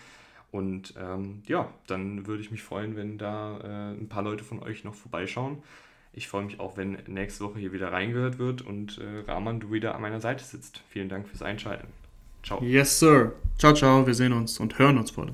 Und 0.52 0.94
ähm, 0.98 1.44
ja, 1.48 1.70
dann 1.88 2.28
würde 2.28 2.42
ich 2.42 2.52
mich 2.52 2.62
freuen, 2.62 2.96
wenn 2.96 3.18
da 3.18 3.60
äh, 3.60 3.94
ein 3.94 4.10
paar 4.10 4.24
Leute 4.24 4.44
von 4.44 4.62
euch 4.62 4.84
noch 4.84 4.96
vorbeischauen. 4.96 5.64
Ich 6.14 6.28
freue 6.28 6.44
mich 6.44 6.60
auch, 6.60 6.76
wenn 6.76 6.98
nächste 7.08 7.46
Woche 7.46 7.60
hier 7.60 7.72
wieder 7.72 7.94
reingehört 7.94 8.38
wird 8.38 8.62
und 8.62 8.98
äh, 8.98 9.32
Rahman, 9.32 9.62
du 9.62 9.72
wieder 9.72 9.96
an 9.96 10.02
meiner 10.02 10.20
Seite 10.20 10.44
sitzt. 10.44 10.84
Vielen 10.90 11.08
Dank 11.08 11.30
fürs 11.30 11.42
Einschalten. 11.42 11.88
Ciao. 12.44 12.62
Yes, 12.62 13.00
sir. 13.00 13.34
Ciao, 13.58 13.74
ciao. 13.74 14.06
Wir 14.06 14.14
sehen 14.14 14.34
uns 14.34 14.60
und 14.60 14.78
hören 14.78 14.98
uns 14.98 15.12
vor. 15.12 15.28